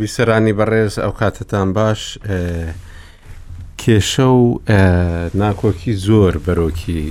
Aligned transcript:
بیسەرانی 0.00 0.52
بەڕێز 0.58 0.94
ئەو 0.98 1.12
کاتتان 1.18 1.72
باش 1.72 2.18
کێشە 3.78 4.26
و 4.40 4.58
ناکۆکی 5.42 5.92
زۆر 6.06 6.34
بەرۆکی 6.46 7.02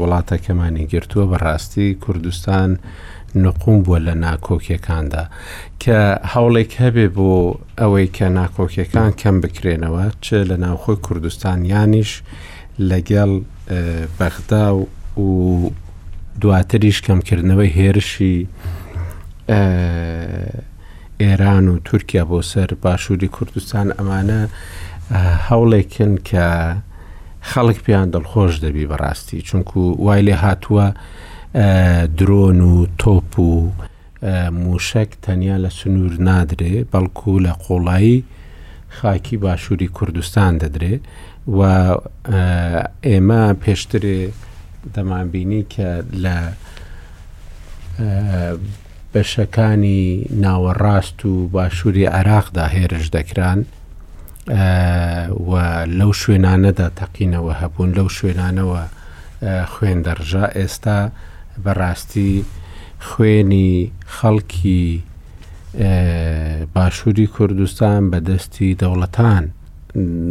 وڵاتەکەمانی 0.00 0.84
گرتووە 0.92 1.26
بەڕاستی 1.32 1.88
کوردستان 2.04 2.70
نقوم 3.34 3.78
بووە 3.82 3.98
لە 4.06 4.14
ناکۆکیەکاندا 4.24 5.24
کە 5.82 5.98
هەوڵێک 6.32 6.72
هەبێ 6.82 7.06
بۆ 7.16 7.30
ئەوەی 7.80 8.06
کە 8.16 8.26
ناکۆکیەکان 8.38 9.10
کەم 9.20 9.36
بکرێنەوە 9.42 10.04
چه 10.24 10.36
لە 10.50 10.56
ناوخۆی 10.64 10.96
کوردستان 11.06 11.58
یانیش 11.72 12.12
لەگەڵ 12.90 13.30
بەغدا 14.18 14.66
و 15.24 15.26
دواتریش 16.42 16.98
کەمکردنەوەی 17.06 17.74
هێرشی 17.78 18.38
ئێران 21.24 21.64
و 21.68 21.74
تورکیا 21.88 22.24
بۆ 22.30 22.38
سەر 22.50 22.70
باشووری 22.84 23.28
کوردستان 23.36 23.88
ئەمانە 23.98 24.40
هەوڵێکن 25.48 26.12
کە 26.28 26.46
خەڵک 27.50 27.78
پێیان 27.84 28.08
دڵخۆش 28.14 28.52
دەبی 28.64 28.88
بەڕاستی 28.90 29.40
چونکو 29.48 29.78
وای 30.04 30.22
لێ 30.26 30.36
هاتووە 30.44 30.86
درۆن 32.18 32.60
و 32.72 32.74
تۆپ 33.02 33.32
و 33.48 33.50
موشک 34.64 35.10
تەنیا 35.24 35.56
لە 35.64 35.70
سنوور 35.78 36.14
نادرێ 36.28 36.74
بەڵکو 36.92 37.30
لە 37.46 37.52
قۆڵایی 37.64 38.18
خاکی 38.96 39.36
باشووری 39.44 39.88
کوردستان 39.96 40.52
دەدرێ 40.62 40.94
و 41.56 41.60
ئێمە 43.08 43.42
پێشترێ 43.62 44.18
دەمانبینی 44.94 45.62
کە 45.72 45.88
لە 46.24 46.36
بەشەکانی 49.14 50.30
ناوەڕاست 50.42 51.24
و 51.24 51.48
باشووری 51.48 52.04
عراقدا 52.06 52.66
هێرش 52.74 53.06
دەکران 53.16 53.58
و 55.50 55.52
لەو 55.98 56.10
شوێنانەدا 56.22 56.88
تەقینەوە 57.00 57.52
هەبوون 57.60 57.90
لەو 57.98 58.08
شوێنانەوە 58.16 58.82
خوێن 59.72 59.98
دەڕژا 60.06 60.46
ئێستا 60.58 61.00
بەڕاستی 61.64 62.32
خوێنی 63.08 63.90
خەڵکی 64.16 64.84
باشووری 66.74 67.26
کوردستان 67.36 68.00
بەدەستی 68.10 68.74
دەوڵەتان 68.80 69.44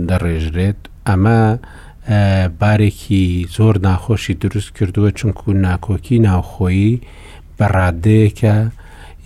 دەڕێژرێت 0.09 0.79
ئەمە 1.09 1.41
بارێکی 2.59 3.47
زۆر 3.57 3.75
ناخۆشی 3.87 4.33
دروست 4.43 4.71
کردووە 4.77 5.11
چونکو 5.19 5.47
ناکۆکی 5.67 6.17
ناوخۆیی 6.27 7.01
بە 7.59 7.67
ڕادەیەکە 7.77 8.55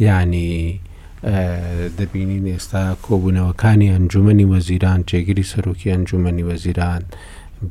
ینی 0.07 0.53
دەبینین 1.97 2.45
ئێستا 2.53 2.83
کۆبوونەوەکانی 3.05 3.91
ئەنجومی 3.93 4.47
وەزیران 4.53 4.99
جێگیری 5.09 5.49
سەرۆکی 5.53 5.91
ئەنجومی 5.93 6.43
وەزیران 6.49 7.01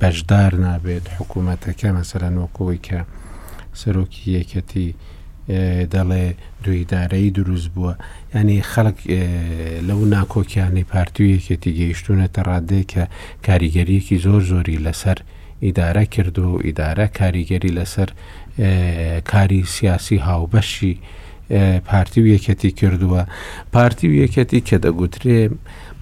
بەشدار 0.01 0.53
نابێت 0.65 1.07
حکوومەتەکە 1.17 1.89
مەسەرەن 1.97 2.35
وەکەوەی 2.43 2.81
کە 2.87 3.01
سەرۆکی 3.81 4.25
یەکەتی 4.39 4.89
دەڵێ 5.95 6.25
دویدارەی 6.65 7.31
دروست 7.39 7.69
بووە 7.75 7.95
ینی 8.35 8.59
خەڵک 8.73 8.99
لەو 9.89 10.01
ناکۆکیانی 10.15 10.85
پارتی 10.93 11.25
یەکێتی 11.37 11.73
گەیشتونەتە 11.81 12.41
ڕادێ 12.51 12.81
کە 12.93 13.05
کاریگەریەکی 13.47 14.17
زۆر 14.25 14.43
زۆری 14.51 14.83
لەسەر 14.87 15.19
ئیدارە 15.65 16.05
کردو 16.15 16.45
و 16.55 16.59
ئیدارە 16.67 17.07
کاریگەری 17.19 17.71
لەسەر 17.79 18.09
کاری 19.25 19.63
سیاسی 19.67 20.19
هاوبەشی 20.19 20.95
پارتی 21.85 22.21
و 22.23 22.27
یەکەتی 22.37 22.75
کردووە 22.75 23.27
پارتی 23.73 24.09
و 24.09 24.27
یەکەتی 24.27 24.61
کە 24.69 24.77
دەگوترێ 24.85 25.51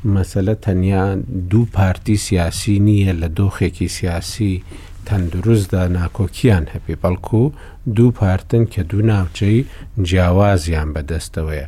مەسەلە 0.05 0.55
تەنیا 0.63 1.15
دوو 1.51 1.67
پارتی 1.73 2.17
سیاسی 2.17 2.75
نییە 2.87 3.13
لە 3.23 3.29
دۆخێکی 3.39 3.87
سیاسی 3.89 4.63
تەندروستدا 5.07 5.89
ناکۆکیان 5.89 6.65
هەپی 6.75 6.97
بەڵکو 7.03 7.53
دوو 7.97 8.11
پارتن 8.11 8.65
کە 8.65 8.81
دوو 8.83 9.03
ناوچەی 9.07 9.65
جیاوازیان 10.03 10.89
بەدەستەوەیە 10.95 11.67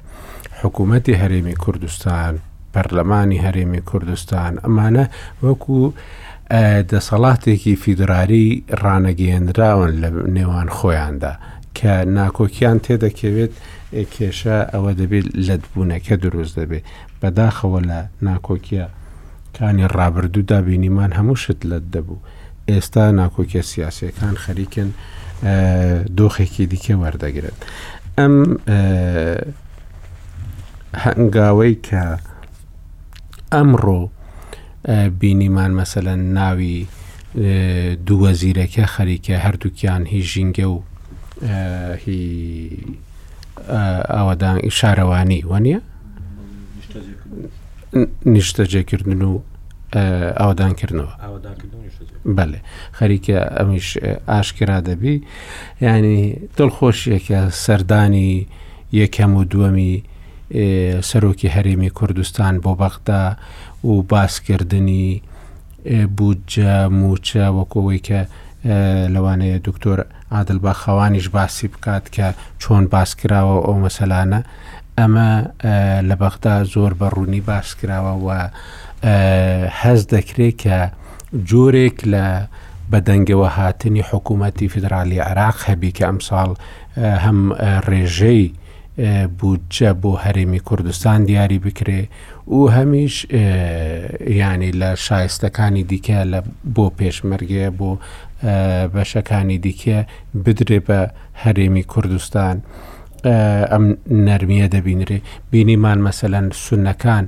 حکوومەتی 0.63 1.19
هەرێمی 1.23 1.55
کوردستان 1.65 2.33
پەرلەمانی 2.75 3.43
هەرێمی 3.45 3.81
کوردستان 3.91 4.53
ئەمانە 4.65 5.05
وەکو 5.43 5.93
دەسەڵاتێکی 6.93 7.75
فیدراری 7.83 8.65
ڕانەگەێنراون 8.83 9.93
لە 10.03 10.09
نێوان 10.37 10.69
خۆیاندا 10.77 11.33
کە 11.79 11.93
ناکۆکیان 12.17 12.79
تێدەکەوێت 12.85 13.53
کێشە 14.15 14.59
ئەوە 14.73 14.93
دەبێت 15.01 15.27
لەدبوونەکە 15.47 16.15
دروست 16.25 16.55
دەبێت 16.61 16.85
بەداخەوە 17.21 17.81
لە 17.91 18.01
ناکۆکیە 18.29 18.87
کانی 19.57 19.87
ڕابردوودا 19.97 20.59
بینیمان 20.69 21.11
هەموو 21.19 21.37
شت 21.43 21.61
لەت 21.71 21.85
دەبوو 21.95 22.19
ئێستا 22.71 23.05
ناکۆکیە 23.21 23.63
سیاسەکان 23.71 24.35
خەریکن 24.45 24.91
دۆخێکی 26.19 26.65
دیکە 26.73 26.95
وەردەگرن 27.03 27.57
ئەم 28.19 28.35
هەنگاوەی 31.05 31.75
کە 31.87 32.03
ئەمڕۆ 33.53 34.01
بینیمان 35.21 35.85
مەسەلەن 35.85 36.21
ناوی 36.37 36.87
دووە 38.07 38.33
زیرەکە 38.41 38.85
خەریکە 38.95 39.35
هەردووکیان 39.47 40.03
هی 40.07 40.23
ژینگە 40.23 40.65
و 40.67 40.83
هی 42.05 42.81
ئەوەدان 44.15 44.59
ئیشارەوانی 44.67 45.41
وەنیە 45.51 45.81
نیشتەجێکردن 48.27 49.23
و 49.23 49.43
ئاوادانکردنەوە 50.41 51.15
بەێ 52.37 52.59
خەریکە 52.99 53.37
ئەمیش 53.59 53.89
ئاشکرا 54.31 54.79
دەبی 54.89 55.15
ینی 55.81 56.23
دڵخۆشیەکە 56.59 57.41
سەردانی 57.65 58.47
یەکەم 59.01 59.31
و 59.39 59.43
دووەمی 59.53 59.93
سەرۆکی 61.11 61.53
هەرێمی 61.57 61.91
کوردستان 61.99 62.55
بۆ 62.65 62.73
بەخدا 62.81 63.23
و 63.85 64.03
باسکردنی 64.03 65.23
بودجە 66.19 66.75
موچە 67.01 67.45
وەکەوەی 67.59 67.99
کە 68.09 68.21
لەوانەیە 69.15 69.59
دکتۆر 69.69 70.05
عادل 70.33 70.59
با 70.59 70.73
خەوانیش 70.73 71.29
باسی 71.29 71.69
بکات 71.69 72.05
کە 72.17 72.29
چۆن 72.63 72.85
باسکراوە 72.95 73.57
ئەو 73.67 73.77
مەسەلانە 73.87 74.41
ئەمە 74.99 75.29
لە 76.09 76.17
بەغدا 76.21 76.65
زۆر 76.65 76.93
بەڕوونی 77.01 77.41
باسکراوە 77.51 78.13
و 78.25 78.29
هەز 79.81 80.01
دەکرێت 80.15 80.55
کە 80.63 80.79
جۆرێک 81.51 81.97
لە 82.13 82.27
بەدەنگەوە 82.93 83.49
هاتنی 83.59 84.03
حکوومەتی 84.11 84.69
فدرالی 84.75 85.19
عراق 85.21 85.57
هەبی 85.69 85.91
کە 85.97 86.05
ئەمساڵ 86.09 86.51
هەم 87.25 87.39
ڕێژەی 87.89 88.49
بودجە 89.41 89.91
بۆ 90.03 90.11
هەرێمی 90.25 90.61
کوردستان 90.69 91.19
دیاری 91.25 91.59
بکرێ 91.67 92.03
و 92.53 92.59
هەمیش 92.77 93.27
ینی 94.41 94.73
لە 94.81 94.91
شایستەکانی 95.07 95.85
دیکە 95.91 96.19
لە 96.33 96.41
بۆ 96.75 96.87
پێشمەرگە 96.99 97.67
بۆ 97.79 97.91
بەشەکانی 98.95 99.59
دیکە 99.65 99.99
بدرێ 100.45 100.81
بە 100.89 100.99
هەرێمی 101.43 101.83
کوردستان 101.93 102.57
ئەم 103.73 103.85
نەرمیە 104.27 104.67
دەبینرێ 104.75 105.19
بینیمان 105.51 105.99
مەسەەن 106.09 106.47
سونەکان 106.65 107.25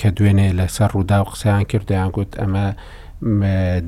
کە 0.00 0.08
دوێنێ 0.16 0.48
لەسەر 0.58 0.90
ڕوودا 0.94 1.18
و 1.22 1.28
قسەیان 1.32 1.62
کردیان 1.70 2.08
گوت 2.16 2.30
ئەمە 2.40 2.66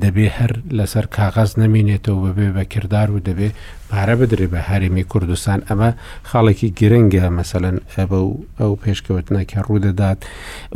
دەبێ 0.03 0.27
هەر 0.37 0.51
لەسەر 0.77 1.05
کاغەز 1.17 1.51
نەمینێتەوە 1.61 2.19
بەبێ 2.27 2.49
بەکردار 2.57 3.07
و 3.11 3.17
دەبێ 3.27 3.49
پارە 3.89 4.15
بدرێ 4.19 4.47
بە 4.53 4.59
هەرمی 4.69 5.03
کوردستان 5.11 5.59
ئەمە 5.69 5.89
خاڵێکی 6.29 6.69
گرنگە 6.79 7.25
مەسەن 7.37 7.75
ئەبە 7.95 8.19
و 8.27 8.31
ئەو 8.59 8.71
پێشکەوتنەکە 8.83 9.59
ڕوودەدات 9.67 10.19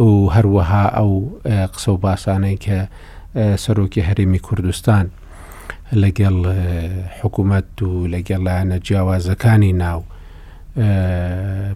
و 0.05 0.09
هەروەها 0.35 0.85
ئەو 0.97 1.11
قسە 1.73 1.87
و 1.89 1.97
باسانەی 2.05 2.57
کە 2.65 2.77
سەرۆکی 3.63 4.01
هەرمی 4.09 4.39
کوردستان 4.47 5.05
لەگەڵ 6.03 6.37
حکوومەت 7.19 7.71
و 7.81 7.91
لەگەڵ 8.13 8.39
لایەنە 8.47 8.77
جیاوازەکانی 8.87 9.73
ناو. 9.73 10.01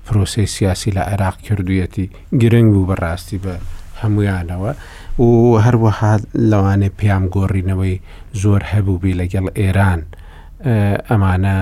پرۆسی 0.05 0.45
سیاسی 0.55 0.91
لە 0.91 1.01
عێراق 1.11 1.37
کردویەتی 1.45 2.05
گرنگ 2.41 2.69
بوو 2.73 2.87
بەڕاستی 2.89 3.37
بە 3.43 3.55
هەمویانەوە 4.01 4.71
و 5.19 5.25
هەروەها 5.65 6.11
لەوانێ 6.51 6.89
پیام 6.97 7.23
گۆڕینەوەی 7.35 7.95
زۆر 8.41 8.61
هەبووبی 8.71 9.17
لەگەڵ 9.19 9.45
ئێران 9.59 10.01
ئەمانە 11.09 11.55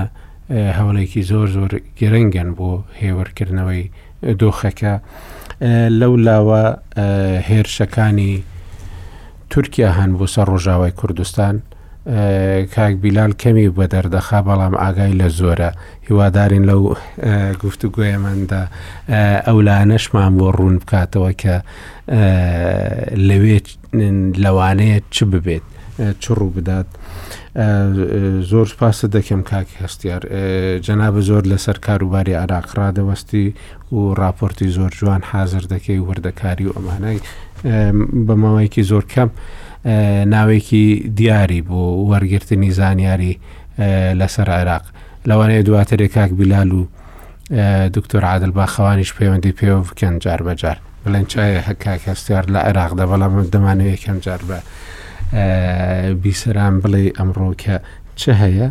هەوڵێکی 0.78 1.24
زۆر 1.32 1.48
زۆر 1.58 1.72
گرنگەن 2.00 2.50
بۆ 2.58 2.70
هێوەرکردنەوەی 3.02 3.92
دۆخەکە 4.40 4.94
لەو 6.00 6.14
لاوە 6.28 6.64
هێرشەکانی 7.50 8.34
تورکیا 9.52 9.90
هەن 10.00 10.12
بۆ 10.18 10.26
سەر 10.36 10.48
ڕۆژاوای 10.54 10.96
کوردستان 11.00 11.56
کاک 12.76 12.96
بیلال 13.02 13.32
کەمی 13.42 13.70
بە 13.78 13.86
دەردەخا 13.94 14.40
بەڵام 14.48 14.74
ئاگای 14.82 15.14
لە 15.22 15.28
زۆرە 15.40 15.70
هیوادارین 16.10 16.64
لەو 16.70 16.98
گفتو 17.64 17.88
گوێمەدا 17.96 18.62
ئەولانەشمان 19.48 20.34
بۆ 20.40 20.48
ڕوون 20.58 20.76
بکاتەوە 20.82 21.32
کە 21.42 21.56
لەوێ 23.30 23.58
لەوانەیە 24.44 24.98
چ 25.14 25.18
ببێت 25.32 25.62
چڕوو 26.22 26.50
بدات 26.56 26.86
زۆر 28.52 28.68
پاسە 28.80 29.08
دەکەم 29.16 29.42
کاک 29.52 29.68
هەستیار 29.84 30.22
جەنابە 30.86 31.22
زۆر 31.30 31.44
لەسەر 31.52 31.78
کاروباری 31.88 32.36
عراقڕادەوەستی 32.44 33.48
و 33.92 34.02
راپۆرتی 34.22 34.68
زۆر 34.78 34.90
جوان 35.00 35.22
حاضر 35.32 35.62
دەکەی 35.74 36.06
وردەکاری 36.10 36.62
و 36.68 36.74
ئەمانای 36.76 37.20
بە 38.28 38.34
ماوەیەکی 38.42 38.84
زۆر 38.90 39.06
کەم. 39.14 39.30
ناوێکی 40.34 41.12
دیاری 41.18 41.62
بۆ 41.70 41.82
وەرگرتنی 42.12 42.70
زانیاری 42.72 43.34
لەسەر 44.20 44.48
عێراق 44.58 44.86
لەوانەیە 45.30 45.66
دواتر 45.68 46.08
کاک 46.08 46.32
بیلال 46.40 46.72
و 46.80 46.86
دکتۆر 47.96 48.24
عادل 48.32 48.52
باخەوانیش 48.58 49.12
پەیوەندی 49.18 49.58
پێوە 49.60 49.82
بکەن 49.90 50.20
جار 50.24 50.42
بەجار 50.48 50.78
بڵێن 51.06 51.26
چای 51.32 51.54
هەکا 51.68 51.94
کەستیار 52.04 52.46
لە 52.54 52.60
عێراقدا 52.68 53.06
بەڵام 53.12 53.34
دەمانەوە 53.54 53.92
یەکەم 53.96 54.18
جار 54.26 54.42
بە 54.50 54.58
بیسەران 56.24 56.76
بڵێ 56.82 57.04
ئەمڕۆ 57.18 57.52
کە 57.64 57.76
چه 58.20 58.32
هەیە 58.42 58.68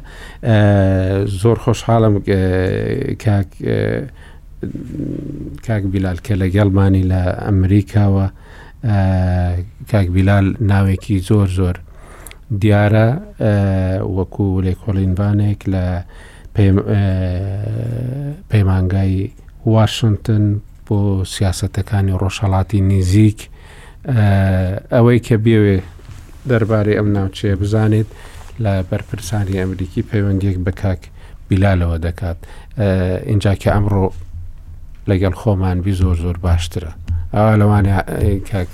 زۆر 1.41 1.57
خۆشحاڵم 1.65 2.15
کاک 5.67 5.83
بیلال 5.93 6.19
کە 6.27 6.33
لە 6.41 6.47
گەڵمانی 6.55 7.05
لە 7.13 7.21
ئەمریکاوە 7.47 8.27
کاکبیلال 9.91 10.57
ناوێکی 10.71 11.19
زۆر 11.29 11.49
زۆر 11.59 11.77
دیارە 12.61 13.09
وەکو 14.17 14.63
لێکۆڵینبانێک 14.67 15.61
لە 15.73 15.85
پەیمانگای 18.51 19.31
واشنگتن 19.67 20.45
بۆ 20.87 20.99
سیاسەتەکانی 21.37 22.15
ڕۆژهڵاتی 22.23 22.81
نزیک 22.91 23.39
ئەوەی 24.95 25.21
کە 25.27 25.37
بێوێ 25.45 25.79
دەربارەی 26.49 26.97
ئەم 26.99 27.09
ناوچەیە 27.17 27.55
بزانێت 27.61 28.09
لە 28.65 28.73
بەرپرسانی 28.91 29.59
ئەمریکی 29.61 30.07
پەیوەندیەک 30.11 30.57
بکاک 30.67 31.01
بیلالەوە 31.49 31.97
دەکات 32.07 32.39
اینجا 33.31 33.53
کە 33.63 33.69
ئەمڕۆ 33.75 34.07
لەگەڵ 35.11 35.35
خۆمان 35.41 35.79
بی 35.85 35.93
زۆر 36.01 36.17
زۆر 36.25 36.37
باشترە 36.47 36.91
ئەوە 37.35 37.57
لەوانێ 37.61 37.97
کاک 38.51 38.69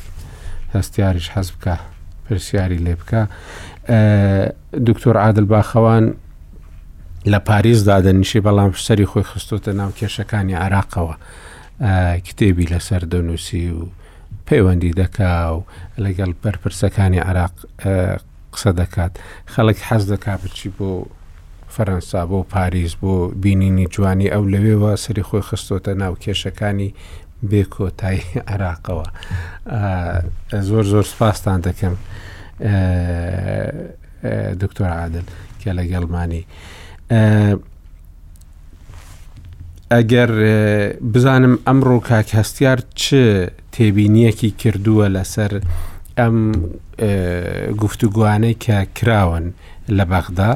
هەستیاریش 0.75 1.29
حەز 1.35 1.49
بکە 1.55 1.75
پرسیاری 2.25 2.79
لێ 2.85 2.95
بکە 3.01 3.23
دکتۆر 4.89 5.17
عادل 5.19 5.45
باخەوان 5.55 6.05
لە 7.33 7.39
پاریس 7.49 7.81
دادەنیشی 7.89 8.41
بەڵام 8.47 8.71
سەری 8.87 9.07
خۆی 9.11 9.25
خستوتە 9.31 9.73
ناو 9.81 9.91
کێشەکانی 9.99 10.57
عراقەوە 10.65 11.15
کتێبی 12.27 12.71
لەسەر 12.73 13.03
دەنووسی 13.13 13.67
و 13.79 13.83
پەیوەندی 14.49 14.93
دەکا 15.03 15.33
و 15.57 15.65
لەگەڵ 16.05 16.31
پەرپرسەکانی 16.43 17.21
عراق 17.29 17.55
قسە 18.55 18.71
دەکات 18.81 19.13
خەڵک 19.55 19.79
حەز 19.89 20.03
دەکا 20.13 20.33
بچی 20.43 20.69
بۆ 20.77 20.91
فەرەنسا 21.75 22.23
بۆ 22.31 22.39
پاریس 22.55 22.93
بۆ 23.03 23.15
بینینی 23.43 23.87
جوانی 23.95 24.31
ئەو 24.35 24.45
لەوێەوە 24.53 24.93
سەری 25.05 25.23
خۆی 25.29 25.43
خستۆتە 25.49 25.93
ناو 26.03 26.15
کێشەکانی 26.25 26.91
بێکۆتایی 27.43 28.23
عراقەوە 28.53 29.07
زۆر 30.69 30.85
زۆر 30.93 31.03
سپاسان 31.05 31.61
دەکەم 31.69 31.95
دکتۆر 34.61 34.91
عادل 35.01 35.27
کە 35.61 35.71
لە 35.79 35.85
گەڵمانی 35.93 36.43
ئەگەر 39.93 40.31
بزانم 41.13 41.55
ئەمڕۆ 41.67 41.97
کاک 42.09 42.29
هەستیار 42.41 42.79
چ 43.03 43.05
تێبینیەکی 43.75 44.51
کردووە 44.61 45.07
لەسەر 45.17 45.53
ئەم 46.19 46.37
گفتوگوانەی 47.83 48.55
کە 48.65 48.79
کراون 48.97 49.47
لە 49.97 50.05
بەغدا 50.11 50.53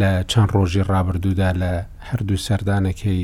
لە 0.00 0.10
چەند 0.30 0.48
ڕۆژی 0.54 0.82
ڕابردوودا 0.90 1.50
لە 1.60 1.72
هەردوو 2.08 2.42
سەردانەکەی 2.46 3.22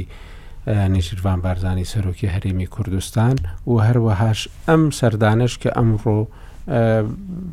نیشیروان 0.67 1.41
بارزانانی 1.41 1.85
سەرۆکی 1.85 2.26
هەرێمی 2.37 2.67
کوردستان 2.75 3.37
و 3.67 3.73
هەروەهاش 3.87 4.41
ئەم 4.69 4.82
سەردانش 5.00 5.53
کە 5.62 5.70
ئەمڕۆ 5.76 6.19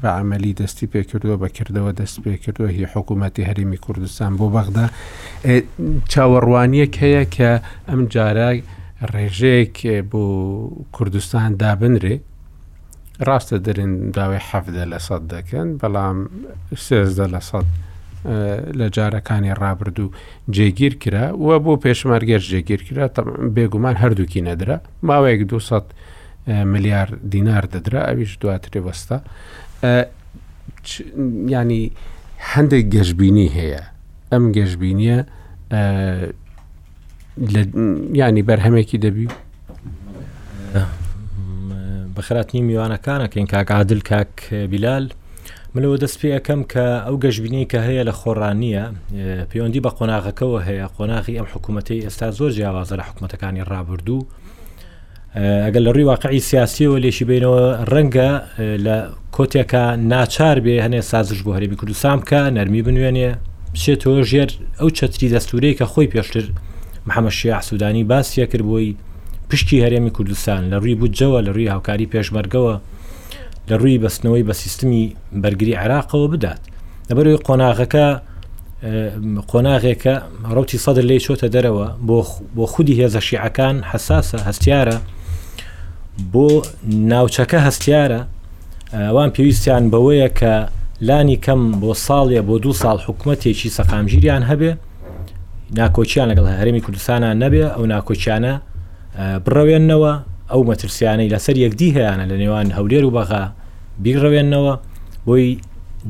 بە 0.02 0.10
عملی 0.22 0.54
دەستی 0.54 0.88
پێکردووە 0.94 1.38
بەکردەوە 1.44 1.92
دەست 2.00 2.18
پێکردووە 2.26 2.70
هی 2.78 2.86
حکوومەتتی 2.94 3.44
هەرمی 3.50 3.78
کوردستان 3.86 4.32
بۆ 4.40 4.46
بەغدا 4.56 4.86
چاوەڕوانیەک 6.12 6.94
هەیە 7.04 7.24
کە 7.36 7.52
ئەم 7.90 8.02
جارە 8.14 8.50
ڕێژەیەک 9.14 9.78
بۆ 10.12 10.24
کوردستان 10.96 11.50
دابنرێ 11.62 12.16
ڕاستە 13.28 13.58
دەرن 13.66 13.92
داوای 14.16 14.42
حەفدە 14.50 14.84
لە 14.92 15.00
سەد 15.06 15.24
دەکەن 15.36 15.68
بەڵام 15.82 16.18
سێزدە 16.86 17.26
لە 17.36 17.42
سەد 17.50 17.68
لە 18.80 18.90
جارەکانی 18.96 19.54
ڕابردوو 19.62 20.10
جێگیر 20.56 20.94
کرا 21.04 21.26
وە 21.46 21.56
بۆ 21.64 21.74
پێشمارگەر 21.86 22.42
جێگیر 22.52 22.82
کرا 22.88 23.06
بێگومان 23.56 23.96
هەردووکی 24.02 24.42
نەدرا 24.48 24.78
ماوەیەک 25.08 25.42
200 25.48 25.94
ملیار 26.48 27.08
دینار 27.34 27.64
دەدرا 27.74 28.02
ئەویش 28.10 28.34
دواترێ 28.42 28.80
وەستا 28.88 29.18
ینی 31.54 31.84
هەندێک 32.54 32.86
گەشببینی 32.96 33.48
هەیە 33.58 33.84
ئەم 34.34 34.44
گەشببینیە 34.58 35.18
ینی 38.20 38.44
بەرهەمێکی 38.50 38.98
دەبی 39.06 39.28
بەخرات 42.16 42.48
نیم 42.54 42.66
میوانەکانەکەین 42.70 43.48
کاک 43.54 43.72
عادل 43.72 44.00
کاک 44.12 44.36
بیلال 44.72 45.06
ملەوە 45.76 45.98
دەست 46.04 46.18
پێ 46.22 46.30
یەکەم 46.38 46.62
کە 46.74 46.86
ئەو 47.06 47.16
گەشتبینی 47.24 47.66
کە 47.72 47.80
هەیە 47.88 48.04
لە 48.10 48.14
خۆڕانیە 48.22 48.84
پەیوەندی 49.50 49.82
بە 49.86 49.92
قۆناغەکەەوە 49.98 50.60
هەیە 50.68 50.86
قۆناغی 50.98 51.38
ئەم 51.40 51.48
حکوومەتی 51.54 52.02
ئێستا 52.06 52.28
زۆر 52.38 52.52
جیاوازە 52.58 52.96
لە 53.00 53.04
حکوومەتەکانی 53.10 53.62
ڕابردوو 53.72 54.22
ئەگەر 55.66 55.82
لە 55.86 55.92
ڕووی 55.96 56.08
واقعی 56.12 56.40
سیاسیەوە 56.50 56.96
لێشی 57.04 57.26
بینەوە 57.30 57.62
ڕەنگە 57.92 58.32
لە 58.86 58.96
کۆتێکە 59.36 59.86
ناچار 60.12 60.58
بێ 60.66 60.76
هەنێ 60.86 61.02
سازش 61.12 61.40
بۆ 61.46 61.52
هەرێبی 61.58 61.76
کوردستان 61.80 62.18
بکە 62.22 62.42
نەرمی 62.58 62.82
بنوێنێ 62.88 63.30
بچێتەوە 63.74 64.22
ژێر 64.32 64.50
ئەو 64.80 64.90
چەتری 64.98 65.28
دەستورەی 65.34 65.78
کە 65.80 65.86
خۆی 65.94 66.10
پێشتر 66.14 66.46
محەمەشی 67.08 67.54
عسوودانی 67.60 68.04
باسیە 68.12 68.46
کرد 68.52 68.66
بۆی 68.70 68.90
پشتی 69.50 69.84
هەرێمی 69.86 70.10
کوردستان 70.18 70.62
لە 70.74 70.78
ڕووی 70.82 70.96
بودجەوە 71.02 71.40
لە 71.46 71.52
ڕووی 71.56 71.70
هاوکاری 71.74 72.06
پێشمەرگەوە 72.14 72.74
لە 73.70 73.78
ڕووی 73.82 73.98
بەستنەوەی 74.06 74.44
بە 74.50 74.52
سیستمی 74.54 75.16
بەرگری 75.44 75.76
عراقەوە 75.84 76.28
بدات 76.34 76.62
لەبەروی 77.10 77.40
قۆناغەکە 77.48 78.08
قۆناغێکە 79.52 80.16
ڕوتی 80.56 80.78
سەدر 80.86 81.04
لی 81.10 81.20
چۆتە 81.26 81.48
دەرەوە 81.56 81.88
بۆ 82.58 82.66
خودی 82.74 82.96
هێزە 83.02 83.20
شیعەکان 83.28 83.76
حساسە 83.92 84.38
هەستیارە 84.48 84.98
بۆ 86.34 86.48
ناوچەکە 87.12 87.60
هەستیارە 87.68 88.22
ئەوان 89.08 89.30
پێویستیان 89.36 89.84
بەوەیە 89.94 90.30
کە 90.40 90.54
لانی 91.08 91.38
کەم 91.46 91.62
بۆ 91.82 91.92
ساڵیە 92.06 92.42
بۆ 92.48 92.56
دوو 92.64 92.74
ساڵ 92.82 92.98
حکوومەتێکی 93.08 93.70
سەقامگیریان 93.78 94.44
هەبێ 94.52 94.72
ناکۆچیان 95.80 96.28
لەگەڵ 96.32 96.48
هەرمی 96.60 96.82
کوردستانە 96.86 97.30
نەبێ 97.44 97.64
ئەو 97.76 97.86
ناکۆچیانە 97.94 98.54
بڕەوێنەوە 99.46 100.14
ئەو 100.52 100.62
مەترسیانەی 100.70 101.30
لەسەر 101.34 101.56
یەکدی 101.66 101.90
هەیەە 101.96 102.14
لە 102.32 102.36
نێوان 102.42 102.68
هەولێر 102.78 103.04
و 103.06 103.12
بەغا 103.18 103.44
بیگڕەوێنەوە 104.04 104.74
بۆی 105.28 105.48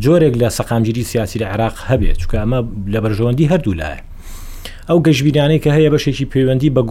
جۆرێک 0.04 0.36
لە 0.42 0.48
سەقامگیری 0.58 1.04
سیاسی 1.12 1.38
لە 1.44 1.48
عراق 1.54 1.76
هەبێت 1.90 2.18
چکە 2.22 2.38
ئەمە 2.42 2.60
لە 2.94 3.00
بەرژەوەندی 3.04 3.50
هەردوو 3.52 3.74
لایە 3.82 4.02
ئەو 4.90 5.00
گەشتبیدانەی 5.06 5.60
کە 5.64 5.70
هەیە 5.78 5.90
بەشێکی 5.94 6.26
پەیوەندی 6.34 6.70
بە 6.76 6.82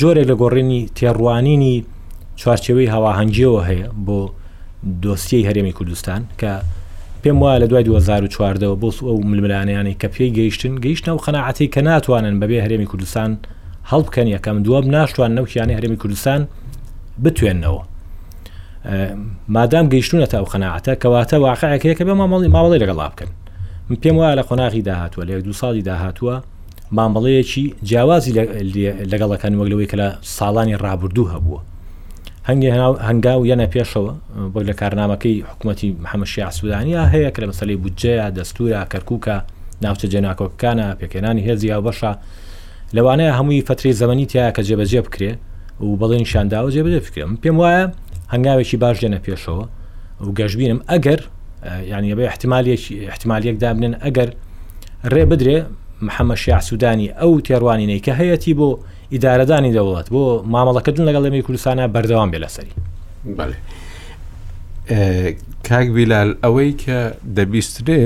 جۆرێک 0.00 0.26
لە 0.30 0.34
گۆڕێنی 0.42 0.80
تێڕوانینی 0.96 1.76
چوارچەوەی 2.40 2.88
هەواهنگیەوە 2.94 3.60
هەیە 3.68 3.88
بۆ 4.06 4.18
دۆستی 5.02 5.42
هەرێمی 5.48 5.74
کوردستان 5.78 6.22
کە 6.40 6.52
پێم 7.22 7.36
وایە 7.42 7.58
لە 7.62 7.66
دوای 7.70 7.84
2014ەوە 7.86 8.76
بۆ 8.82 8.88
ئەو 9.08 9.16
ململانیانی 9.30 9.96
کە 10.00 10.08
پێی 10.14 10.30
گەیشتن 10.38 10.74
گەیشتە 10.84 11.10
و 11.16 11.22
قەنەعاتی 11.24 11.66
کە 11.74 11.80
ناتوانن 11.88 12.34
بەبێ 12.42 12.58
هەرێمی 12.64 12.88
کوردستان 12.90 13.30
هەڵبکەن 13.90 14.28
یەکەم 14.36 14.56
دووەم 14.64 14.86
ناشتوان 14.94 15.30
نەوکیانی 15.38 15.76
هەرێمی 15.78 15.98
کوردستان 16.02 16.40
بتوێنەوە 17.24 17.82
مادام 19.48 19.86
گەیشتونە 19.92 20.26
تا 20.32 20.36
ئەو 20.40 20.46
خەناعاتە 20.52 20.92
کەواتە 21.02 21.34
واقعەکەەکە 21.46 22.02
بە 22.08 22.14
مامەڵی 22.20 22.48
ماوەڵی 22.54 22.80
لەگەڵا 22.82 23.06
بکەن 23.12 23.30
من 23.90 23.96
پێم 24.02 24.16
وایە 24.20 24.34
لە 24.40 24.44
قۆناغی 24.48 24.82
داهاتوە 24.88 25.22
لە 25.28 25.32
دو 25.46 25.52
ساڵی 25.52 25.82
داهاتوە 25.88 26.42
مامەڵەیەکی 26.96 27.64
جیاوازی 27.84 28.32
لەگەڵەکان 29.12 29.52
وەگلەوەی 29.60 29.86
کە 29.92 29.96
لە 30.02 30.08
ساڵانی 30.38 30.76
ڕابردوو 30.82 31.26
هەبووە 31.32 31.60
هەنگی 32.48 32.68
هەنگاو 33.08 33.40
یەنە 33.50 33.66
پێشەوە 33.74 34.12
بۆ 34.52 34.60
لە 34.68 34.72
کارنامەکەی 34.80 35.36
حکوومەتتی 35.50 35.88
محەمەشی 36.04 36.40
ئاسودانیا 36.46 37.02
هەیە 37.14 37.30
کە 37.34 37.38
لە 37.42 37.46
مەسلی 37.50 37.76
بودجەیە 37.82 38.26
دەستورە 38.36 38.80
کەرکووکە 38.92 39.36
ناوچە 39.84 40.06
جێناکۆکانە 40.12 40.88
پێکێنانی 41.00 41.42
هێزی 41.48 41.66
یا 41.72 41.78
بەشە 41.86 42.12
لەوانەیە 42.96 43.32
هەمووی 43.38 43.60
فتری 43.68 43.92
زمانی 44.00 44.26
تایە 44.32 44.50
کە 44.56 44.62
جێبەجێ 44.66 45.00
بکرێ 45.06 45.32
و 45.80 45.86
بەڵێن 46.00 46.24
شانداوە 46.24 46.70
جێ 46.74 46.82
بدە 46.86 47.00
فکرم 47.06 47.30
پێم 47.42 47.56
وایە 47.62 47.84
هەنگاوێکی 48.32 48.76
باش 48.82 48.96
دێنە 49.04 49.18
پێشەوە 49.26 49.64
و 50.24 50.28
گەشببینم 50.38 50.80
ئەگەر 50.90 51.20
ینی 51.92 52.14
بە 52.18 52.24
احتیمالێکی 52.30 52.92
احتیمالەک 53.12 53.56
دابنن 53.62 53.94
ئەگەر 54.04 54.28
ڕێ 55.14 55.24
بدرێ 55.30 55.58
محەممەشی 56.06 56.60
سوودانی 56.68 57.08
ئەو 57.20 57.32
تێڕوانی 57.46 57.86
نەی 57.90 58.00
کە 58.06 58.12
هەیەی 58.20 58.54
بۆ 58.58 58.68
ئیدارەدانی 59.12 59.72
دەوڵەت 59.76 60.06
بۆ 60.14 60.24
مامەڵەکەتون 60.52 61.04
لەگەڵ 61.08 61.22
لەمی 61.26 61.42
کوردستانە 61.46 61.84
بەردەوام 61.94 62.28
بێ 62.32 62.38
لەسەری 62.44 62.72
کاک 65.68 65.86
بیلال 65.96 66.30
ئەوەی 66.44 66.70
کە 66.82 66.98
دەبیسترێ 67.36 68.02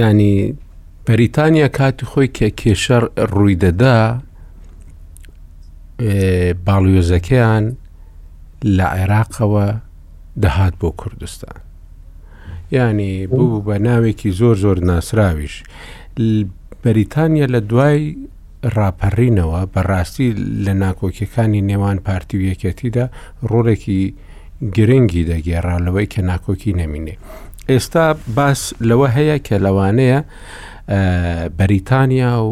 ینی 0.00 0.36
بەریتانیا 1.06 1.68
کاتی 1.78 2.04
خۆی 2.12 2.28
کە 2.36 2.46
کێشەر 2.60 3.04
ڕوویدەدا 3.34 3.98
باڵیۆزەکەیان 6.66 7.64
لە 8.76 8.86
عێراقەوە 8.96 9.66
دەهات 10.42 10.74
بۆ 10.80 10.90
کوردستان 11.00 11.58
ینی 12.72 13.26
بوو 13.26 13.62
بە 13.66 13.78
ناوێکی 13.86 14.30
زۆر 14.40 14.56
زۆر 14.64 14.78
ناسراویش 14.80 15.54
بەریتانیا 16.82 17.46
لە 17.54 17.58
دوای 17.70 18.16
راپەڕینەوە 18.78 19.60
بەڕاستی 19.74 20.28
لە 20.64 20.72
ناکۆکیەکانی 20.84 21.60
نێوان 21.70 21.98
پارتی 22.06 22.36
و 22.38 22.44
یەکەتیدا 22.52 23.04
ڕۆڵێکی 23.50 24.00
گرنگی 24.76 25.24
دەگێڕالەوەی 25.30 26.06
کە 26.12 26.20
ناکۆکی 26.30 26.72
نەمینێ 26.80 27.14
ئێستا 27.70 28.06
باس 28.36 28.60
لەوە 28.88 29.08
هەیە 29.16 29.36
کە 29.46 29.56
لەوانەیە 29.64 30.18
بەریتانیا 31.58 32.34
و 32.46 32.50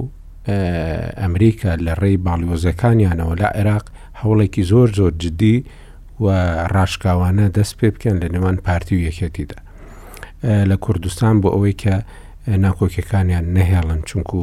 ئەمریکا 0.49 1.73
لە 1.87 1.95
ڕێی 2.03 2.17
باڵیۆزەکانیانەوە 2.27 3.35
لە 3.41 3.49
عێراق 3.57 3.85
هەوڵێکی 4.21 4.63
زۆر 4.71 4.89
زۆر 4.99 5.13
جدی 5.23 5.57
و 6.25 6.27
ڕاشکاوانە 6.75 7.47
دەست 7.57 7.75
پێ 7.79 7.89
بکەن 7.95 8.17
لە 8.23 8.29
نێوان 8.35 8.57
پارتی 8.67 8.95
و 8.97 9.03
یەکەتیدا 9.09 9.59
لە 10.71 10.77
کوردستان 10.85 11.35
بۆ 11.43 11.49
ئەوەی 11.55 11.75
کە 11.83 11.95
ناکۆکیەکانیان 12.65 13.47
نەهێڵن 13.57 14.01
چونکو 14.09 14.41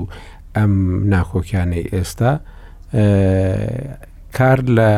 ئەم 0.56 0.74
ناکۆکیانەی 1.14 1.90
ئێستا 1.94 2.32
کار 4.38 4.60
لە 4.78 4.90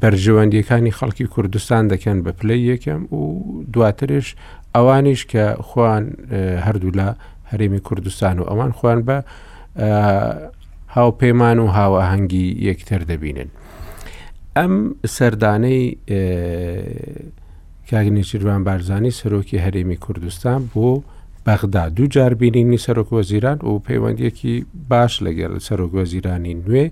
بەرژەوەندیەکانی 0.00 0.92
خەڵکی 0.98 1.26
کوردستان 1.34 1.82
دەکەن 1.92 2.16
بە 2.24 2.30
پلەی 2.38 2.62
یەکەم 2.72 3.02
و 3.18 3.22
دواترش 3.72 4.26
ئەوانیش 4.74 5.20
کە 5.32 5.44
خوان 5.66 6.04
هەردوو 6.66 6.96
لە 6.98 7.08
هەرێمی 7.50 7.80
کوردستان 7.86 8.34
و 8.38 8.42
ئەوان 8.50 8.72
خوان 8.78 8.98
بە 9.06 9.18
هاوپەیمان 9.80 11.58
و 11.58 11.66
هاوەهەنگی 11.78 12.46
یەکتر 12.70 13.00
دەبینن. 13.10 13.48
ئەم 14.58 14.72
سەردانەی 15.16 15.84
کاگنی 17.90 18.22
چروان 18.30 18.64
بارزانانی 18.64 19.10
سەرۆکی 19.20 19.56
هەرێمی 19.64 19.98
کوردستان 20.04 20.60
بۆ 20.74 20.88
بەغدا 21.46 21.84
دوو 21.96 22.06
جاربینینی 22.14 22.78
سەرۆکوەزیران 22.84 23.58
و 23.68 23.72
پەیوەندیەکی 23.88 24.54
باش 24.90 25.12
لەگەڵ 25.26 25.52
سەرۆکوەزیرانی 25.68 26.54
نوێ 26.64 26.86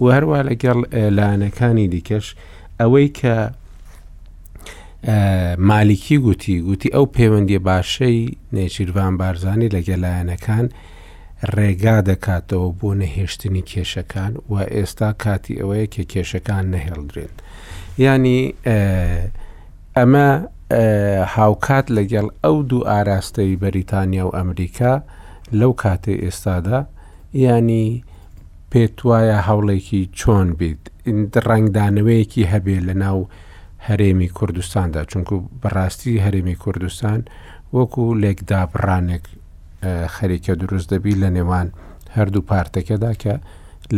و 0.00 0.04
هەروە 0.14 0.40
لەگەڵ 0.50 0.78
لاەنەکانی 1.18 1.86
دیکەش 1.94 2.26
ئەوەی 2.80 3.08
کە 3.18 3.34
مالیکی 5.70 6.16
گوتی 6.24 6.56
گوتی 6.68 6.88
ئەو 6.94 7.04
پەیوەندی 7.16 7.58
باشەی 7.68 8.20
نێچیروان 8.54 9.12
بارزانانی 9.20 9.68
لەگەلایەنەکان 9.76 10.66
ڕێگا 11.56 11.96
دەکاتەوە 12.08 12.68
بۆ 12.78 12.88
نەهێشتنی 13.02 13.64
کێشەکان 13.70 14.32
و 14.50 14.54
ئێستا 14.74 15.10
کاتی 15.22 15.54
ئەوەیە 15.60 15.86
کە 15.94 16.02
کێشەکان 16.12 16.64
نەهێڵدرێن 16.74 17.32
ینی 18.06 18.38
ئەمە 19.96 20.28
هاوکات 21.34 21.86
لەگەڵ 21.96 22.26
ئەو 22.44 22.56
دوو 22.70 22.86
ئاراستەی 22.90 23.58
بەریتانیا 23.62 24.24
و 24.26 24.36
ئەمریکا 24.36 24.94
لەو 25.60 25.72
کاتێ 25.82 26.14
ئێستادا 26.24 26.80
ینی 27.44 27.86
پێت 28.70 28.96
وایە 29.08 29.38
هەوڵێکی 29.48 30.02
چۆن 30.18 30.48
بیت 30.58 30.82
ڕنگدانەوەیەکی 31.48 32.48
هەبێ 32.52 32.78
لە 32.88 32.94
ناو 33.04 33.18
هەرێمی 33.86 34.28
کوردستاندا 34.38 35.02
چونکو 35.10 35.34
بەڕاستی 35.62 36.22
هەرێمی 36.24 36.56
کوردستان 36.64 37.20
وەکو 37.76 38.04
لێکدابڕانێک 38.22 39.24
خەریکە 40.14 40.52
دروست 40.62 40.88
دەبی 40.94 41.14
لە 41.22 41.28
نێوان 41.36 41.68
هەردوو 42.16 42.46
پارتەکەدا 42.50 43.12
کە 43.22 43.34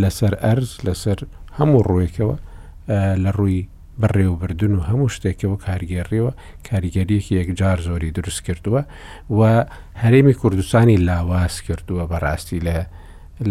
لەسەر 0.03 0.33
ئەرز 0.45 0.71
لەسەر 0.87 1.19
هەموو 1.59 1.83
ڕوویەکەوە 1.89 2.37
لە 3.25 3.31
ڕووی 3.39 3.69
بەڕێوەبردن 4.01 4.73
و 4.77 4.87
هەموو 4.89 5.12
شتێکەوە 5.15 5.57
کارگەێڕیەوە 5.67 6.33
کاریگەریەکی 6.69 7.35
یەکجار 7.41 7.79
زۆری 7.89 8.15
دروست 8.19 8.41
کردووە 8.47 8.83
و 9.39 9.41
هەرێمی 10.03 10.35
کوردستانی 10.41 10.99
لاواز 11.09 11.55
کردووە 11.67 12.05
بەڕاستی 12.12 12.59
لە 12.67 12.79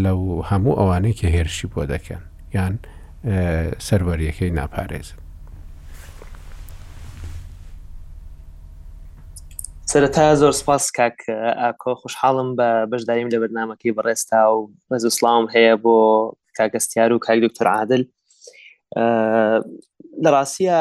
لەو 0.03 0.19
هەموو 0.49 0.79
ئەوانەی 0.79 1.17
کە 1.19 1.27
هێرشی 1.35 1.67
بۆ 1.73 1.81
دەکەن 1.93 2.21
یان 2.55 2.73
سەروەریەکەی 3.87 4.51
ناپارێزن 4.59 5.17
سەرەتا 9.91 10.25
زۆر 10.41 10.53
سپاس 10.57 10.83
کاک 10.97 11.15
ئاکۆ 11.61 11.93
خوشحاڵم 12.01 12.49
بە 12.59 12.67
بەشداریم 12.91 13.29
لە 13.33 13.37
بەرنمەکەی 13.43 13.95
بەڕێستا 13.97 14.41
و 14.53 14.57
بەز 14.91 15.03
سلام 15.17 15.43
هەیە 15.55 15.73
بۆ 15.85 15.95
کاگەستیار 16.57 17.11
و 17.13 17.17
کاک 17.25 17.39
دکتۆر 17.45 17.67
عادل 17.75 18.03
لە 20.23 20.29
ڕاستە 20.35 20.77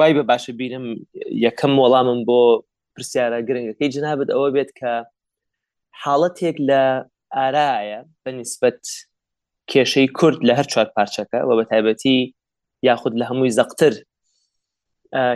وای 0.00 0.12
بە 0.18 0.22
باشە 0.30 0.52
بینم 0.60 0.84
یەکەم 1.46 1.72
وەڵامم 1.82 2.20
بۆ 2.28 2.40
پرسیارە 2.94 3.38
گرنگەکەی 3.48 3.92
جنابەت 3.96 4.28
ئەوە 4.34 4.48
بێت 4.54 4.70
کە 4.78 4.92
حاڵەتێک 6.02 6.56
لە 6.68 6.82
ئارایە 7.36 8.00
بە 8.22 8.30
نسبت 8.40 8.80
کێشەی 9.70 10.08
کورد 10.18 10.38
لە 10.48 10.52
هەر 10.58 10.66
چوار 10.72 10.88
پارچەکە 10.96 11.38
و 11.48 11.50
بە 11.58 11.64
تایبەتی 11.72 12.16
یاخود 12.88 13.14
لە 13.20 13.24
هەمووی 13.30 13.54
زەقتر 13.58 13.94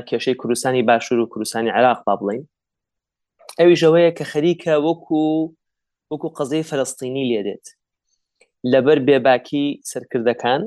کێشەی 0.08 0.36
کوردستانی 0.40 0.82
باشوور 0.88 1.20
و 1.20 1.26
کوردستانی 1.32 1.70
عراق 1.78 2.00
با 2.06 2.14
بڵین 2.20 2.42
ئەوی 3.60 3.76
ژەوەیە 3.82 4.10
کە 4.18 4.24
خەریکە 4.32 4.74
وەکو 4.86 5.22
وەکو 6.10 6.28
قزەی 6.38 6.66
فەرستینی 6.70 7.24
لێدێت 7.30 7.66
لەبەر 8.72 8.98
بێباکی 9.06 9.66
سەرکردەکان 9.90 10.62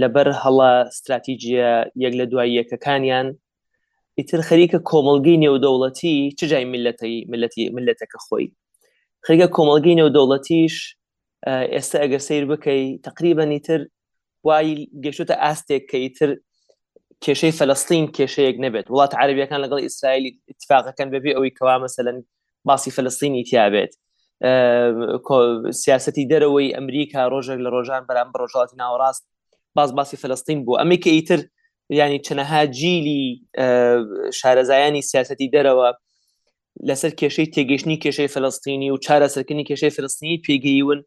لەبەر 0.00 0.28
هەڵە 0.42 0.72
استراتیژیە 0.90 1.72
یەک 2.04 2.12
لە 2.20 2.24
دوای 2.32 2.54
یەکەکانیان 2.58 3.28
ئیتر 4.18 4.40
خەریکە 4.48 4.78
کۆمەلگەی 4.90 5.40
نێودەوڵەتی 5.44 6.16
چ 6.38 6.40
جای 6.50 6.64
ملەتی 6.74 7.14
ملەتی 7.32 7.64
ملەتەکە 7.76 8.18
خۆی 8.26 8.46
خەریکە 9.24 9.48
کۆمەلگەی 9.56 9.98
نێودەوڵەتیش 10.00 10.76
ئێستا 11.74 11.96
ئەگەر 12.02 12.22
سیر 12.28 12.44
بکەی 12.50 12.82
تقریبا 13.06 13.44
ئیتر 13.54 13.80
وای 14.46 14.68
گەشتە 15.04 15.34
ئاستێک 15.42 15.82
کە 15.90 15.98
ئیتر 16.04 16.30
کێشەی 17.24 17.52
فلستین 17.58 18.04
کێشەیەک 18.16 18.56
نبێت 18.64 18.86
وڵات 18.94 19.12
عربیەکان 19.20 19.60
لەگەڵ 19.64 19.80
ئیسرائیلی 19.86 20.30
اتفاقەکەن 20.52 21.08
بەبێ 21.14 21.30
ئەوەی 21.36 21.52
کەوا 21.58 21.76
مەسەن 21.84 22.16
باسی 22.68 22.90
فلستینی 22.96 23.42
تیابێت 23.50 23.92
سیاستی 25.82 26.24
دەرەوەی 26.32 26.68
ئەمریکا 26.78 27.20
ڕۆژێک 27.32 27.60
لە 27.64 27.70
ڕۆژان 27.74 28.02
بەرام 28.08 28.28
بە 28.32 28.36
ڕۆژاتی 28.42 28.76
ناوەڕاست 28.82 29.22
باز 29.76 29.90
باسی 29.98 30.16
فلستین 30.22 30.58
بوو 30.64 30.78
ئەمریکە 30.82 31.10
ئیتر 31.16 31.40
ینی 32.00 32.18
چەنەها 32.26 32.62
جیلی 32.78 33.22
شارەزایانی 34.38 35.02
سیاستی 35.10 35.50
دەرەوە 35.54 35.88
لەسەر 36.88 37.12
کێشەی 37.20 37.48
تێگەشتنی 37.54 37.96
کێشەی 38.04 38.28
فلستینی 38.34 38.88
و 38.90 38.96
چارەسەرکردنی 39.06 39.64
کێشەی 39.70 39.92
فلستینی 39.96 40.42
پێگەیون 40.46 41.00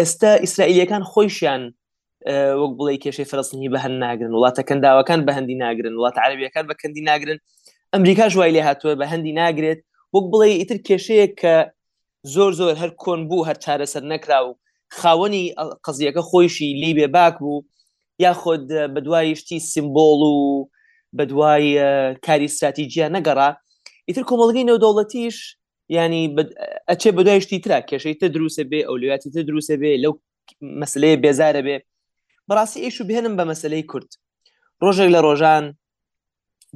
ئێستا 0.00 0.30
ئیسرائیلەکان 0.44 1.02
خۆیشیان 1.12 1.62
وەک 2.26 2.70
بڵێ 2.78 2.94
کێشەی 3.04 3.30
فرستنی 3.30 3.70
بە 3.74 3.78
هەن 3.84 3.94
ناگرن 4.04 4.32
وڵاتە 4.34 4.62
کەنداوەکان 4.68 5.20
بە 5.26 5.32
هەندی 5.38 5.56
ناگرن 5.64 5.94
وڵات 5.98 6.16
عربیەکان 6.24 6.64
بە 6.70 6.74
کەندی 6.80 7.02
ناگرن 7.10 7.38
ئەمریکا 7.94 8.24
ژوای 8.32 8.52
لێ 8.56 8.62
هاتووە 8.68 8.94
بە 9.00 9.06
هەندی 9.12 9.34
ناگرێت 9.42 9.80
وەک 10.14 10.24
بڵێ 10.32 10.48
ئیتر 10.60 10.78
کێشەیە 10.88 11.26
کە 11.40 11.54
زۆر 12.34 12.50
زۆر 12.60 12.74
هەر 12.82 12.90
کۆن 13.02 13.20
بوو 13.28 13.46
هەر 13.48 13.56
چارەسەر 13.64 14.04
نەکرا 14.12 14.38
و 14.46 14.50
خاوەنی 15.00 15.44
قزیەکە 15.86 16.22
خۆیشی 16.28 16.68
لی 16.82 16.92
بێ 16.98 17.06
باک 17.16 17.34
بوو 17.44 17.64
یاخۆد 18.24 18.64
بە 18.94 19.00
دوای 19.06 19.34
شتی 19.40 19.58
سیمبۆڵ 19.72 20.20
و 20.34 20.68
بە 21.16 21.24
دوای 21.30 21.64
کاری 22.26 22.46
استراتیجییا 22.50 23.08
نەگەڕا 23.16 23.48
ئیتر 24.08 24.24
کۆمەڵگەی 24.30 24.68
نەودەوڵەتیش 24.68 25.36
ینی 25.96 26.22
ئەچێ 26.90 27.10
بە 27.16 27.22
دوایشتی 27.26 27.58
ترا 27.64 27.78
کێشەی 27.90 28.16
تە 28.20 28.26
دروسە 28.34 28.62
بێ 28.70 28.80
ئەولویاتی 28.88 29.30
تە 29.34 29.40
دروسە 29.48 29.74
بێ 29.82 29.92
لەو 30.02 30.12
مەسلەیە 30.82 31.16
بێزارە 31.22 31.62
بێ 31.66 31.76
بەڕاستی 32.48 32.80
ئیش 32.84 32.96
و 33.00 33.04
بهێنم 33.08 33.34
بە 33.38 33.44
مەسلەی 33.50 33.88
کورد 33.90 34.10
ڕۆژێک 34.84 35.10
لە 35.14 35.20
ڕۆژان 35.26 35.64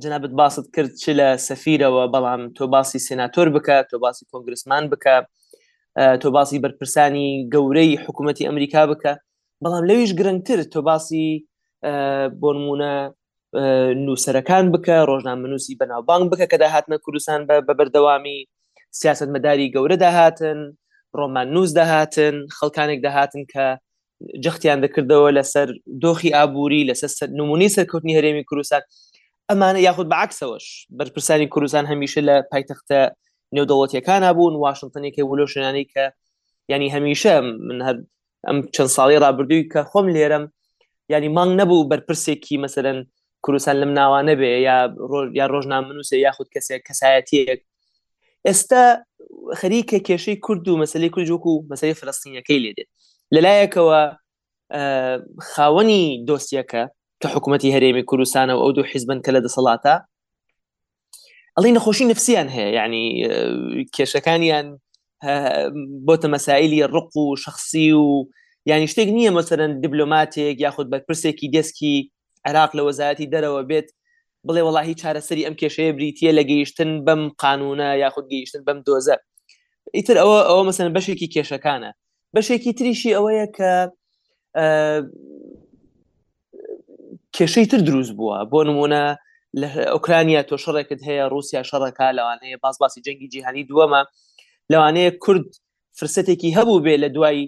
جنابەت 0.03 0.33
باست 0.41 0.65
کرد 0.75 0.93
چ 1.03 1.05
لە 1.19 1.29
سەفیرەوە 1.47 2.05
بەڵام 2.15 2.43
تۆ 2.57 2.65
باسی 2.75 2.99
سناتۆر 3.09 3.49
بکە 3.57 3.77
تۆ 3.91 3.97
باسی 4.05 4.23
کۆنگرسمان 4.33 4.85
بکە 4.93 5.17
تۆ 6.23 6.29
باسی 6.37 6.63
بەرپرسانی 6.65 7.29
گەورەی 7.55 7.91
حکوومەتتی 8.05 8.47
ئەمریکا 8.49 8.83
بکە 8.93 9.13
بەڵام 9.65 9.85
لەویش 9.89 10.13
گرنگتر 10.19 10.59
تۆ 10.75 10.79
باسی 10.89 11.25
بۆ 12.43 12.51
نمونە 12.59 12.93
نووسەرەکان 14.05 14.65
بکە 14.75 14.97
ڕۆژنامە 15.09 15.47
نووسی 15.53 15.79
بەناوبانگ 15.81 16.25
بکە 16.33 16.47
کە 16.53 16.57
داهاتنە 16.65 16.97
کوردستان 17.05 17.41
بە 17.49 17.55
بەردەوامی 17.79 18.39
سیاست 19.01 19.29
مەداری 19.35 19.73
گەورە 19.75 19.97
داهاتن 20.05 20.59
ڕۆمان 21.19 21.47
نووس 21.55 21.71
داهاتن 21.79 22.35
خەڵکانێک 22.57 23.01
داهاتن 23.07 23.45
کە 23.53 23.67
جختیان 24.45 24.81
دەکردەوە 24.87 25.29
لەسەر 25.39 25.69
دۆخی 26.05 26.35
ئابووری 26.37 26.89
لەسەر 26.91 27.29
نمونی 27.41 27.73
سەرکەوتنی 27.77 28.17
هەرێمی 28.19 28.45
کوردستان 28.49 28.83
ئەمانە 29.51 29.79
یاخود 29.89 30.09
بەعکسەوەش 30.15 30.67
بەرپرسانی 30.99 31.49
کوردستان 31.55 31.87
هەمیشە 31.93 32.21
لە 32.29 32.37
پایتەختە 32.51 33.01
نێودەوڵەتیەکان 33.55 34.23
بوون 34.37 34.55
واشنگتنێکی 34.65 35.23
ولۆشنانی 35.31 35.85
کە 35.93 36.05
ینی 36.73 36.89
هەمیشە 36.95 37.35
من 37.69 37.79
هەر 37.87 37.97
ئەم 38.49 38.59
چەند 38.75 38.91
ساڵی 38.97 39.17
رابرردووی 39.25 39.69
کە 39.73 39.81
خۆم 39.91 40.07
لێرم 40.17 40.45
ینی 41.13 41.29
مانگ 41.37 41.51
نەبوو 41.61 41.89
بەرپرسێکی 41.91 42.57
مەسەرەن 42.65 42.99
کوردستان 43.45 43.77
لەم 43.83 43.93
ناوانە 43.99 44.35
بێ 44.41 44.51
یا 44.69 44.77
یا 45.41 45.47
ڕۆژنامنووسێ 45.55 46.17
یاخود 46.27 46.49
کەسێک 46.55 46.83
کەسایەتەک 46.89 47.61
ئێستا 48.49 48.85
خەریکە 49.61 49.99
کێشەی 50.07 50.37
کورد 50.45 50.65
و 50.69 50.81
مەسلی 50.83 51.11
کورد 51.15 51.29
وەکو 51.35 51.53
مەسەی 51.71 51.95
فلستینەکەی 52.01 52.61
لێدێت 52.65 52.91
لەلایەکەوە 53.37 54.01
خاوەنی 55.53 56.03
دۆستیەکە 56.29 56.83
کە 57.21 57.27
حکوومەتتی 57.35 57.73
هەرێمی 57.75 58.05
کوردستانە 58.11 58.53
و 58.55 58.61
ئەو 58.65 58.71
دوو 58.77 58.87
حیزبن 58.93 59.19
کە 59.25 59.31
لە 59.37 59.41
دەسەڵاتە 59.47 59.95
ئەڵی 61.57 61.73
نەخۆشی 61.77 62.05
نفسیان 62.11 62.49
هەیە 62.55 62.69
یعنی 62.79 63.05
کێشەکانیان 63.95 64.67
بۆتە 66.07 66.29
مەسائللی 66.35 66.85
ڕق 66.95 67.11
و 67.17 67.25
شخصی 67.45 67.89
و 68.03 68.07
یعنی 68.71 68.87
شتێک 68.93 69.09
نییە 69.17 69.31
مەسەرەن 69.39 69.73
دیبلۆماتێک 69.83 70.57
یاخود 70.65 70.87
بەرپرسێکی 70.93 71.49
دەستکی 71.57 71.95
عراق 72.49 72.71
لە 72.79 72.83
وەزایەتی 72.89 73.31
دەرەوە 73.33 73.63
بێت 73.71 73.89
بڵێ 74.47 74.63
وڵی 74.69 74.95
چارەسەری 75.01 75.47
ئەم 75.47 75.55
کێشەیە 75.61 75.93
بریتە 75.97 76.29
لە 76.39 76.43
گەیشتن 76.51 76.91
بەم 77.07 77.23
قانونە 77.43 77.89
یاخود 78.03 78.27
گەیشتن 78.33 78.63
بەم 78.67 78.79
دۆزە 78.87 79.17
ئیتر 79.97 80.17
ئەوە 80.23 80.39
ئەوە 80.49 80.63
مەسەن 80.69 80.89
بەشێکی 80.97 81.29
کێشەکانە 81.35 81.91
بەشێکی 82.37 82.73
تریشی 82.79 83.15
ئەوەیە 83.17 83.47
کە 83.57 83.73
کێشەی 87.37 87.67
تر 87.71 87.81
دروست 87.89 88.13
بووە 88.19 88.37
بۆ 88.53 88.61
نمونە 88.69 89.03
لە 89.61 89.69
ئۆکرانیا 89.95 90.43
تۆ 90.51 90.57
شەڕێکت 90.65 91.01
هەیە 91.09 91.25
رووسیا 91.33 91.63
شەڕەکە 91.71 92.07
لەوانەیە 92.19 92.57
باز 92.65 92.77
باسی 92.83 93.03
جەنگی 93.07 93.29
جیهانی 93.33 93.69
دووەمە 93.71 94.01
لەوانەیە 94.73 95.13
کورد 95.25 95.47
فرسەتێکی 95.99 96.55
هەبوو 96.59 96.83
بێ 96.85 96.95
لە 97.03 97.09
دوای 97.17 97.39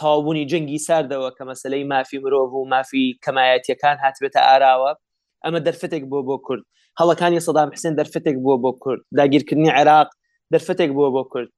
تاوابوونی 0.00 0.48
جەنگی 0.50 0.84
ساردەوە 0.86 1.30
کە 1.36 1.42
مەسلەی 1.50 1.84
مافی 1.92 2.18
مرۆڤ 2.24 2.48
و 2.52 2.68
مافی 2.72 3.18
کەمایەتیەکان 3.24 3.96
هاتبێتە 4.04 4.40
ئاراوە 4.48 4.92
ئەمە 5.44 5.60
دەرفتێک 5.66 6.04
بۆ 6.12 6.18
بۆ 6.28 6.36
کورد 6.46 6.62
هەڵەکانی 7.00 7.38
سەدام 7.46 7.68
حسێن 7.74 7.94
دەرفتێک 7.98 8.36
بووە 8.42 8.56
بۆ 8.62 8.70
کورد 8.82 9.00
داگیرکردنی 9.18 9.70
عێراق 9.78 10.08
دەرفتێک 10.52 10.90
بووە 10.96 11.08
بۆ 11.16 11.22
کورد 11.32 11.50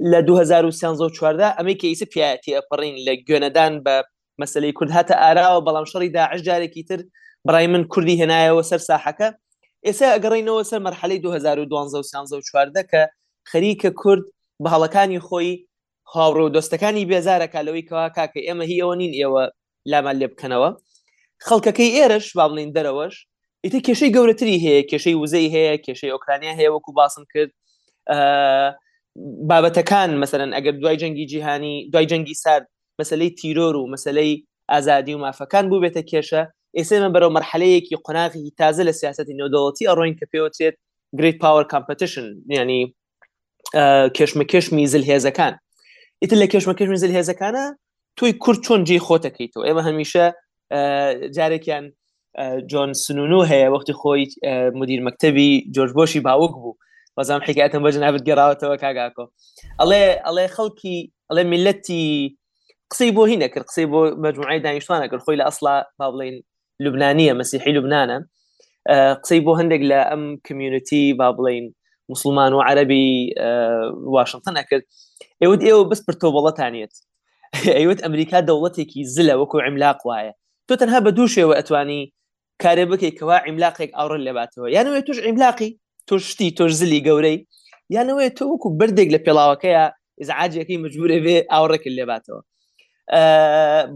لە 0.00 0.20
2014 0.26 1.50
ئەمەی 1.56 1.74
کەیسی 1.82 2.06
پیاەتی 2.12 2.56
ئەپەڕین 2.58 2.96
لە 3.06 3.14
گوێنەدان 3.28 3.74
بە 3.84 3.96
مەسلەی 4.40 4.72
کورد 4.78 4.90
هاتە 4.96 5.14
ئاراوە 5.22 5.64
بەڵام 5.66 5.86
شەڕی 5.92 6.12
داعش 6.16 6.40
جارێکی 6.48 6.82
تر 6.88 7.00
بڕای 7.48 7.66
من 7.72 7.84
کوردی 7.92 8.18
هێنایەوە 8.20 8.62
سەر 8.70 8.80
ساحەکە 8.88 9.28
ئێستا 9.86 10.06
ئەگەڕینەوە 10.14 10.62
سەر 10.70 10.80
مەرحەلی 10.86 11.18
2014 11.24 12.82
کە 12.92 13.02
خەریکە 13.50 13.90
کورد 14.00 14.24
بە 14.62 14.68
هەڵەکانی 14.74 15.20
خۆی 15.28 15.50
هاوڕ 16.14 16.36
و 16.42 16.52
دۆستەکانی 16.54 17.08
بێزارە 17.10 17.46
کالەوەی 17.54 17.86
کەوا 17.88 18.06
کاکە 18.16 18.40
ئێمە 18.46 18.64
هی 18.70 18.78
ئەوە 18.82 18.94
نین 19.00 19.12
ئێوە 19.20 19.42
لامان 19.90 20.16
لێ 20.20 20.26
بکەنەوە 20.32 20.70
خەڵکەکەی 21.46 21.94
ئێرەش 21.96 22.26
باڵین 22.38 22.70
دەرەوەش 22.76 23.14
ئیتر 23.64 23.80
کێشەی 23.86 24.10
گەورەتری 24.16 24.56
هەیە 24.64 24.82
کێشەی 24.90 25.16
وزەی 25.22 25.48
هەیە 25.54 25.74
کێشەی 25.86 26.10
ئۆکرانیا 26.14 26.52
هەیە 26.58 26.70
وەکو 26.74 26.90
باسم 26.98 27.24
کرد 27.32 27.50
بابەتەکان 29.50 30.10
مثلەن 30.22 30.50
ئەگەر 30.56 30.74
دوای 30.82 30.96
جەنگی 31.00 31.26
جیهانی 31.30 31.74
دوای 31.92 32.06
جەنگی 32.10 32.34
سرد 32.44 32.66
مەسلەی 33.00 33.30
تیرۆر 33.40 33.74
و 33.78 33.88
مەسلەی 33.94 34.32
ئازادی 34.72 35.14
و 35.14 35.22
مافەکان 35.24 35.64
بوو 35.70 35.82
بێتە 35.88 36.02
کێشە 36.10 36.42
ئێسێمە 36.78 37.08
بەرەو 37.14 37.34
مەرحلەیەکی 37.36 38.00
قۆناغی 38.04 38.46
تازە 38.58 38.82
لە 38.88 38.92
سیاستی 39.00 39.36
نێودەوڵەتی 39.38 39.88
ئەڕۆین 39.90 40.14
کە 40.20 40.26
پێوەچێت 40.32 40.74
گریت 41.18 41.36
پاور 41.42 41.64
کامپتیشن 41.72 42.26
ینی 42.56 42.82
کێشمەکەش 44.16 44.66
میزل 44.74 45.04
هێزەکان 45.10 45.52
ئیتر 46.22 46.36
لە 46.42 46.46
کێشمەکەش 46.52 46.88
میزل 46.94 47.12
هێزەکانە 47.18 47.64
توی 48.18 48.32
کورد 48.42 48.60
چۆن 48.66 48.80
جێ 48.88 48.98
خۆتەکەیتەوە 49.06 49.62
ئێمە 49.66 49.82
هەمیشە 49.88 50.26
جارێکیان 51.36 51.86
جۆن 52.70 52.90
سنوونو 53.04 53.40
هەیە 53.50 53.68
وەختی 53.74 53.94
خۆی 54.00 54.24
مدیر 54.80 55.00
مەکتتەبی 55.06 55.48
جۆرجبۆشی 55.74 56.20
باوەک 56.26 56.54
بوو 56.62 56.74
بەزانام 57.18 57.42
حیکایەتم 57.48 57.80
بە 57.86 57.90
جنابت 57.96 58.22
گەراوەتەوە 58.28 58.76
کاگاکۆ 58.82 59.24
ئەڵێ 59.80 60.02
ئەڵێ 60.26 60.46
خەڵکی 60.56 60.96
ئەڵێ 61.30 61.44
ملەتی 61.52 62.02
قسەی 62.92 63.10
بۆ 63.16 63.22
هی 63.30 63.38
نەکرد 63.44 63.64
قسەی 63.70 63.86
بۆ 63.92 64.00
مەجموعی 64.24 64.62
دانیشتوانە 64.66 65.06
کرد 65.10 65.22
خۆی 65.26 65.38
لە 65.40 65.44
ئەسڵا 65.48 65.74
با 65.98 66.06
بڵین 66.12 66.36
لوبنانیە 66.84 67.32
مەسیحی 67.40 67.72
لوبنانە 67.76 68.18
قسەی 69.22 69.40
بۆ 69.46 69.52
هەندێک 69.60 69.82
لە 69.90 70.00
ئەم 70.10 70.22
کمیونتی 70.46 71.02
با 71.18 71.26
بڵین 71.38 71.64
مسلمان 72.12 72.52
و 72.54 72.60
عەربی 72.68 73.06
واشنگتن 74.14 74.54
ئەکرد 74.60 74.84
ئێوت 75.42 75.60
ئێوە 75.66 75.82
بس 75.90 76.00
پرتۆبڵەتانیت 76.08 76.94
ئەیوت 77.76 77.98
ئەمریکا 78.06 78.38
دەوڵەتێکی 78.48 79.00
زلە 79.16 79.34
وەکو 79.40 79.56
عیملاق 79.66 79.98
وایە 80.08 80.32
تۆ 80.68 80.74
تەنها 80.80 80.98
بە 81.04 81.10
دوو 81.16 81.28
شێوە 81.34 81.54
ئەتوانی 81.58 82.00
کارێ 82.62 82.84
بکەی 82.90 83.12
کەوا 83.18 83.36
عیملاقێک 83.46 83.90
ئاڕن 83.98 84.20
لەباتەوە 84.28 84.66
یانەوەی 84.76 85.02
توش 85.06 85.18
عیملاقی 85.26 85.70
تۆ 86.10 86.18
شتی 86.28 86.48
تۆش 86.60 86.72
زلی 86.80 86.98
گەورەی 87.04 87.36
یانەوەی 87.96 88.30
تۆ 88.38 88.42
وەکو 88.48 88.68
بردێک 88.78 89.08
لە 89.14 89.20
پێڵاوەکەیە 89.26 89.84
ئزعاجەکەی 90.22 90.82
مجبورە 90.84 91.18
بێ 91.24 91.36
ئاوڕێکرد 91.52 91.96
لێباتەوە 91.98 92.40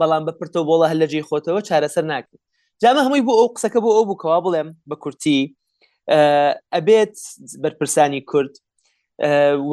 بەڵام 0.00 0.22
بە 0.28 0.32
پرتۆ 0.38 0.60
بۆڵە 0.68 0.86
هەل 0.90 0.98
لەجێ 1.02 1.22
خۆتەوە 1.28 1.60
چارەسەر 1.68 2.04
ناکرد 2.12 2.40
جامە 2.82 3.00
هەمووی 3.06 3.24
بۆ 3.26 3.32
ئەو 3.40 3.48
قسەکە 3.56 3.80
بۆ 3.84 3.90
ئەو 3.96 4.04
بووکەوا 4.08 4.38
بڵێم 4.46 4.68
بە 4.90 4.96
کورتی 5.02 5.40
ئەبێت 6.74 7.14
بەرپرسانی 7.62 8.20
کورد 8.30 8.54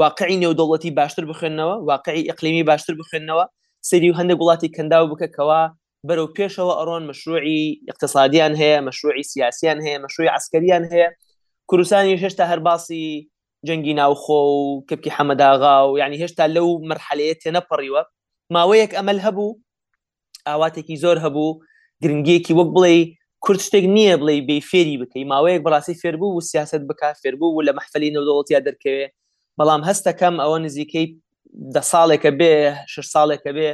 واقعی 0.02 0.38
نێودوڵەتی 0.44 0.92
باشتر 1.00 1.24
بخێنەوە 1.32 1.76
واقعی 1.90 2.28
ئەقلیمی 2.30 2.64
باشتر 2.70 2.94
بخێنەوە 3.02 3.46
سری 3.90 4.10
و 4.12 4.18
هەندێک 4.20 4.40
وڵاتی 4.44 4.74
کەنداو 4.76 5.06
بکەکەوە 5.12 5.62
بەرەو 6.08 6.28
پێشەوە 6.38 6.74
ئەڕۆن 6.80 7.04
مەشروعی 7.10 7.62
اقتصادیان 7.92 8.54
هەیە 8.62 8.78
مەشروعی 8.88 9.24
سیاسیان 9.32 9.78
هەیە 9.86 9.98
مەشروعی 10.06 10.32
عسکریان 10.38 10.84
هەیە 10.94 11.10
کوردستانی 11.70 12.16
هێشتا 12.22 12.46
هەر 12.52 12.60
باسی 12.68 13.30
جەنگی 13.68 13.94
ناوخۆ 14.00 14.30
و 14.30 14.86
کەپکی 14.92 15.10
حەمەداغا 15.18 15.76
و 15.90 15.98
یعنی 15.98 16.18
هێشتا 16.24 16.48
لەو 16.56 16.68
مرحلەیە 16.90 17.36
تێنەپەڕیوە 17.44 18.04
ماوەیەک 18.54 18.92
ئەمەل 18.98 19.20
هەبوو 19.26 19.60
ئاواتێکی 20.48 20.98
زۆر 21.04 21.18
هەبوو 21.26 21.52
گرنگیەکی 22.04 22.54
وەک 22.58 22.70
بڵێ 22.76 22.98
کورد 23.44 23.60
شتێک 23.68 23.86
نییە 23.96 24.16
بڵێ 24.22 24.36
بێ 24.48 24.58
فێری 24.70 24.98
بکەی 25.02 25.26
ماوەیەک 25.32 25.62
بەڕاستی 25.66 26.00
فێربوو 26.02 26.38
و 26.38 26.42
سیاست 26.50 26.82
بک 26.90 27.02
فێربوو 27.24 27.56
و 27.58 27.62
لە 27.68 27.72
محفلی 27.78 28.14
نەودەوڵەتیا 28.16 28.60
دەرکەوێ 28.68 29.06
بەڵام 29.62 29.82
هەستەکەم 29.90 30.36
ئەوە 30.44 30.58
نزیکەی 30.66 31.08
دە 31.76 31.82
ساڵێکە 31.92 32.32
بێ 32.40 32.54
ش 32.92 32.96
ساڵێکە 33.14 33.52
بێ 33.58 33.72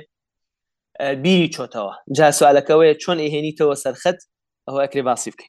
بیری 1.24 1.48
چۆتەوە 1.56 1.94
جا 2.18 2.28
سوالەکەوەی 2.40 2.94
چۆن 3.04 3.18
ئەهێنیتەوە 3.24 3.74
سەرخەت 3.84 4.20
ئەوە 4.68 4.80
ئەکرێ 4.84 5.02
باسی 5.10 5.32
بکەین. 5.32 5.44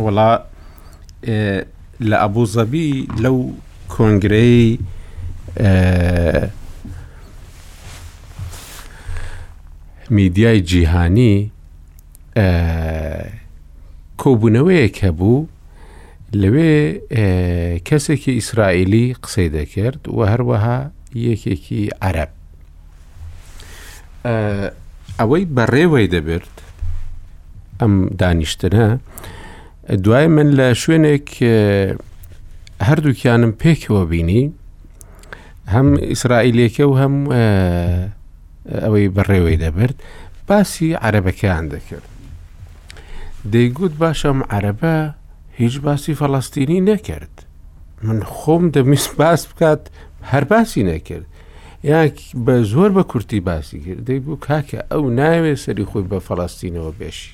وڵا 0.00 0.32
لە 2.08 2.16
ئەبوو 2.22 2.44
زەبی 2.54 3.08
لەو 3.22 3.36
کۆنگرەی 3.92 4.78
میدیای 10.10 10.60
جیهانی 10.60 11.52
کۆبوونەوەیەک 14.22 14.94
هەبوو 15.04 15.48
لەوێ 16.40 16.72
کەسێکی 17.88 18.28
ئیسرائیلی 18.34 19.16
قسەی 19.22 19.48
دەکرد 19.56 20.00
و 20.08 20.22
هەروەها 20.30 20.78
یەکێکی 21.26 21.84
عەرب 22.02 22.30
ئەوەی 25.18 25.44
بەڕێوەی 25.56 26.06
دەبرد 26.14 26.54
ئەم 27.80 27.94
دانیشتنە 28.20 28.88
دوای 30.00 30.26
من 30.26 30.50
لە 30.56 30.74
شوێنێک 30.76 31.28
هەردووکیانم 32.88 33.52
پێکەوە 33.62 34.02
بینی 34.10 34.52
هەم 35.74 35.88
ئیسرائیلەکە 36.10 36.80
و 36.88 36.94
هەم 37.02 37.14
ئەوەی 38.84 39.08
بەڕێوەی 39.16 39.58
دەبرد 39.62 39.96
باسی 40.48 40.96
عەرەبەکەیان 41.04 41.64
دەکرد 41.74 42.06
دەیگوت 43.52 43.94
باشەم 44.02 44.38
عەرەبە 44.52 44.96
هیچ 45.60 45.74
باسی 45.86 46.14
فەڵاستینی 46.20 46.80
نەکرد 46.90 47.32
من 48.02 48.20
خۆم 48.36 48.62
دەمیست 48.74 49.12
باس 49.20 49.42
بکات 49.52 49.80
هەر 50.32 50.44
باسی 50.52 50.82
نەکرد 50.90 51.26
یا 51.90 52.06
بە 52.46 52.54
زۆر 52.72 52.90
بە 52.96 53.02
کورتی 53.10 53.40
باسی 53.50 53.78
کرد 53.84 54.02
دەی 54.08 54.20
بوو 54.24 54.36
کاکە 54.46 54.78
ئەو 54.92 55.04
ناوێ 55.20 55.54
سەری 55.64 55.84
خۆی 55.90 56.04
بە 56.10 56.18
فەڵاستینەوە 56.26 56.92
بێشی 56.98 57.32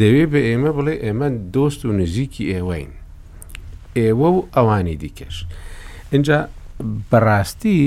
دەوێت 0.00 0.28
بە 0.32 0.40
ئێمە 0.48 0.70
بڵێ 0.78 0.94
ئێمە 1.04 1.28
دۆست 1.54 1.80
و 1.84 1.92
نزیکی 2.00 2.44
ئێوەین 2.54 2.90
ئێوە 3.98 4.28
و 4.36 4.38
ئەوانی 4.56 4.96
دیکەش 5.02 5.36
اینجا 6.12 6.38
بەڕاستی 7.10 7.80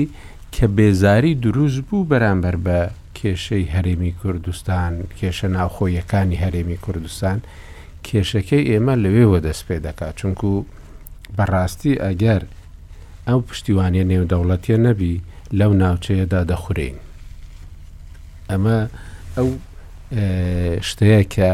کە 0.54 0.64
بێزاری 0.76 1.32
دروست 1.44 1.80
بوو 1.88 2.08
بەرامبەر 2.10 2.56
بە 2.66 2.78
کێشەی 3.18 3.66
هەرێمی 3.74 4.12
کوردستان 4.20 4.92
کێشە 5.18 5.48
ناوخۆیەکانی 5.56 6.40
هەرێمی 6.44 6.78
کوردستان 6.84 7.38
کێشەکەی 8.06 8.62
ئێمە 8.70 8.94
لەوێوە 9.02 9.38
دەست 9.46 9.62
پێ 9.68 9.76
دەکات 9.86 10.14
چونکو 10.20 10.50
بەڕاستی 11.36 11.92
ئەگەر 12.04 12.42
ئەو 13.28 13.40
پشتیوانە 13.48 14.02
نێودەوڵەتیە 14.10 14.76
نەبی 14.86 15.14
لەو 15.58 15.72
ناوچەیەدا 15.82 16.40
دەخورین 16.50 16.96
ئەمە 18.50 18.78
ئەو 19.36 19.48
شتەیە 20.88 21.22
کە 21.34 21.52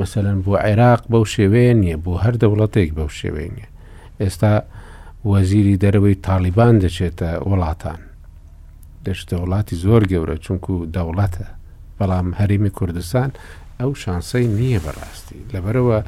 مثلەن 0.00 0.38
بۆ 0.46 0.52
عێراق 0.64 1.02
بەو 1.12 1.24
شێوەیە 1.34 1.74
نییە 1.80 1.96
بۆ 2.04 2.12
هەر 2.24 2.34
دەوڵەتێک 2.42 2.90
بەو 2.98 3.08
شێوەیە 3.18 3.50
نیە 3.56 3.68
ئێستا 4.20 4.52
وەزیری 5.30 5.80
دەرەوەی 5.82 6.14
تالیبان 6.26 6.74
دەچێتە 6.84 7.30
وڵاتان 7.48 8.00
دەشتە 9.06 9.34
وڵاتی 9.42 9.76
زۆر 9.84 10.02
گەورە 10.12 10.36
چونکو 10.44 10.72
دەوڵەتە 10.96 11.46
بەڵام 11.98 12.28
هەرمی 12.38 12.70
کوردستان 12.78 13.30
ئەو 13.80 13.90
شانسەی 14.02 14.46
نییە 14.58 14.80
بەڕاستی 14.84 15.40
لەبەرەوە 15.52 15.98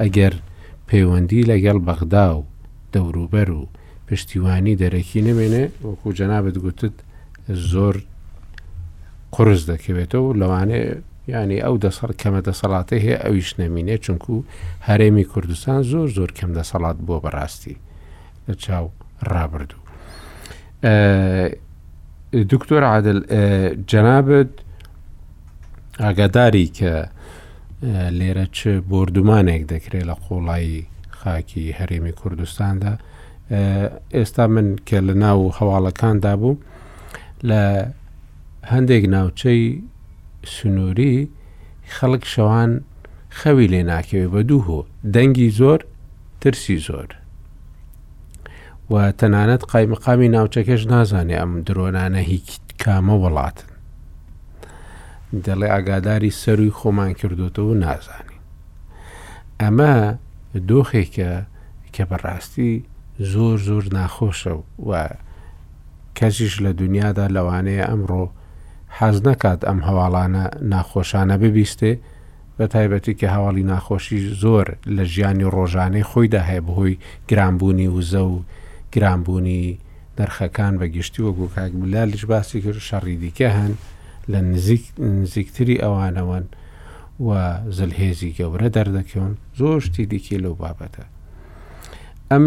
ئەگەر 0.00 0.34
پەیوەندی 0.88 1.46
لەگەڵ 1.50 1.78
بەغدا 1.88 2.26
و 2.36 2.42
دەوروبەر 2.94 3.48
و 3.58 3.62
پشتیوانی 4.08 4.78
دەرەکی 4.82 5.20
نمێنێ 5.28 5.64
وەکو 5.86 6.08
جەنابەت 6.18 6.56
گوتت 6.64 6.96
زۆر 7.70 7.94
قرس 9.34 9.60
دەکەوێتەوە 9.70 10.30
لەوانێ 10.40 10.82
ینی 11.32 11.58
ئەو 11.64 11.74
دەسەر 11.84 12.10
کەمە 12.20 12.40
دەسەڵاتی 12.48 12.98
هەیە 13.04 13.16
ئەویش 13.24 13.50
نەمینێ 13.60 13.96
چونکو 14.04 14.34
هەرێمی 14.88 15.24
کوردستان 15.32 15.78
زۆر 15.90 16.08
زۆر 16.16 16.30
کەم 16.38 16.50
دەسەڵات 16.58 16.98
بۆ 17.06 17.16
بەڕاستی 17.24 17.76
لە 18.48 18.54
چاو 18.62 18.84
ڕابردوو. 19.30 19.82
دکتۆر 22.52 22.82
عادل 22.92 23.18
جەنابەت 23.90 24.50
ئاگاداری 26.02 26.66
کە 26.78 26.92
لێرە 28.18 28.46
چ 28.56 28.60
بردومانێک 28.90 29.62
دەکرێت 29.72 30.04
لە 30.10 30.14
قۆڵایی 30.24 30.78
خاکی 31.18 31.64
هەرێمی 31.78 32.12
کوردستاندا 32.20 32.92
ئێستا 34.16 34.40
من 34.54 34.68
کە 34.88 34.98
لە 35.08 35.14
ناو 35.24 35.40
هەواڵەکاندا 35.58 36.32
بوو 36.40 36.54
لە 37.48 37.62
هەندێک 38.72 39.04
ناوچەی 39.14 39.64
سنووری 40.56 41.14
خەڵک 41.96 42.24
شەوان 42.34 42.70
خەوی 43.38 43.70
لێ 43.72 43.82
ناکەوێ 43.90 44.26
بە 44.32 44.40
دوو 44.48 44.60
هۆ 44.68 44.80
دەنگی 45.14 45.48
زۆر 45.58 45.80
ترسی 46.40 46.78
زۆر 46.86 47.08
و 48.92 48.94
تەنانەت 49.18 49.62
قایمقامی 49.72 50.28
ناوچەکەش 50.34 50.82
نازانێ 50.92 51.36
ئەم 51.40 51.52
درۆنانە 51.66 52.20
هیچ 52.30 52.48
کامە 52.82 53.14
وڵاتن 53.22 53.70
دەڵێ 55.44 55.66
ئاگاداری 55.74 56.36
سەروی 56.42 56.74
خۆمان 56.78 57.10
کردوتەوە 57.20 57.74
نازانی 57.84 58.38
ئەمە 59.62 59.92
دۆخێکە 60.68 61.32
کە 61.94 62.02
بەڕاستی 62.10 62.72
زۆر 63.32 63.56
زۆر 63.68 63.84
ناخۆشە 63.96 64.54
و 64.88 64.90
کەسیش 66.18 66.54
لە 66.64 66.70
دنیادا 66.80 67.26
لەوانەیە 67.36 67.84
ئەمڕۆ 67.90 68.24
حەز 68.96 69.16
نەکات 69.26 69.60
ئەم 69.68 69.78
هەواڵانە 69.88 70.44
ناخۆشانە 70.72 71.36
ببیستێ 71.42 71.92
بە 72.58 72.66
تایبەتی 72.74 73.14
کە 73.20 73.26
هەواڵی 73.34 73.62
ناخۆشی 73.72 74.20
زۆر 74.42 74.66
لە 74.96 75.04
ژیانی 75.12 75.50
ڕۆژانەی 75.54 76.04
خۆیدا 76.10 76.42
هەیە 76.48 76.60
بهۆی 76.66 76.96
گرانبوونی 77.28 77.88
وزە 77.96 78.20
و 78.32 78.34
گرانبوونی 78.94 79.62
نرخەکان 80.18 80.74
بەگشتی 80.80 81.22
وەگو 81.26 81.46
کاک 81.54 81.72
بلالیش 81.80 82.24
باسی 82.32 82.58
کرد 82.62 82.78
شەڕی 82.88 83.16
دیکە 83.22 83.48
هەن 83.58 83.72
لە 84.32 84.38
نزیکتری 85.18 85.82
ئەوانەوەن 85.82 86.44
و 87.26 87.28
زلهێزی 87.76 88.34
گەورە 88.38 88.68
دەردەکەون 88.76 89.32
زۆر 89.58 89.78
شتی 89.86 90.06
دیکی 90.12 90.38
لەو 90.44 90.56
بابەتە. 90.62 91.04
ئەم 92.32 92.46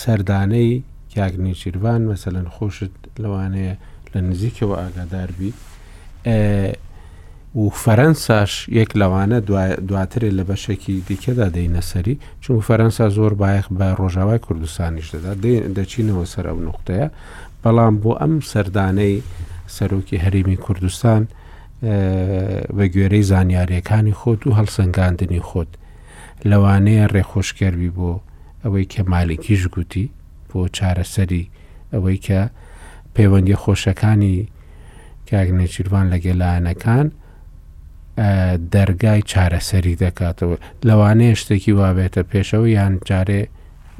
سەردانەی 0.00 0.82
یاگنیچیروان 1.16 2.02
مەسەن 2.10 2.46
خۆشت 2.54 2.94
لەوانەیە 3.22 3.74
لە 4.16 4.20
نزیکەوە 4.32 4.78
ئاگادار 4.80 5.30
بی 5.38 5.52
و 7.62 7.68
فەرەنساش 7.84 8.52
یەک 8.80 8.90
لەوانە 9.00 9.38
دواترێت 9.88 10.32
لە 10.38 10.44
بەشێکی 10.50 10.94
دیکەدا 11.10 11.48
دەینە 11.56 11.80
سەری 11.90 12.14
چون 12.42 12.56
فەرەنسا 12.68 13.06
زۆر 13.16 13.32
باەخ 13.42 13.66
بە 13.78 13.88
ڕۆژاوای 14.00 14.38
کوردستانیش 14.46 15.06
دەدا 15.14 15.32
دەچینەوە 15.76 16.24
سەر 16.32 16.46
ئەو 16.50 16.58
نقطەیە 16.68 17.06
بەڵام 17.62 17.94
بۆ 18.02 18.12
ئەم 18.20 18.32
سەردانەی 18.52 19.16
سەرۆکی 19.76 20.18
هەرمی 20.24 20.56
کوردستان 20.64 21.22
بە 22.76 22.84
گوێرەی 22.94 23.24
زانیاریەکانی 23.30 24.14
خۆت 24.20 24.40
و 24.46 24.54
هەڵسەنگاندنی 24.58 25.40
خۆت 25.48 25.70
لەوانەیە 26.50 27.04
ڕێخۆشکەروی 27.14 27.90
بۆ 27.98 28.10
ئەوەی 28.64 28.84
کە 28.92 29.00
مالکیش 29.12 29.62
گوتی 29.74 30.06
بۆ 30.50 30.60
چارەسەری 30.76 31.44
ئەوەی 31.92 32.18
کە 32.26 32.40
پەیوەندی 33.16 33.56
خۆشەکانی 33.64 34.46
کاگنێچیروان 35.30 36.06
لە 36.12 36.18
گێلایەنەکان 36.24 37.06
دەرگای 38.74 39.22
چارەسەری 39.30 39.96
دەکاتەوە 40.04 40.56
لەوانەیە 40.88 41.36
شتێکی 41.40 41.72
وابێتە 41.80 42.22
پێشەوە 42.32 42.68
یان 42.78 42.92
جارێ 43.08 43.42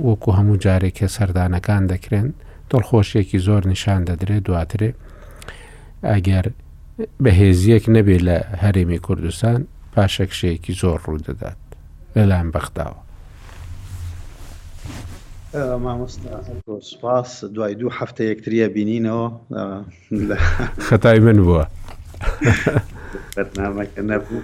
وەکو 0.06 0.30
هەموو 0.38 0.60
جارێکە 0.64 1.06
سەردانەکان 1.16 1.82
دەکرێن 1.92 2.28
دڵخۆشیێکی 2.70 3.38
زۆر 3.46 3.62
نیشان 3.72 4.00
دەدرێت 4.08 4.42
دواترێ 4.46 4.90
ئەگەر 6.12 6.46
بەهێزیەک 7.24 7.84
نەبێت 7.94 8.22
لە 8.28 8.36
هەرێمی 8.62 9.00
کوردستان 9.06 9.58
پاشەکشەیەکی 9.94 10.72
زۆر 10.82 10.98
ڕوودەدات 11.06 11.60
لەلایەن 12.16 12.50
بەختاوە. 12.54 13.00
مامۆستاسپاس 15.56 17.44
دوای 17.56 17.74
دوو 17.80 17.90
هەفتە 18.00 18.20
یەکتریە 18.30 18.66
بینینەوە 18.76 19.26
خەتای 20.88 21.18
من 21.26 21.38
بووە. 21.46 21.64
بەرنامەکە 23.36 24.02
نەبوو 24.10 24.38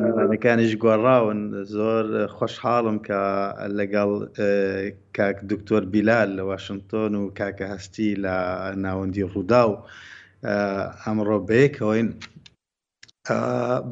میوانەکانیش 0.00 0.72
گۆڕاون 0.84 1.40
زۆر 1.74 2.06
خۆشحاڵم 2.36 2.98
کە 3.06 3.20
لەگەڵ 3.78 4.10
کاک 5.16 5.36
دکتۆر 5.50 5.82
بیلال 5.92 6.28
لە 6.38 6.42
واشنگتۆن 6.50 7.12
و 7.20 7.22
کاکە 7.38 7.66
هەستی 7.72 8.10
لە 8.24 8.34
ناوەندی 8.84 9.24
ڕوودا 9.32 9.62
و 9.70 9.74
ئەمڕۆ 11.04 11.38
بێکەوەین 11.48 12.08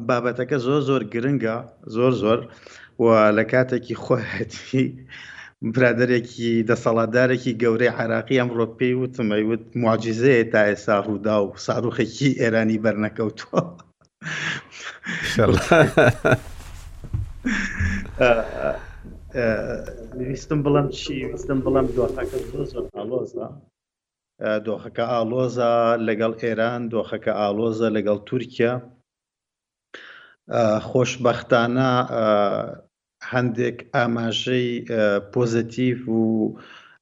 بابەتەکە 0.07 0.57
زۆر 0.67 0.81
زۆر 0.89 1.01
گرنگە 1.13 1.55
زۆر 1.95 2.11
زۆر 2.23 2.39
و 2.99 3.05
لە 3.37 3.43
کاتێکی 3.51 3.95
خۆەتی 4.03 4.85
برادێکی 5.71 6.51
دەسەڵاتدارێکی 6.69 7.57
گەورەی 7.63 7.95
عراقی 7.97 8.39
ئەمڕۆ 8.39 8.65
پێی 8.77 8.93
وتم 9.01 9.29
ئەیوت 9.35 9.63
معجززەیە 9.83 10.45
تا 10.51 10.59
ئێسا 10.69 10.95
ڕوودا 11.05 11.37
و 11.41 11.45
ساروخێکی 11.65 12.29
ئێرانی 12.41 12.81
بەرنەکەوتوە 12.85 13.61
ویستم 20.27 20.59
بڵم 20.65 20.87
چی 20.97 21.15
ویستم 21.31 21.59
بڵم 21.65 21.87
دۆخەکە 21.97 22.37
زۆر 22.71 22.85
ئالۆزە 22.95 23.47
دۆخەکە 24.65 25.03
ئالۆزە 25.13 25.73
لەگەڵ 26.07 26.31
ئێران 26.45 26.81
دۆخەکە 26.93 27.31
ئالۆزە 27.41 27.87
لەگەڵ 27.95 28.17
تورکیا 28.29 28.73
خۆشببختانە 30.89 31.81
هەندێک 33.31 33.77
ئاماژەی 33.95 34.69
پۆزتیف 35.33 35.99
و 36.21 36.25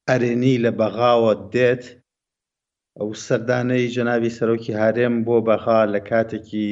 ئەرێنی 0.10 0.62
لە 0.66 0.72
بەغاوت 0.80 1.40
دێت 1.56 1.84
ئەو 3.00 3.10
سەردانەی 3.26 3.92
جەناوی 3.96 4.36
سەرۆکی 4.38 4.78
هارێم 4.82 5.16
بۆ 5.26 5.38
بەخا 5.48 5.80
لە 5.94 6.00
کاتێکی 6.10 6.68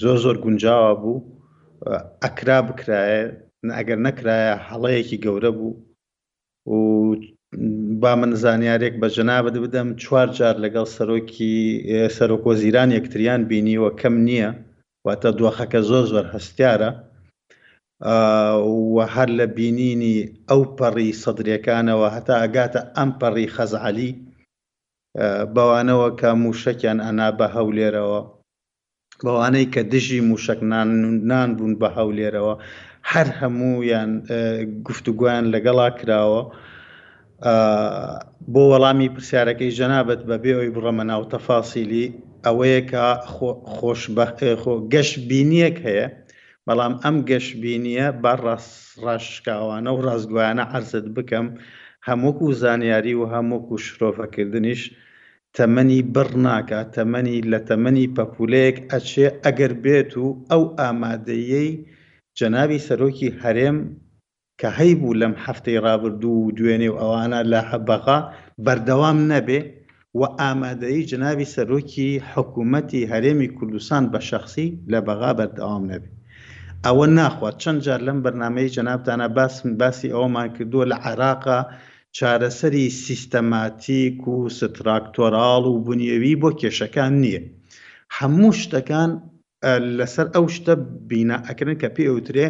زۆر 0.00 0.16
زۆر 0.24 0.36
گونجاوە 0.44 0.92
بوو 1.00 1.24
ئەکرا 2.24 2.58
بکرایە 2.68 3.22
ئەگەر 3.78 3.98
نەکرایە 4.08 4.54
هەڵەیەکی 4.68 5.22
گەورە 5.24 5.50
بوو 5.58 5.72
و 6.74 6.76
با 8.02 8.12
من 8.20 8.32
زانیارێک 8.42 8.94
بە 9.02 9.08
جەنابەت 9.16 9.56
بدەم 9.64 9.88
چوار 10.02 10.28
جار 10.38 10.56
لەگەڵ 10.64 10.86
سەرۆکی 10.96 11.54
سەرۆکۆزیران 12.16 12.88
یەکتریان 12.98 13.40
بینیوە 13.50 13.90
کەم 14.00 14.14
نییە 14.28 14.50
واتە 15.06 15.30
دۆخەکە 15.38 15.80
زۆر 15.90 16.04
زۆر 16.12 16.26
هەستیارە 16.34 16.90
و 18.02 18.96
هەر 19.14 19.28
لە 19.38 19.46
بینینی 19.56 20.16
ئەو 20.50 20.62
پەڕی 20.78 21.10
سەدرەکانەوە 21.22 22.06
هەتا 22.16 22.34
ئەگاتە 22.42 22.80
ئەم 22.96 23.10
پەڕی 23.20 23.52
خەزعالی 23.56 24.10
بەوانەوە 25.54 26.08
کە 26.20 26.30
موشکیان 26.44 26.98
ئەنا 27.06 27.28
بە 27.38 27.46
هەولێرەوە 27.56 28.20
بەوانەی 29.24 29.66
کە 29.74 29.80
دژی 29.92 30.20
موشکنان 30.30 30.88
نان 31.30 31.50
بوون 31.56 31.74
بە 31.82 31.88
هەولێرەوە 31.98 32.54
هەر 33.12 33.28
هەمویان 33.40 34.10
گفتوگویان 34.86 35.44
لەگەڵا 35.54 35.88
کراوە 35.98 36.42
بۆ 38.52 38.62
وەڵامی 38.70 39.12
پرسیارەکەی 39.14 39.74
ژەنابەت 39.78 40.20
بەبێ 40.30 40.52
ئەوی 40.56 40.70
بڕەمە 40.76 41.04
ناو 41.10 41.22
تەفاسیلی 41.34 42.06
ئەوەیە 42.46 42.80
کە 42.90 43.06
خۆش 43.76 44.00
بەخێ 44.16 44.50
خۆ 44.62 44.72
گەشت 44.92 45.14
بینیەک 45.28 45.76
هەیە 45.88 46.06
بەڵام 46.68 46.94
ئەم 47.02 47.16
گەشتبینیە 47.28 48.06
بە 48.22 48.32
ڕاشکاوانە 49.06 49.90
و 49.94 50.02
ڕازگویانە 50.06 50.64
عرزت 50.76 51.06
بکەم 51.16 51.46
هەمووک 52.06 52.38
و 52.42 52.48
زانیاری 52.62 53.14
و 53.18 53.22
هەمووک 53.34 53.66
و 53.70 53.82
شرۆفەکردنیش 53.86 54.80
تەمەنی 55.56 56.00
بڕ 56.14 56.28
ناکە 56.46 56.80
تەمەنی 56.94 57.38
لە 57.52 57.58
تەمەنی 57.68 58.12
پەپولەیەک 58.16 58.76
ئەچێ 58.90 59.26
ئەگەر 59.44 59.72
بێت 59.84 60.12
و 60.22 60.26
ئەو 60.50 60.62
ئامادەیەی 60.78 61.70
جەناوی 62.38 62.84
سەرۆکی 62.86 63.28
هەرێم 63.42 63.78
کە 64.60 64.68
هەیبوو 64.78 65.18
لەم 65.20 65.34
هەفتەی 65.44 65.82
ڕابردوو 65.84 66.42
و 66.46 66.54
دوێنێ 66.58 66.88
و 66.92 66.96
ئەوانە 67.00 67.40
لە 67.52 67.60
هەبەغا 67.70 68.18
بەردەوام 68.64 69.18
نەبێ 69.32 69.60
و 70.18 70.22
ئامادەی 70.40 71.06
جناوی 71.10 71.50
سەرۆکی 71.54 72.08
حکوومەتی 72.30 73.08
هەرێمی 73.12 73.48
کوردستان 73.56 74.02
بە 74.12 74.20
شخصی 74.30 74.68
لە 74.92 74.98
بەغا 75.06 75.30
بەردەوام 75.38 75.84
نەبێت 75.92 76.14
ئەوە 76.86 77.06
ناخوات 77.18 77.54
چەند 77.62 77.80
جار 77.86 78.00
لەم 78.06 78.18
بەرنمەی 78.24 78.72
جەنابتانە 78.76 79.26
باسم 79.36 79.66
باسی 79.80 80.14
ئەومان 80.16 80.48
کردووە 80.56 80.84
لە 80.92 80.96
عێراقا 81.06 81.60
چارەسەری 82.16 82.84
سیستەماتیک 83.04 84.18
و 84.32 84.36
ستراکتۆراڵ 84.58 85.64
و 85.70 85.82
بنیێوی 85.86 86.34
بۆ 86.42 86.50
کێشەکان 86.60 87.12
نییە 87.24 87.42
هەموو 88.18 88.56
شتەکان 88.60 89.10
لەسەر 89.98 90.26
ئەو 90.34 90.44
شتە 90.56 90.74
بینەکردن 91.08 91.76
کە 91.82 91.88
پێوترێ 91.96 92.46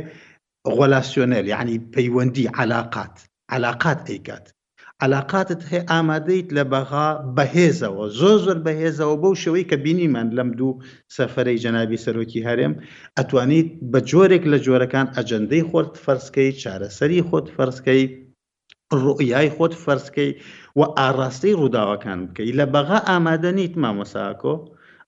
غۆلاسیۆنل 0.77 1.47
یعنی 1.55 1.77
پەیوەندی 1.95 2.47
علااقات 2.61 3.15
علااقات 3.55 4.01
ئەیکات 4.11 4.47
علااقاتت 5.03 5.63
هەیە 5.71 5.83
ئامادەیت 5.93 6.49
لە 6.57 6.65
بەغا 6.73 7.09
بەهێزەوە 7.37 8.05
زۆر 8.19 8.37
زۆر 8.47 8.59
بەهێزەوە 8.67 9.17
بەو 9.23 9.33
شەوەی 9.43 9.69
کە 9.71 9.77
بینیمان 9.85 10.29
لەم 10.39 10.51
دوو 10.59 10.79
سەفرەی 11.17 11.61
جەنابی 11.65 12.03
سەرۆکی 12.05 12.45
هەرێم 12.49 12.75
ئەتوانیت 13.19 13.69
بە 13.93 14.01
جۆرێک 14.11 14.45
لە 14.53 14.59
جۆرەکان 14.67 15.07
ئەجەندەی 15.17 15.67
خۆت 15.71 15.93
فەرسکەی 16.05 16.51
چارەسەری 16.63 17.25
خۆت 17.29 17.47
فەرسکەی 17.57 18.03
ڕۆیای 19.03 19.49
خۆت 19.57 19.75
فەرسکەی 19.85 20.31
و 20.79 20.81
ئاڕاستەی 20.99 21.57
ڕووداوەکان 21.61 22.19
بکەی 22.29 22.53
لە 22.61 22.67
بەغا 22.75 22.99
ئامادە 23.09 23.51
نیت 23.59 23.75
مامۆساکۆ 23.83 24.55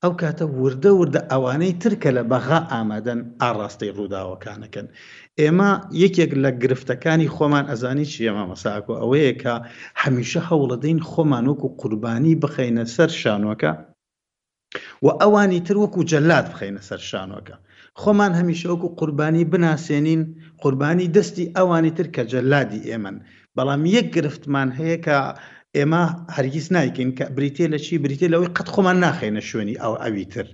ئەو 0.02 0.12
کاتە 0.20 0.44
وردە 0.62 0.90
وردە 1.00 1.20
ئەوانەی 1.32 1.74
ترکە 1.82 2.10
لە 2.18 2.22
بەغا 2.32 2.58
ئامادەن 2.72 3.20
ئاڕاستەی 3.42 3.94
ڕووداوەکانەکەن 3.98 4.86
ئێمە 5.42 5.70
یەکێک 6.02 6.32
لە 6.44 6.50
گرفتەکانی 6.62 7.32
خۆمان 7.36 7.64
ئەزانی 7.70 8.06
چی 8.12 8.20
ئێمە 8.26 8.44
مەساکو 8.50 8.92
ئەوەیە 9.00 9.32
کە 9.42 9.54
هەمیشە 10.02 10.40
هەوڵەدەین 10.50 10.98
خۆمان 11.10 11.44
وەکو 11.50 11.68
قوربانی 11.80 12.38
بخینە 12.42 12.84
سەر 12.94 13.10
شانۆکە 13.20 13.72
و 15.04 15.08
ئەوانی 15.20 15.60
تر 15.66 15.76
وەکو 15.82 16.00
جەلات 16.10 16.46
بخینە 16.52 16.82
سەر 16.88 17.00
شانۆکە 17.10 17.56
خۆمان 18.02 18.32
هەمیشە 18.38 18.66
وەکو 18.72 18.88
قوربانی 18.98 19.44
بناسیێنین 19.52 20.22
قوربانی 20.62 21.12
دەستی 21.16 21.52
ئەوانی 21.56 21.92
تر 21.98 22.06
کە 22.14 22.22
جەلادی 22.32 22.84
ئێمن 22.90 23.16
بەڵام 23.56 23.82
یەک 23.96 24.06
گرفتمان 24.16 24.68
هەیە 24.78 24.96
کە 25.06 25.16
ئێمە 25.76 26.02
هەرگیز 26.36 26.66
نایکەین 26.74 27.10
کە 27.18 27.24
بریتێ 27.36 27.66
لە 27.72 27.78
چی 27.84 27.94
بریتێ 28.04 28.26
لەوەی 28.32 28.54
قەت 28.56 28.68
خۆمان 28.74 28.96
ناخێنە 29.06 29.42
شوێنی 29.48 29.76
ئەو 29.82 29.94
ئەوی 30.02 30.24
تر 30.34 30.46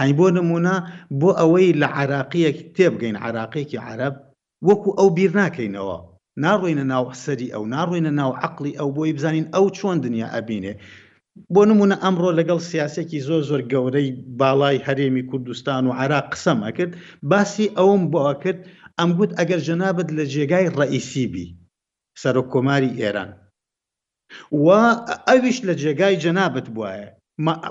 ینی 0.00 0.12
بۆ 0.18 0.26
نمونە 0.38 0.74
بۆ 1.20 1.30
ئەوەی 1.40 1.76
لە 1.80 1.88
عراقیەک 2.00 2.56
تێبگەین 2.76 3.16
عراقیەکی 3.24 3.78
عرب 3.88 4.14
وەکو 4.68 4.90
ئەو 4.98 5.08
بیر 5.16 5.30
ناکەینەوە 5.40 5.98
ناڕوینە 6.44 6.84
ناو 6.92 7.04
سەری 7.24 7.52
ئەو 7.54 7.64
ناڕوینە 7.74 8.12
ناو 8.20 8.32
عقلی 8.46 8.72
ئەو 8.78 8.88
بۆی 8.96 9.14
بزانین 9.16 9.46
ئەو 9.54 9.66
چۆن 9.76 9.96
دنیا 10.06 10.28
ئەبینێ 10.34 10.74
بۆ 11.54 11.62
نمونە 11.68 11.96
ئەمڕۆ 12.04 12.30
لەگەڵ 12.38 12.58
سیاسێکی 12.70 13.24
زۆر 13.28 13.40
زۆر 13.48 13.60
گەورەی 13.72 14.08
باڵای 14.40 14.84
هەرێمی 14.86 15.26
کوردستان 15.30 15.82
و 15.86 15.96
عراق 16.02 16.24
قسەم 16.32 16.58
ئەکرد 16.66 16.92
باسی 17.30 17.66
ئەوم 17.78 18.00
بۆە 18.12 18.34
کرد 18.42 18.60
ئەمگوت 18.98 19.30
ئەگەر 19.38 19.60
ژەنابەت 19.68 20.08
لە 20.18 20.24
جێگای 20.32 20.72
ڕئیسی 20.78 21.26
بی 21.32 21.46
سەرۆک 22.22 22.48
کۆماری 22.54 22.96
ئێران 23.00 23.30
و 24.64 24.66
ئەویش 25.28 25.58
لە 25.68 25.74
جێگای 25.82 26.20
جەنابەت 26.22 26.66
بواە 26.74 26.94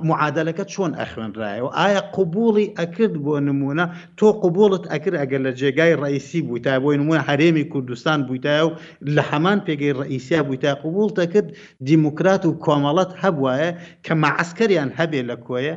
معادلەکە 0.09 0.63
چۆن 0.73 0.91
ئەخوێنرایەوە 0.99 1.69
ئایا 1.79 2.01
قوبوڵی 2.15 2.65
ئەکرد 2.77 3.15
بۆ 3.25 3.33
نمونە 3.49 3.85
تۆ 4.19 4.27
قوبوڵت 4.43 4.83
ئەکرد 4.91 5.17
ئەگەر 5.21 5.41
لە 5.47 5.51
جێگای 5.59 5.93
ڕئیسی 6.03 6.41
بوویتا 6.47 6.73
بۆی 6.83 6.97
نمونە 7.01 7.21
هەرێمی 7.29 7.65
کوردستان 7.71 8.19
بوویتە 8.27 8.53
و 8.65 8.69
لە 9.15 9.23
هەمان 9.31 9.57
پێگەی 9.65 9.97
ڕئیسیا 10.01 10.39
بوویتا 10.47 10.71
قوبولتە 10.83 11.25
کرد 11.33 11.47
دیموکرات 11.87 12.43
و 12.45 12.57
کۆمەڵەت 12.65 13.11
هەبواە 13.23 13.69
کە 14.05 14.13
مەعسکەریان 14.23 14.89
هەبێ 14.99 15.21
لە 15.29 15.35
کۆیە 15.45 15.75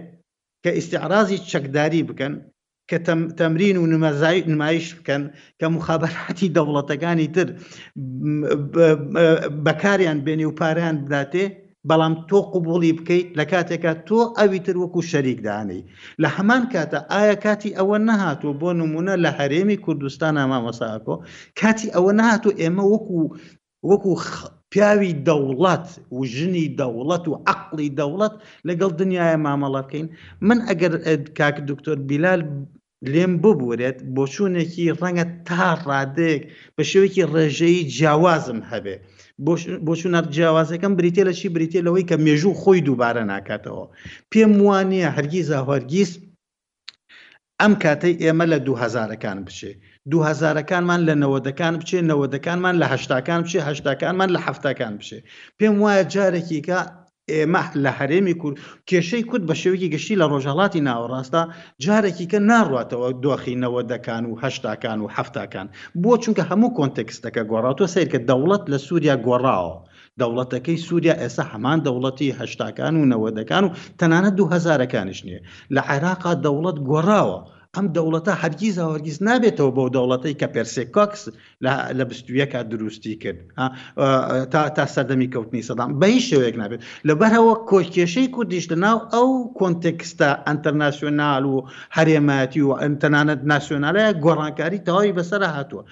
کە 0.64 0.70
ئیسعرازی 0.78 1.38
چەکداری 1.50 2.02
بکەن 2.11 2.35
کە 2.90 2.98
تەمرین 3.38 3.76
و 3.78 3.90
نمەزای 3.92 4.38
نمایش 4.52 4.87
بکەن 4.98 5.22
کە 5.61 5.66
مخابەتی 5.76 6.52
دەوڵەتەکانی 6.57 7.28
تر 7.37 7.48
بەکاریان 9.66 10.18
بێنی 10.26 10.46
و 10.48 10.57
پاریان 10.61 10.96
بداتێ 11.05 11.44
بەڵام 11.90 12.14
تۆ 12.29 12.38
قوبولی 12.55 12.92
بکەیت 12.99 13.29
لە 13.38 13.45
کاتێکە 13.53 13.92
تۆ 14.09 14.21
ئەوی 14.38 14.61
تر 14.66 14.75
وەکو 14.83 15.01
شەریکدانی 15.11 15.81
لە 16.23 16.29
هەمان 16.37 16.62
کاتە 16.73 16.99
ئایا 17.12 17.37
کاتی 17.45 17.77
ئەوە 17.79 17.97
نەهاتوە 18.09 18.53
بۆ 18.61 18.71
نمونە 18.83 19.14
لە 19.25 19.31
هەرێمی 19.38 19.81
کوردستان 19.85 20.35
ئامامەساکۆ 20.40 21.14
کاتی 21.61 21.92
ئەوە 21.95 22.12
نهاتوە 22.21 22.53
ئێمە 22.62 22.85
وەکو 22.92 23.21
وەکو 23.90 24.12
پیاوی 24.73 25.12
دەوڵەت 25.29 25.87
و 26.16 26.18
ژنی 26.35 26.66
دەوڵەت 26.81 27.25
و 27.29 27.38
عقلی 27.53 27.88
دەوڵەت 27.99 28.35
لەگەڵ 28.68 28.90
دنیاە 29.01 29.33
مامەڵە 29.45 29.83
بکەین 29.87 30.07
من 30.47 30.59
ئەگەر 30.68 30.92
کاک 31.38 31.57
دکتۆر 31.71 31.99
بیلال 32.09 32.40
لێم 33.12 33.33
ببورێت 33.42 33.99
بۆ 34.14 34.25
چوونێکی 34.35 34.95
ڕەنگە 35.01 35.27
تا 35.47 35.66
ڕادێک 35.88 36.40
بە 36.77 36.83
شێوەیەکی 36.90 37.25
ڕێژەیی 37.35 37.87
جیاوازم 37.97 38.61
هەبێ. 38.73 38.97
بۆ 39.87 39.94
چون 39.96 40.14
جیاوازەکەم 40.35 40.92
بریتێ 40.98 41.22
لە 41.28 41.33
چی 41.40 41.48
بریتێ 41.57 41.81
لەوەی 41.87 42.05
کە 42.11 42.16
مێژوو 42.24 42.59
خۆی 42.62 42.81
دووبارە 42.87 43.22
ناکاتەوە 43.33 43.85
پێم 44.33 44.52
وانە 44.66 45.00
هەرگیز 45.16 45.48
هەرگیز 45.68 46.11
ئەم 47.61 47.72
کاتەی 47.83 48.14
ئێمە 48.22 48.44
لە 48.52 48.59
دوهزارەکان 48.66 49.38
بچێ 49.46 49.72
دوهزارەکانمان 50.12 51.00
لە 51.09 51.14
نەوەدەکان 51.22 51.74
بچێ 51.81 51.98
نەوەدەکانمان 52.11 52.74
لە 52.83 52.87
هشتاکان 52.92 53.40
بچێ 53.44 53.61
هشتاکانمان 53.68 54.28
لە 54.37 54.40
هەفتەکان 54.46 54.92
بچێ 54.98 55.18
پێم 55.59 55.74
وایە 55.85 56.05
جارێکی 56.14 56.61
کە 56.68 56.78
ئێمە 57.37 57.63
لە 57.85 57.91
هەرێمی 57.99 58.35
کورد 58.43 58.57
کێشەی 58.89 59.27
کورد 59.31 59.45
بە 59.49 59.55
شێوکی 59.63 59.93
گەشتی 59.95 60.19
لە 60.21 60.27
ڕۆژهڵاتی 60.33 60.85
ناوەڕاستا 60.89 61.43
جارێکی 61.85 62.27
کە 62.33 62.39
ناڕاتەوە 62.51 63.09
دۆخینەوە 63.23 63.83
دەکان 63.93 64.23
و 64.27 64.33
هەشتاکان 64.43 64.99
و 65.01 65.11
هەفتاکان 65.17 65.67
بۆ 66.03 66.13
چونکە 66.23 66.43
هەموو 66.51 66.75
کۆنتەکسەکە 66.77 67.43
گۆڕاتوە 67.51 67.87
سیر 67.95 68.09
کە 68.13 68.19
دەوڵەت 68.29 68.65
لە 68.73 68.79
سووریا 68.87 69.17
گۆڕاوە. 69.27 69.75
دەوڵەتەکەی 70.21 70.83
سووریا 70.87 71.15
ئێستا 71.23 71.45
هەمان 71.53 71.79
دەوڵەتی 71.87 72.37
هەشتاکان 72.41 72.95
و 72.97 73.09
نەوەدەکان 73.13 73.63
و 73.67 73.75
تەنانە 73.99 74.31
دوهزارەکانش 74.39 75.19
نییە 75.27 75.41
لە 75.75 75.81
عێراقا 75.91 76.33
دەوڵەت 76.45 76.79
گۆڕاوە 76.89 77.39
ئەم 77.79 77.87
دەوڵەتە 77.97 78.33
هەرگیز 78.43 78.77
هەرگیز 78.91 79.17
نابێتەوە 79.29 79.71
بۆ 79.77 79.85
دەوڵەتی 79.97 80.39
کە 80.41 80.47
پرسێکۆکس 80.55 81.23
لە 81.99 82.05
بستویەکە 82.11 82.61
دروستی 82.73 83.15
کرد 83.23 83.39
تا 84.53 84.61
تا 84.77 84.85
سەردەمی 84.95 85.29
کەوتنی 85.35 85.67
سەدام 85.69 85.91
بە 86.01 86.07
هیچ 86.15 86.25
شوەیەک 86.31 86.57
نابێت 86.63 86.81
لەبەرەوە 87.09 87.55
کۆکێشەی 87.71 88.33
کوردیش 88.35 88.65
لەناو 88.73 88.99
ئەو 89.15 89.29
کۆنتێکستە 89.59 90.29
ئەتەرناسیۆناال 90.47 91.45
و 91.53 91.57
هەرێمەتی 91.97 92.63
و 92.65 92.71
ئەتەنانەت 92.83 93.41
ناسیۆنالەیە 93.53 94.11
گۆڕانکاری 94.25 94.85
تەواوی 94.87 95.17
بەسەر 95.19 95.43
هاتووە 95.57 95.83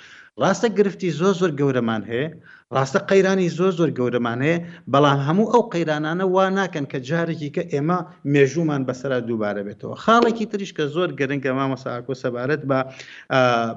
ڕاستە 0.40 0.68
گرفتی 0.78 1.10
زۆ 1.20 1.28
زۆر 1.40 1.50
گەورەمان 1.60 2.02
هەیە 2.10 2.28
ڕاستە 2.76 2.98
قەیرانی 3.10 3.48
زۆر 3.58 3.70
زۆر 3.78 3.90
گەورەمانەیە 3.98 4.56
بەڵام 4.92 5.20
هەموو 5.28 5.50
ئەو 5.52 5.62
قەیرانانە 5.72 6.24
وا 6.34 6.44
ناکەن 6.58 6.84
کە 6.92 6.98
جارێکی 7.08 7.50
کە 7.56 7.62
ئێمە 7.72 7.98
مێژومان 8.32 8.82
بەسرا 8.88 9.18
دووبارە 9.28 9.62
بێتەوە 9.66 9.94
خاڵێکی 10.04 10.46
تریش 10.52 10.70
کە 10.76 10.84
زۆر 10.94 11.08
گەرنگە 11.18 11.52
مامەساکۆ 11.58 12.12
سەبارەت 12.22 12.62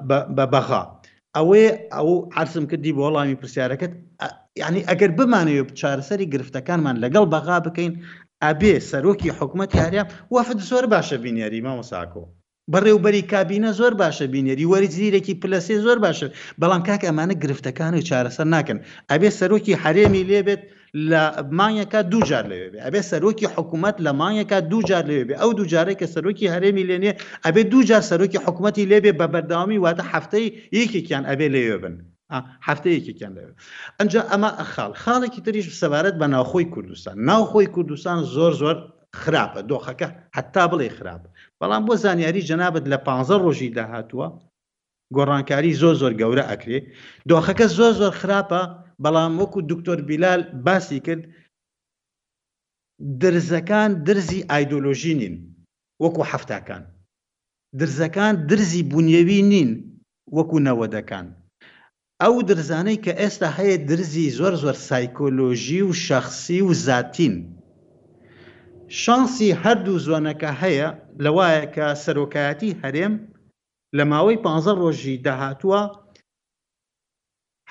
بە 0.08 0.42
بەغا 0.52 0.82
ئەوێ 1.36 1.66
ئەو 1.94 2.10
عرسم 2.38 2.64
کردی 2.70 2.92
بۆ 2.96 3.00
وەڵامی 3.06 3.38
پرسیارەکەت 3.40 3.92
یعنی 4.62 4.80
ئەگەر 4.88 5.10
بمانەوێت 5.18 5.68
چارەسەری 5.80 6.30
گرفتەکانمان 6.34 6.96
لەگەڵ 7.04 7.24
بەغا 7.34 7.56
بکەین 7.66 7.92
ئەبێ 8.44 8.74
سەرۆکی 8.90 9.34
حکوومەت 9.38 9.70
یاریان 9.80 10.06
وافد 10.34 10.58
زۆر 10.70 10.84
باشە 10.92 11.16
بینیاری 11.24 11.60
مامەساکۆ 11.66 12.22
بەڕێوبەری 12.72 13.22
کابینە 13.32 13.70
زۆر 13.80 13.92
باشە 14.02 14.26
بینێری 14.34 14.64
وەری 14.72 14.88
زیرێکی 14.96 15.34
پلسێ 15.42 15.76
زۆر 15.86 15.98
باشە 16.04 16.28
بەڵام 16.60 16.82
کاک 16.88 17.02
ئەمانە 17.08 17.34
گرفتەکانی 17.42 18.06
چارەسەر 18.08 18.46
ناکەن 18.54 18.78
ئەبێ 19.10 19.30
سەرۆکی 19.38 19.74
حرێمی 19.82 20.24
لێبێت 20.30 20.62
لە 21.10 21.22
مانیەکە 21.58 22.00
دووجار 22.12 22.44
لەوێ 22.50 22.68
بێ 22.72 22.78
ئەبێ 22.86 23.00
سەرۆکی 23.10 23.46
حکوومەت 23.54 23.96
لە 24.06 24.12
مانیەکە 24.20 24.58
دووجار 24.72 25.04
لەوێ 25.10 25.24
بێ 25.28 25.34
ئەو 25.40 25.50
دووجارێک 25.58 25.96
کە 26.00 26.06
سەرۆکی 26.14 26.52
هەرێمی 26.54 26.84
لێنێ 26.90 27.12
ئەبێ 27.44 27.62
دووجار 27.72 28.02
سەرۆکی 28.10 28.38
حکوومەتی 28.44 28.84
لێبێ 28.90 29.12
بە 29.20 29.26
بەرداوامی 29.32 29.78
واتە 29.84 30.04
هەفتەی 30.12 30.46
یەکێکیان 30.78 31.24
ئەبێ 31.30 31.46
لێوێ 31.54 31.76
بن 31.82 31.94
هەفتەیەکیان 32.68 33.32
لەوێ 33.38 33.52
ئەنج 33.98 34.12
ئەمە 34.30 34.50
ئەخال 34.60 34.92
خاڵێکی 35.02 35.40
تریش 35.46 35.66
سەبارەت 35.82 36.16
بە 36.20 36.26
ناوخۆی 36.34 36.66
کوردستان 36.74 37.16
ناوخۆی 37.30 37.66
کوردستان 37.74 38.18
زۆر 38.34 38.52
زۆر 38.62 38.76
خراپە 39.22 39.60
دۆخەکە 39.72 40.08
حتا 40.36 40.64
بڵێ 40.70 40.88
خراپ 40.96 41.22
بەڵام 41.60 41.82
بۆ 41.86 41.94
زانیاری 42.04 42.46
جەنابەت 42.50 42.84
لە 42.92 42.98
15 43.06 43.38
ڕۆژی 43.44 43.70
داهاتووە 43.76 44.28
گۆڕانکاری 45.16 45.72
زۆ 45.80 45.90
زۆر 46.00 46.12
گەورە 46.20 46.44
ئەکرێ 46.50 46.78
دۆخەکە 47.28 47.66
زۆ 47.78 47.88
زۆر 48.00 48.12
خراپە 48.20 48.62
بەڵام 49.04 49.32
وەکو 49.40 49.60
دکتۆر 49.70 49.98
بیلال 50.08 50.40
باسی 50.66 51.00
کرد 51.06 51.24
درزەکان 53.22 53.90
درزی 54.06 54.40
ئایدۆلۆژی 54.50 55.14
نین 55.20 55.34
وەکو 56.04 56.22
حفتاکان 56.30 56.82
درزەکان 57.80 58.34
درزی 58.50 58.82
بنیەوی 58.92 59.40
نین 59.52 59.70
وەکو 60.36 60.56
نەوەدەکان 60.66 61.26
ئەو 62.22 62.34
درزانەی 62.48 62.98
کە 63.04 63.12
ئێستا 63.20 63.48
هەیە 63.58 63.76
درزی 63.90 64.30
زۆر 64.38 64.54
زۆر 64.62 64.76
سایکۆلۆژی 64.88 65.80
و 65.84 65.90
شەخصی 66.06 66.60
و 66.66 66.70
زاتین 66.86 67.34
شانسی 69.02 69.48
هەردوو 69.62 70.02
زۆنەکە 70.08 70.50
هەیە 70.62 70.88
لەوایە 71.24 71.64
کە 71.74 71.86
سەرۆکایەتی 72.02 72.76
هەرێم 72.82 73.14
لە 73.96 74.04
ماوەی 74.12 74.38
15 74.46 74.80
ڕۆژی 74.82 75.16
داهتووە 75.26 75.82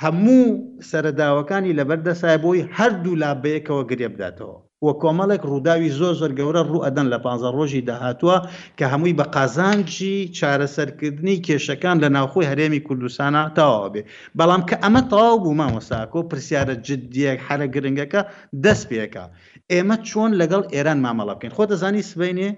هەموو 0.04 0.46
سەرداوەکانی 0.92 1.76
لەبەردە 1.80 2.14
سایبۆی 2.22 2.62
هەردوو 2.78 3.20
لا 3.24 3.32
بەیەکەوە 3.44 3.84
گرێ 3.90 4.08
بداتەوە 4.14 4.58
وە 4.86 4.94
کۆمەڵێک 5.02 5.42
ڕووداوی 5.52 5.94
زۆ 6.00 6.10
زۆر 6.20 6.32
گەورە 6.40 6.62
ڕوو 6.72 6.84
ئەدەن 6.86 7.08
لە 7.14 7.18
15 7.26 7.58
ڕۆژی 7.58 7.86
داهاتووە 7.90 8.38
کە 8.78 8.86
هەمووی 8.92 9.18
بە 9.20 9.26
قازانجی 9.36 10.16
چارەسەرکردنی 10.38 11.42
کێشەکان 11.46 11.98
لە 12.04 12.10
ناوخۆی 12.16 12.50
هەرێمی 12.52 12.84
کوردستانە 12.88 13.42
تاوا 13.58 13.88
بێ 13.94 14.02
بەڵام 14.38 14.62
کە 14.70 14.76
ئەمە 14.84 15.02
تەواو 15.12 15.42
بوو 15.44 15.58
مامۆساکۆ 15.60 16.20
پرسیارە 16.30 16.76
جددیەک 16.88 17.40
حرە 17.48 17.68
گرنگەکە 17.76 18.22
دەست 18.64 18.86
پێەکە 18.90 19.26
ئێمە 19.74 19.96
چۆن 20.10 20.32
لەگەڵ 20.42 20.64
ئێران 20.74 21.00
مامەڵە 21.06 21.34
بکەین 21.38 21.56
خۆ 21.58 21.64
دەزانی 21.72 22.04
سبینێ 22.12 22.50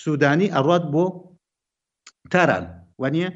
سوودانی 0.00 0.52
ئەڕات 0.54 0.84
بۆ 0.92 1.04
تاران 2.32 2.64
وانە 3.02 3.26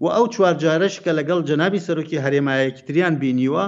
و 0.00 0.06
ئەو 0.16 0.26
چوارجارش 0.34 0.96
کە 1.04 1.10
لەگەڵ 1.18 1.40
جەنابی 1.48 1.84
سەرۆکی 1.86 2.22
هەرێمایەکتریان 2.24 3.14
بینیوە 3.22 3.64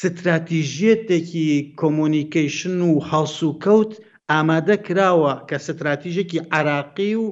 ستراتیژێتێکی 0.00 1.50
کۆمونیکیشن 1.80 2.78
و 2.88 2.94
هەڵسوکەوت 3.10 3.92
ئامادە 4.32 4.76
کراوە 4.86 5.34
کە 5.48 5.56
ستراتیژێکی 5.66 6.38
عراقی 6.56 7.14
و 7.22 7.26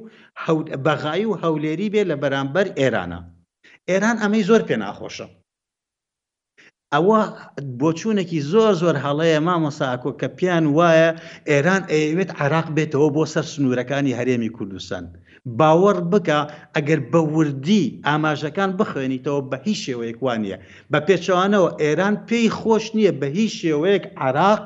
بەغای 0.85 1.23
و 1.27 1.37
هەولێری 1.43 1.91
بێ 1.93 2.03
لە 2.09 2.15
بەرامبەر 2.21 2.67
ئێرانە 2.79 3.19
ئێران 3.89 4.17
ئەمەی 4.23 4.47
زۆر 4.49 4.61
پێ 4.67 4.75
ناخۆشە 4.83 5.27
ئەوە 6.93 7.19
بۆچوونێکی 7.79 8.39
زۆر 8.51 8.73
زۆر 8.81 8.95
هەڵەیە 9.05 9.39
مامەساکۆ 9.47 10.11
کە 10.19 10.27
پیان 10.37 10.65
وایە 10.77 11.09
ئێران 11.49 11.83
ئەیەوێت 11.91 12.31
عراق 12.41 12.67
بێتەوە 12.75 13.09
بۆ 13.15 13.23
سەر 13.33 13.45
سنوورەکانی 13.53 14.17
هەرێمی 14.19 14.51
کوردستان 14.57 15.05
باوەڕ 15.59 15.97
بکە 16.11 16.39
ئەگەر 16.75 16.99
بە 17.11 17.21
وردی 17.35 17.83
ئاماژەکان 18.07 18.69
بخوێنیتەوە 18.79 19.41
بە 19.49 19.57
هیچ 19.65 19.79
شێوەیەکوانە 19.85 20.57
بە 20.91 20.99
پێچوانەوە 21.07 21.69
ئێران 21.83 22.15
پێی 22.29 22.47
خۆش 22.59 22.85
نییە 22.97 23.13
بە 23.19 23.27
هیچ 23.37 23.51
شێوەیەک 23.61 24.03
عراق 24.25 24.63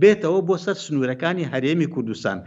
بێتەوە 0.00 0.40
بۆ 0.48 0.54
سەر 0.64 0.76
سنوورەکانی 0.84 1.48
هەرێمی 1.52 1.88
کوردستان 1.94 2.38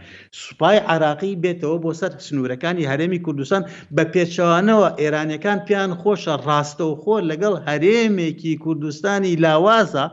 سوپای 0.42 0.78
عراقی 0.92 1.34
بێتەوە 1.42 1.76
بۆ 1.84 1.90
سەر 2.00 2.12
سنوورەکانی 2.26 2.88
هەرێمی 2.90 3.22
کوردستان 3.26 3.62
بە 3.96 4.04
پێچوانەوە 4.12 4.88
ئێرانەکان 5.00 5.58
پیان 5.66 5.90
خۆشە 6.00 6.34
ڕاستەوخۆ 6.46 7.16
لەگەڵ 7.30 7.54
هەرێمێکی 7.68 8.52
کوردستانی 8.64 9.32
لاوازە 9.44 10.04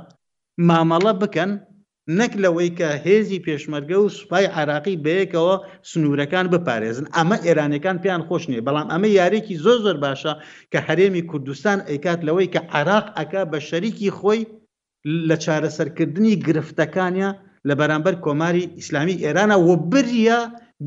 مامەڵە 0.68 1.14
بکەن 1.22 1.52
نەک 2.20 2.34
لەوەی 2.44 2.72
کە 2.80 2.90
هێزی 3.06 3.44
پێشمەرگە 3.46 3.98
و 4.02 4.14
سوپای 4.18 4.46
عراقی 4.58 5.02
بەیەکەوە 5.06 5.56
سنوورەکان 5.90 6.46
بپارێزن 6.54 7.08
ئەمە 7.16 7.38
ئێرانەکان 7.46 7.98
پێیان 8.04 8.24
خۆش 8.28 8.44
نیە 8.52 8.66
بەڵام 8.68 8.88
ئەمە 8.94 9.10
یارێکی 9.20 9.60
زۆر 9.66 9.78
زۆر 9.86 9.98
باشە 10.06 10.34
کە 10.72 10.80
هەرێمی 10.88 11.26
کوردستان 11.30 11.80
ئەیکات 11.90 12.20
لەوەی 12.28 12.52
کە 12.54 12.62
عراق 12.78 13.06
ئەکا 13.18 13.42
بە 13.52 13.60
شەریکی 13.70 14.16
خۆی 14.18 14.42
لە 15.28 15.36
چارەسەرکردنی 15.44 16.40
گرفتەکانە 16.46 17.30
لە 17.68 17.74
بەرامبەر 17.80 18.16
کۆماری 18.26 18.70
ئیسلامی 18.78 19.20
ئێرانە 19.24 19.58
و 19.68 19.70
بریە 19.92 20.40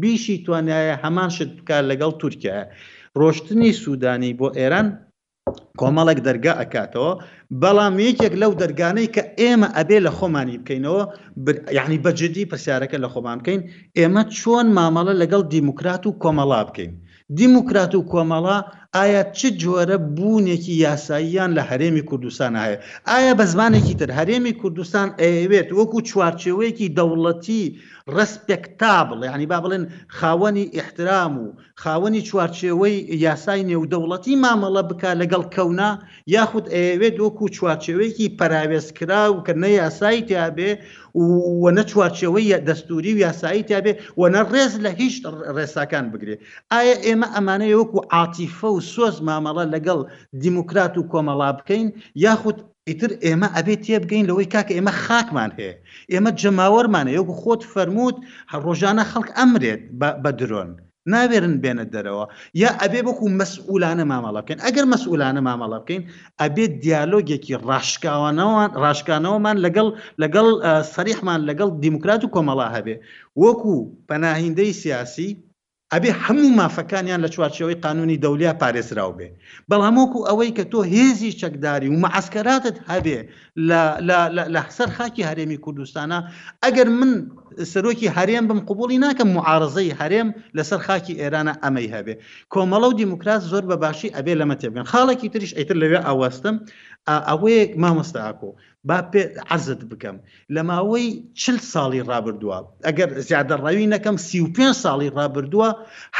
بیشی 0.02 0.36
توانایە 0.44 0.94
هەمان 1.02 1.30
شت 1.36 1.50
بکار 1.58 1.82
لەگەڵ 1.90 2.10
تورکیا 2.20 2.56
ڕۆشتنی 3.20 3.70
سوودانی 3.82 4.36
بۆ 4.38 4.48
ئێران 4.58 4.88
کۆمەڵێک 5.80 6.18
دەرگا 6.28 6.52
ئەکاتەوە 6.60 7.12
بەڵام 7.62 7.94
یەکێک 8.06 8.34
لەو 8.42 8.52
دەرگانەی 8.62 9.12
کە 9.14 9.22
ئێمە 9.40 9.68
ئەبێ 9.76 9.98
لە 10.06 10.10
خۆمانی 10.18 10.60
بکەینەوە 10.60 11.02
یعنی 11.78 11.98
بەجددی 12.04 12.48
پرسیارەکە 12.50 12.98
لە 13.04 13.08
خۆمان 13.14 13.36
بکەین 13.40 13.60
ئێمە 13.98 14.22
چۆن 14.38 14.66
مامەڵە 14.78 15.14
لەگەڵ 15.22 15.42
دیموکرات 15.54 16.02
و 16.06 16.16
کۆمەڵا 16.22 16.60
بکەین 16.68 16.92
دیموکرات 17.38 17.92
و 17.94 18.06
کۆمەڵا 18.12 18.56
ئایا 18.96 19.22
چ 19.38 19.40
جۆرە 19.62 19.96
بوونێکی 20.16 20.74
یاساییان 20.86 21.50
لە 21.58 21.62
هەرێمی 21.70 22.02
کوردستان 22.10 22.52
هەیە 22.64 22.76
ئایا 23.08 23.32
بە 23.38 23.44
زمانێکی 23.52 23.94
تر 24.00 24.10
هەرێمی 24.18 24.52
کوردستان 24.60 25.08
ئەوێت 25.22 25.68
وەکو 25.78 25.98
چوارچێوەیەکی 26.10 26.88
دەوڵەتی 26.98 27.62
ڕسپێکتابڵ 28.16 29.18
ینی 29.34 29.46
با 29.52 29.58
بڵێن 29.64 29.84
خاوەنی 30.18 30.66
احترام 30.80 31.32
و 31.44 31.46
خاوەنی 31.82 32.22
چوارچێوەی 32.30 32.96
یاسای 33.26 33.62
نێودەوڵەتی 33.70 34.40
مامەڵە 34.44 34.82
بکە 34.90 35.10
لەگەڵ 35.20 35.44
کەونا 35.54 35.90
یاخود 36.36 36.66
ئەوێت 36.74 37.16
وەکو 37.24 37.44
چوارچێوەیەکی 37.56 38.32
پراوێزکرا 38.38 39.22
و 39.32 39.42
کە 39.46 39.52
نە 39.62 39.68
یاسایی 39.80 40.22
تیاابێ 40.28 40.70
و 41.60 41.64
نە 41.76 41.82
چوارچێوەی 41.90 42.48
دەستوری 42.68 43.12
و 43.14 43.22
یاسایی 43.26 43.62
تیاابێ 43.68 43.92
و 44.20 44.22
نە 44.34 44.42
ڕێز 44.52 44.72
لە 44.84 44.90
هیچ 45.00 45.14
ڕێساکان 45.56 46.06
بگرێ 46.12 46.36
ئایا 46.72 46.96
ئێمە 47.06 47.26
ئەمانەیە 47.34 47.76
وەکو 47.80 48.00
عاتیفە 48.16 48.68
و 48.72 48.77
و 48.78 48.80
سۆز 48.94 49.16
مامەڵە 49.28 49.64
لەگەڵ 49.74 49.98
دیموکرات 50.44 50.94
و 50.98 51.08
کۆمەڵا 51.12 51.48
بکەین 51.58 51.86
یاخود 52.26 52.58
ئیتر 52.90 53.10
ئێمە 53.24 53.48
ئەبێت 53.56 53.80
تێ 53.84 53.96
بگەین 54.04 54.26
لەوەی 54.30 54.50
کاکە 54.54 54.72
ئێمە 54.76 54.92
خاکمان 55.04 55.50
هەیە 55.58 55.74
ئێمە 56.12 56.30
جەماوەرمانە 56.40 57.10
یەک 57.18 57.28
خۆت 57.40 57.62
فەرمووت 57.72 58.16
ڕۆژانە 58.64 59.04
خەڵک 59.10 59.28
ئەمرێت 59.38 59.80
بە 60.22 60.30
درۆن. 60.40 60.70
ناوێرن 61.14 61.54
بێنە 61.64 61.84
دەرەوە 61.94 62.24
یا 62.62 62.70
ئەبێ 62.80 63.00
بکو 63.08 63.24
مەسئولانە 63.40 64.04
مامەڵە 64.10 64.40
بکەین 64.44 64.60
ئەگەر 64.66 64.84
مەسئولانە 64.92 65.40
مامەڵە 65.48 65.78
بکەین 65.82 66.02
ئەبێت 66.40 66.72
دیالۆگێکی 66.84 67.54
ڕاشکاوانەوەان 67.68 68.70
ڕاشکانەوەمان 68.82 69.56
لەگەڵ 69.64 69.88
لەگەڵ 70.22 70.46
سەریحمان 70.94 71.40
لەگەڵ 71.48 71.68
دیموکرات 71.82 72.20
و 72.24 72.32
کۆمەڵا 72.34 72.66
هەبێ 72.76 72.96
وەکو 73.42 73.74
پەناهیندەی 74.08 74.72
سیاسی 74.82 75.30
ئەبێ 75.94 76.10
هەموو 76.24 76.56
مافەکانیان 76.60 77.20
لە 77.24 77.28
چوارچەوەی 77.34 77.80
قانونی 77.84 78.20
دەولیا 78.24 78.52
پارێزراو 78.60 79.12
بێ 79.18 79.28
بەڵامۆکو 79.70 80.18
ئەوەی 80.28 80.50
کە 80.56 80.64
تۆ 80.72 80.80
هێزی 80.94 81.32
چەکداری 81.40 81.88
و 81.90 82.00
مەعسکەراتت 82.04 82.76
هەبێ 82.90 83.18
لە 84.54 84.60
سەر 84.76 84.90
خاکی 84.96 85.22
هەرێمی 85.28 85.58
کوردستانە 85.64 86.18
ئەگەر 86.64 86.88
من 86.98 87.10
سەرۆکی 87.72 88.08
هەرێم 88.16 88.44
بم 88.50 88.60
قوبولی 88.68 88.98
ناکەم 89.04 89.28
معارزەی 89.36 89.96
هەرێم 90.00 90.28
لەسەر 90.56 90.80
خاکی 90.86 91.18
ئێرانە 91.20 91.54
ئەمەی 91.62 91.88
هەبێ 91.94 92.14
کۆمەڵە 92.52 92.86
و 92.88 92.96
دیموکرات 93.00 93.42
زۆر 93.50 93.64
بە 93.70 93.76
باشی 93.84 94.08
ئەبێ 94.16 94.32
لەمە 94.40 94.56
تێبێن 94.62 94.84
خاڵێکی 94.92 95.28
تریش 95.34 95.52
ئەیتر 95.58 95.76
لەوێ 95.82 96.00
ئاواستم 96.06 96.56
ئەوەیەک 97.28 97.72
مامۆستاکۆ 97.82 98.50
با 98.88 98.98
پێ 99.12 99.22
عزت 99.54 99.80
بکەم 99.90 100.16
لە 100.54 100.60
ماوەی 100.68 101.08
چل 101.40 101.56
ساڵی 101.72 102.02
ڕابردووە 102.08 102.58
ئەگەر 102.86 103.10
زیادە 103.28 103.54
ڕەوی 103.64 103.90
نەکەم 103.94 104.16
سی 104.26 104.38
و 104.44 104.48
پێ 104.56 104.66
ساڵی 104.82 105.14
ڕابردووە 105.16 105.68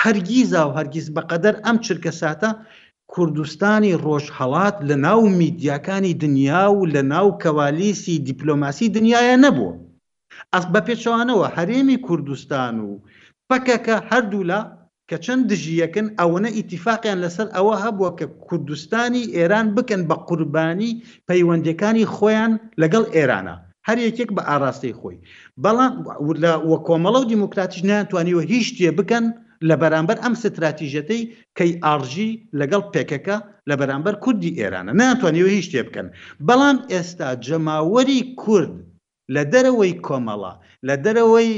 هەرگیزا 0.01 0.63
و 0.67 0.75
هەرگیز 0.79 1.07
بەقەدەر 1.17 1.55
ئەم 1.65 1.77
چرکە 1.85 2.13
ساتە 2.21 2.51
کوردستانی 3.13 3.99
ڕۆژهڵات 4.05 4.77
لە 4.89 4.97
ناو 5.07 5.21
میدیاکانی 5.41 6.19
دنیا 6.25 6.63
و 6.73 6.89
لە 6.95 7.03
ناو 7.13 7.27
کەوالیسی 7.43 8.23
دیپلۆماسی 8.29 8.87
دنیاە 8.97 9.37
نەبووە 9.45 9.75
ئەس 10.53 10.65
بە 10.73 10.81
پێچوانەوە 10.87 11.47
هەرێمی 11.57 11.99
کوردستان 12.07 12.75
و 12.87 12.91
پەکەکە 13.49 13.97
هەردوو 14.11 14.49
لە 14.51 14.61
کە 15.11 15.17
چەند 15.25 15.43
دژیەکەن 15.53 16.07
ئەوەنە 16.21 16.51
ئیتیفاقیان 16.57 17.19
لەسەر 17.25 17.49
ئەوە 17.57 17.75
هەبووە 17.85 18.11
کە 18.19 18.27
کوردستانی 18.47 19.25
ئێران 19.37 19.67
بکەن 19.77 20.03
بە 20.11 20.17
قوربانی 20.29 20.93
پەیوەندەکانی 21.29 22.11
خۆیان 22.15 22.53
لەگەڵ 22.83 23.05
ئێرانە 23.17 23.57
هەر 23.89 23.99
یەکێک 24.07 24.31
بە 24.37 24.43
ئاراستەی 24.49 24.97
خۆی 25.01 25.17
بەڵام 25.65 25.93
وە 26.71 26.79
کۆمەڵە 26.87 27.19
و 27.23 27.29
دیموکراتیش 27.33 27.81
ناتوانیوە 27.93 28.43
هیچ 28.53 28.67
شتێ 28.71 28.91
بکەن 28.99 29.25
لە 29.69 29.75
بەرامبەر 29.83 30.17
ئەم 30.25 30.35
ستراتیژەتەی 30.43 31.23
کەی 31.59 31.73
ئارژی 31.85 32.31
لەگەڵ 32.61 32.83
پێکەکە 32.93 33.37
لە 33.69 33.75
بەرامبەر 33.81 34.15
کوردی 34.25 34.55
ئێرانە 34.61 34.93
ناتوانیەوە 35.03 35.51
هیچ 35.57 35.65
شتێ 35.69 35.81
بکەن 35.87 36.07
بەڵام 36.47 36.77
ئێستا 36.95 37.29
جەماوەری 37.47 38.21
کورد 38.43 38.73
لە 39.35 39.43
دەرەوەی 39.53 39.93
کۆمەڵە 40.07 40.53
لە 40.89 40.97
دەرەوەی 41.05 41.51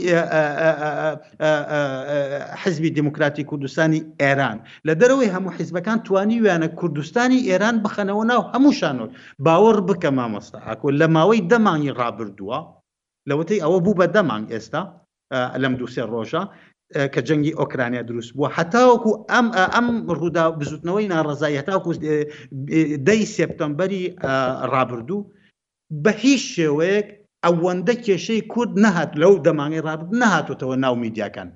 حزبی 2.63 2.91
دموکراتی 2.99 3.43
کوردستانی 3.51 4.01
ئێران 4.23 4.59
لە 4.89 4.95
دەرەوەی 5.01 5.33
هەموو 5.35 5.53
حیزبەکان 5.57 5.99
توانی 6.07 6.43
ویانە 6.45 6.69
کوردستانی 6.81 7.41
ئێران 7.51 7.77
بخەنەوە 7.85 8.25
ناو 8.31 8.43
هەموو 8.55 8.77
شانۆک 8.81 9.11
باوەڕ 9.45 9.77
بکە 9.89 10.11
مامۆستا 10.19 10.59
ئاکۆ 10.67 10.89
لە 11.01 11.07
ماوەی 11.17 11.41
دەمانی 11.51 11.95
ڕابردووە 11.99 12.59
لەوەتەی 13.29 13.63
ئەوە 13.65 13.79
بوو 13.85 13.99
بە 14.01 14.07
دەمانگ 14.17 14.47
ئێستا 14.55 14.81
لەم 15.63 15.75
دووسێ 15.81 16.05
ڕۆژە 16.13 16.43
کە 17.15 17.21
جەنگی 17.29 17.57
ئۆکرانیا 17.61 18.03
دروست 18.11 18.31
بووە 18.37 18.49
هەتاوەکو 18.59 19.11
ئەم 19.33 19.47
ئەم 19.75 19.87
ڕوودا 20.19 20.45
بزوتنەوەی 20.59 21.07
ناڕزای 21.15 21.59
هەتاوکو 21.61 21.91
دەی 23.09 23.21
سپتمبەری 23.39 24.03
ڕابردوو 24.73 25.21
بە 26.05 26.13
هیچ 26.25 26.43
شێوەیەک 26.57 27.09
ئەوەندە 27.47 27.95
کێشەی 28.05 28.43
کورد 28.53 28.73
نەهات 28.85 29.11
لەو 29.23 29.35
دەمانگەی 29.47 29.85
ڕابرد 29.87 30.13
نەهاتوتەوە 30.23 30.77
ناو 30.85 30.95
میدیاکان 31.05 31.49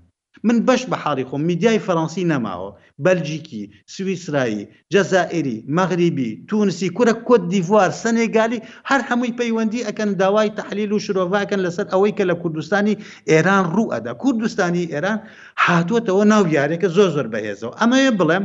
من 0.47 0.59
بەش 0.67 0.83
بە 0.91 0.97
حاڵی 1.03 1.29
خۆم 1.29 1.43
میدیای 1.51 1.83
فەڕەنسی 1.87 2.25
نەماوە 2.33 2.71
بەلجیکی 3.05 3.63
سویسرایی 3.95 4.69
جەزائری 4.93 5.57
مەغریبی 5.77 6.31
تونسی 6.49 6.89
کورە 6.97 7.15
کۆت 7.27 7.43
دیڤوار 7.53 7.91
سنێگالی 8.03 8.65
هەر 8.91 9.01
هەمووی 9.09 9.37
پەیوەندی 9.41 9.85
ئەەکەن 9.87 10.11
داوای 10.21 10.55
تحلیل 10.59 10.91
و 10.93 11.03
شرۆڤاکەن 11.05 11.61
لەسەر 11.67 11.87
ئەوەی 11.93 12.17
کە 12.19 12.25
لە 12.31 12.35
کوردستانی 12.43 13.01
ئێران 13.31 13.65
ڕوو 13.75 13.93
ئەدا 13.95 14.13
کوردستانی 14.23 14.91
ئێران 14.95 15.19
هاتووەتەوە 15.65 16.25
ناو 16.33 16.45
یارێکە 16.57 16.89
زۆ 16.97 17.05
زۆر 17.15 17.27
بەهێزەوە 17.33 17.73
ئەمەیە 17.81 18.11
بڵێم 18.19 18.45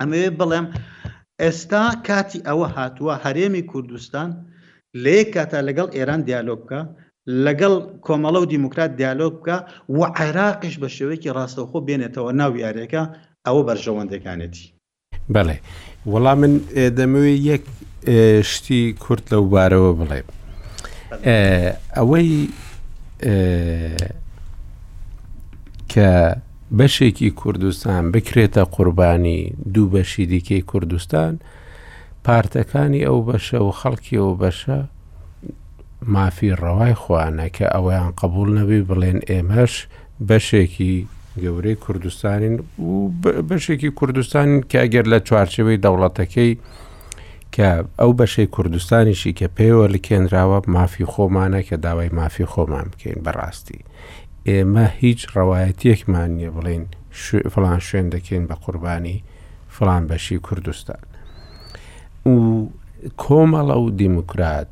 ئەمەوێ 0.00 0.28
بڵێم 0.40 0.66
ئێستا 1.42 1.84
کاتی 2.06 2.44
ئەوە 2.48 2.66
هاتووە 2.76 3.14
هەرێمی 3.24 3.62
کوردستان 3.72 4.28
لە 5.04 5.12
یەک 5.18 5.28
کاتا 5.34 5.58
لەگەڵ 5.68 5.88
ئێران 5.96 6.20
دیالۆ 6.28 6.54
بکە 6.60 6.80
لەگەڵ 7.46 7.74
کۆمەڵە 8.06 8.38
و 8.42 8.46
دیموکرات 8.54 8.90
دیالۆ 9.00 9.26
بکە 9.36 9.56
و 9.98 10.00
عێراقیش 10.20 10.74
بە 10.82 10.88
شێوەیەکی 10.96 11.34
ڕاستەخۆ 11.36 11.78
بێنێتەوە 11.86 12.30
ناو 12.40 12.52
یاریەکە 12.62 13.02
ئەوە 13.46 13.62
بەرژەوەندەکانێتی 13.68 14.66
بەڵێ 15.34 15.56
وەڵام 16.12 16.38
من 16.42 16.52
دەمەوێت 16.98 17.36
یەک 17.50 17.64
شتی 18.52 18.82
کورت 19.02 19.24
لە 19.32 19.38
وبارەوە 19.42 19.92
بڵێ 20.00 20.20
ئەوەی 21.96 22.30
کە 25.92 26.10
بەشێکی 26.78 27.30
کوردستان 27.40 28.02
بکرێتە 28.14 28.62
قوربانی 28.74 29.40
دوو 29.74 29.90
بەشی 29.94 30.24
دیکەی 30.32 30.60
کوردستان 30.70 31.32
پارتەکانی 32.26 33.04
ئەو 33.06 33.18
بەشە 33.28 33.60
و 33.66 33.72
خەڵکی 33.80 34.16
ئەو 34.22 34.34
بەشە 34.42 34.78
مافی 36.14 36.52
ڕەوای 36.62 36.94
خوانە 37.02 37.46
کە 37.56 37.66
ئەویان 37.74 38.10
قبول 38.20 38.48
نەبی 38.58 38.82
بڵێن 38.88 39.18
ئێمەش 39.30 39.74
بەشێکی 40.28 40.94
گەورەی 41.42 41.74
کوردستانین 41.84 42.54
و 42.88 43.10
بەشێکی 43.48 43.90
کوردستان 43.98 44.48
کاگەر 44.72 45.06
لە 45.12 45.18
چوارچەوەی 45.28 45.82
دەوڵەتەکەی 45.84 46.52
کە 47.54 47.68
ئەو 48.00 48.12
بەشەی 48.20 48.46
کوردستانیشی 48.54 49.32
کە 49.38 49.46
پێوە 49.56 49.86
لکێنراوە 49.94 50.58
مافی 50.76 51.04
خۆمانە 51.12 51.60
کە 51.68 51.76
داوای 51.84 52.08
مافی 52.18 52.44
خۆمان 52.52 52.86
بکەین 52.92 53.18
بەڕاستی 53.24 53.80
ئێمە 54.48 54.86
هیچ 55.02 55.20
ڕەوایەتیەکمان 55.34 56.30
نیە 56.36 56.50
بڵین 56.56 56.84
فلان 57.52 57.78
شوێن 57.88 58.06
دەکەین 58.14 58.44
بە 58.48 58.54
قوربانی 58.64 59.24
فلان 59.76 60.02
بەشی 60.10 60.38
کوردستان 60.46 61.02
و 62.26 62.66
کۆمەڵە 63.22 63.76
و 63.84 63.90
دیموکرات 64.02 64.68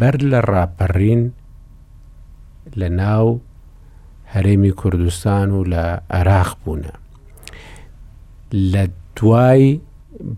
بەر 0.00 0.16
لە 0.30 0.40
ڕاپەڕین 0.52 1.22
لە 2.80 2.88
ناو 3.02 3.28
هەرێمی 4.34 4.72
کوردستان 4.80 5.48
و 5.50 5.60
لە 5.72 5.84
عێراق 6.14 6.50
بوونە 6.64 6.94
لە 8.72 8.82
دوای 9.16 9.64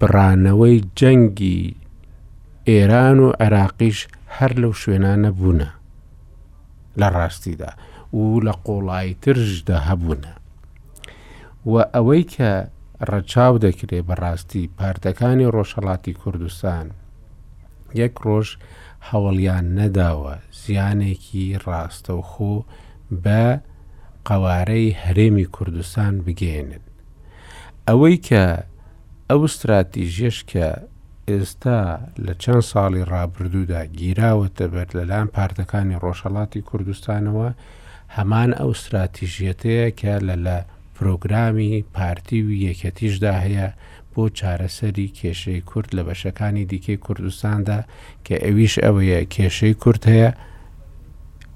بڕانەوەی 0.00 0.76
جەنگی 0.98 1.74
ئێران 2.68 3.18
و 3.24 3.26
عراقیش 3.44 3.98
هەر 4.36 4.52
لەو 4.62 4.72
شوێنانە 4.80 5.30
بوونە 5.38 5.70
لە 7.00 7.08
ڕاستیدا 7.16 7.70
و 8.16 8.40
لە 8.46 8.52
قۆڵایی 8.64 9.16
ترشدا 9.22 9.78
هەبوونە 9.88 10.32
و 11.70 11.74
ئەوەی 11.94 12.22
کە 12.34 12.50
ڕەچاو 13.10 13.58
دەکرێ 13.64 13.98
بەڕاستی 14.08 14.70
پارتەکانی 14.78 15.50
ڕۆژهڵاتی 15.54 16.12
کوردستان 16.22 16.86
یەک 18.00 18.14
ڕۆژ 18.24 18.48
هەوڵیان 19.10 19.66
نەداوە 19.78 20.34
زیانێکی 20.62 21.46
ڕاستەوخۆ 21.66 22.54
بە 23.24 23.42
قەوارەی 24.28 24.96
هەرێمی 25.02 25.46
کوردستان 25.56 26.14
بگێنن 26.26 26.84
ئەوەی 27.88 28.16
کە 28.28 28.44
ئەو 29.30 29.40
استراتیژێش 29.48 30.38
کە 30.50 30.66
ئێستا 31.30 31.80
لە 32.24 32.32
چەند 32.42 32.64
ساڵی 32.70 33.08
ڕابردوودا 33.12 33.82
گیراوەتە 33.98 34.66
بەر 34.74 34.88
لەلام 34.98 35.26
پارتەکانی 35.36 36.00
ڕۆژهڵاتی 36.04 36.60
کوردستانەوە 36.68 37.48
هەمان 38.16 38.50
ئەو 38.58 38.70
استراتیژیەتەیە 38.76 39.88
کە 40.00 40.14
لە 40.28 40.36
لە 40.46 40.58
پرۆگرامی 40.94 41.82
پارتی 41.94 42.42
و 42.42 42.50
یەکەتیشدا 42.72 43.34
هەیە 43.44 43.68
بۆ 44.14 44.22
چارەسەری 44.38 45.08
کێشەی 45.18 45.60
کورد 45.70 45.88
لە 45.96 46.02
بەشەکانی 46.08 46.64
دیکەی 46.70 46.96
کوردستاندا 47.06 47.78
کە 48.26 48.34
ئەویش 48.44 48.74
ئەوەیە 48.84 49.20
کێشەی 49.34 49.74
کورد 49.82 50.02
هەیە 50.12 50.30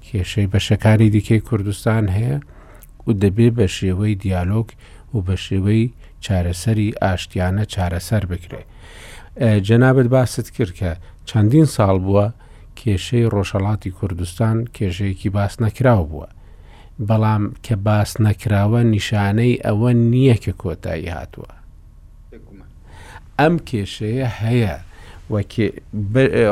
کێشەی 0.09 0.47
بەشەکانی 0.53 1.09
دیکەی 1.15 1.39
کوردستان 1.47 2.05
هەیە 2.17 2.35
و 3.07 3.11
دەبێ 3.21 3.47
بە 3.57 3.67
شێوەی 3.77 4.15
دیالۆگ 4.23 4.69
و 5.13 5.17
بە 5.27 5.35
شێوەی 5.45 5.85
چارەسەری 6.25 6.95
ئاشتیانە 7.03 7.65
چارەسەر 7.73 8.23
بکرێ. 8.31 8.63
جەنابەت 9.67 10.07
باست 10.15 10.47
کرد 10.55 10.73
کە 10.79 10.91
چەندین 11.29 11.65
ساڵ 11.75 11.95
بووە 12.05 12.27
کێشەی 12.79 13.29
ڕۆژەڵاتی 13.33 13.91
کوردستان 13.97 14.57
کێشەیەکی 14.75 15.29
باس 15.35 15.53
نەکراو 15.63 16.03
بووە. 16.11 16.27
بەڵام 17.07 17.43
کە 17.65 17.75
باس 17.85 18.09
نەکراوە 18.25 18.81
نیشانەی 18.95 19.61
ئەوە 19.65 19.91
نییە 20.11 20.35
کە 20.43 20.51
کۆتایی 20.61 21.07
هاتووە 21.15 21.51
ئەم 23.39 23.55
کێشەیە 23.67 24.27
هەیە 24.41 24.75
وەکی 25.33 25.67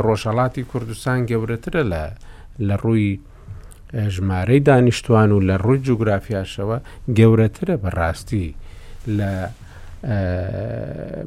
ڕۆژەڵاتی 0.06 0.64
کوردستان 0.72 1.18
گەورەترە 1.30 1.84
لە 1.93 2.04
لە 2.68 2.76
ڕووی 2.84 3.12
ژمارەی 4.16 4.60
دانیشتوان 4.70 5.30
و 5.32 5.39
لە 5.50 5.56
ڕووی 5.64 5.80
جوگرافیاشەوە 5.88 6.78
گەورەترە 7.18 7.76
بەڕاستی 7.84 8.48
لە 9.18 9.32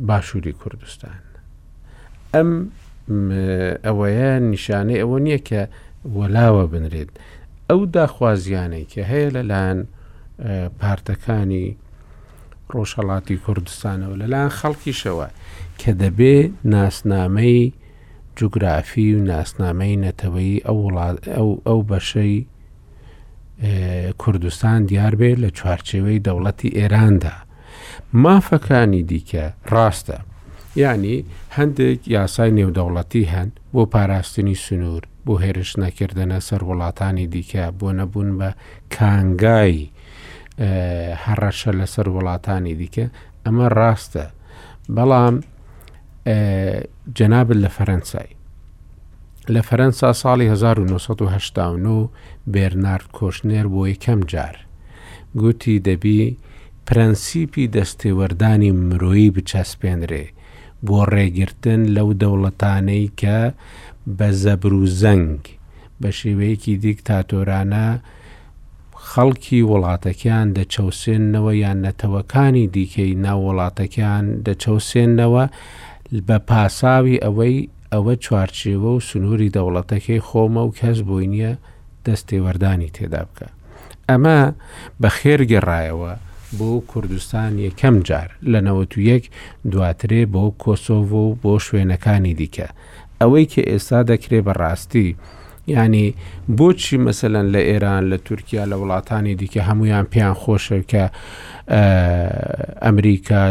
باشووری 0.09 0.53
کوردستان 0.63 1.19
ئەم 2.35 2.51
ئەوەیە 3.87 4.31
نیشانەی 4.53 4.99
ئەوە 5.03 5.19
نییە 5.27 5.39
کە 5.49 5.63
وەلاوە 6.19 6.65
بنرێت 6.73 7.11
ئەو 7.71 7.87
داخوازیانەی 7.97 8.87
کە 8.93 9.03
هەیە 9.11 9.31
لەلاەن 9.37 9.79
پارتەکانی 10.81 11.67
ڕۆژهڵاتی 12.75 13.37
کوردستانەوە 13.47 14.17
لەلاەن 14.21 14.51
خەڵکیشەوە 14.59 15.29
کە 15.81 15.91
دەبێ 16.03 16.37
ناسنامەی 16.75 17.63
جوگرافی 18.39 19.09
و 19.15 19.19
ناسنامەی 19.33 19.97
نەتەوەی 20.05 20.63
ئەو 21.69 21.81
بەشەی 21.91 22.37
کوردستان 24.23 24.79
دیار 24.91 25.15
بێ 25.21 25.31
لە 25.43 25.49
چوارچێوەی 25.59 26.23
دەوڵەتی 26.27 26.75
ئێراندا 26.79 27.37
مافەکانی 28.23 29.03
دیکە 29.11 29.47
ڕاستە 29.73 30.19
ینی 30.77 31.25
هەندێک 31.59 32.01
یاسای 32.09 32.51
نێودەوڵەتی 32.59 33.29
هەن 33.35 33.51
بۆ 33.75 33.83
پاراستنی 33.93 34.55
سنوور 34.55 35.03
بۆ 35.27 35.33
هێرش 35.45 35.71
نەکردنە 35.83 36.39
سەر 36.49 36.63
وڵاتانی 36.69 37.27
دیکە 37.35 37.67
بۆ 37.79 37.89
نەبوون 37.99 38.31
بە 38.41 38.51
کانگایی 38.97 39.91
هەڕەشە 41.25 41.71
لەسەر 41.81 42.07
وڵاتانی 42.15 42.75
دیکە 42.81 43.07
ئەمە 43.45 43.67
ڕاستە 43.79 44.27
بەڵام 44.97 45.35
جەنابل 47.19 47.59
لە 47.65 47.71
فەرەنسای 47.77 48.31
لە 49.55 49.63
فەرەنسا 49.69 50.11
ساڵی 50.23 50.47
1970 50.49 52.09
بێرنارد 52.53 53.07
کۆشنێر 53.19 53.67
بۆ 53.73 53.83
یەکەم 53.93 54.21
جار 54.33 54.57
گوتی 55.37 55.79
دەبی 55.87 56.37
پرەنسیپی 56.89 57.67
دەستێوەردانی 57.77 58.73
مرۆیی 58.89 59.31
بچەسپێنرێ 59.35 60.27
بۆ 60.89 61.01
ڕێگرتن 61.15 61.81
لەو 61.97 62.09
دەوڵەتانەی 62.23 63.05
کە 63.21 63.39
بە 64.17 64.29
زەبر 64.43 64.73
و 64.81 64.85
زەنگ 65.01 65.41
بە 66.01 66.11
شێوەیەکی 66.19 66.75
دیکتاتۆرانە 66.85 67.87
خەڵکی 69.11 69.61
وڵاتەکەیان 69.71 70.49
دەچەوسێنەوە 70.57 71.53
یان 71.65 71.79
نەتەوەکانی 71.87 72.67
دیکەی 72.77 73.13
ناو 73.25 73.39
وڵاتەکەیان 73.49 74.27
دەچەوسێنەوە 74.47 75.45
بە 76.27 76.37
پاساوی 76.49 77.23
ئەوەی 77.25 77.57
ئەوە 77.93 78.15
چوارچێوە 78.25 78.91
و 78.95 79.05
سنووری 79.09 79.53
دەوڵەتەکەی 79.57 80.25
خۆمە 80.29 80.63
و 80.67 80.75
کەس 80.79 80.99
بووی 81.09 81.27
نییە 81.33 81.53
دەستێوەردانی 82.07 82.91
تێدا 82.97 83.23
بکە. 83.29 83.49
ئەمە 84.11 84.41
بە 85.01 85.09
خێر 85.19 85.41
گەڕایەوە 85.53 86.13
بۆ 86.59 86.73
کوردستان 86.91 87.53
یەکەم 87.67 87.97
جار 88.09 88.29
لە 88.53 88.59
91 88.61 89.31
دواترێ 89.73 90.21
بۆ 90.35 90.45
کۆسۆڤۆ 90.63 91.25
بۆ 91.43 91.53
شوێنەکانی 91.67 92.35
دیکە 92.41 92.69
ئەوەی 93.21 93.47
کە 93.53 93.63
ئێستا 93.71 94.01
دەکرێ 94.11 94.39
بەڕاستی 94.47 95.09
ینی 95.69 96.07
بۆچی 96.59 96.97
مەسەن 97.05 97.37
لە 97.55 97.61
ئێران 97.71 98.03
لە 98.13 98.17
تورکیا 98.27 98.63
لە 98.71 98.77
وڵاتانی 98.83 99.35
دیکە 99.41 99.61
هەمویان 99.69 100.05
پێیان 100.13 100.35
خۆشە 100.43 100.79
کە 100.91 101.05
ئەمریکا 102.87 103.43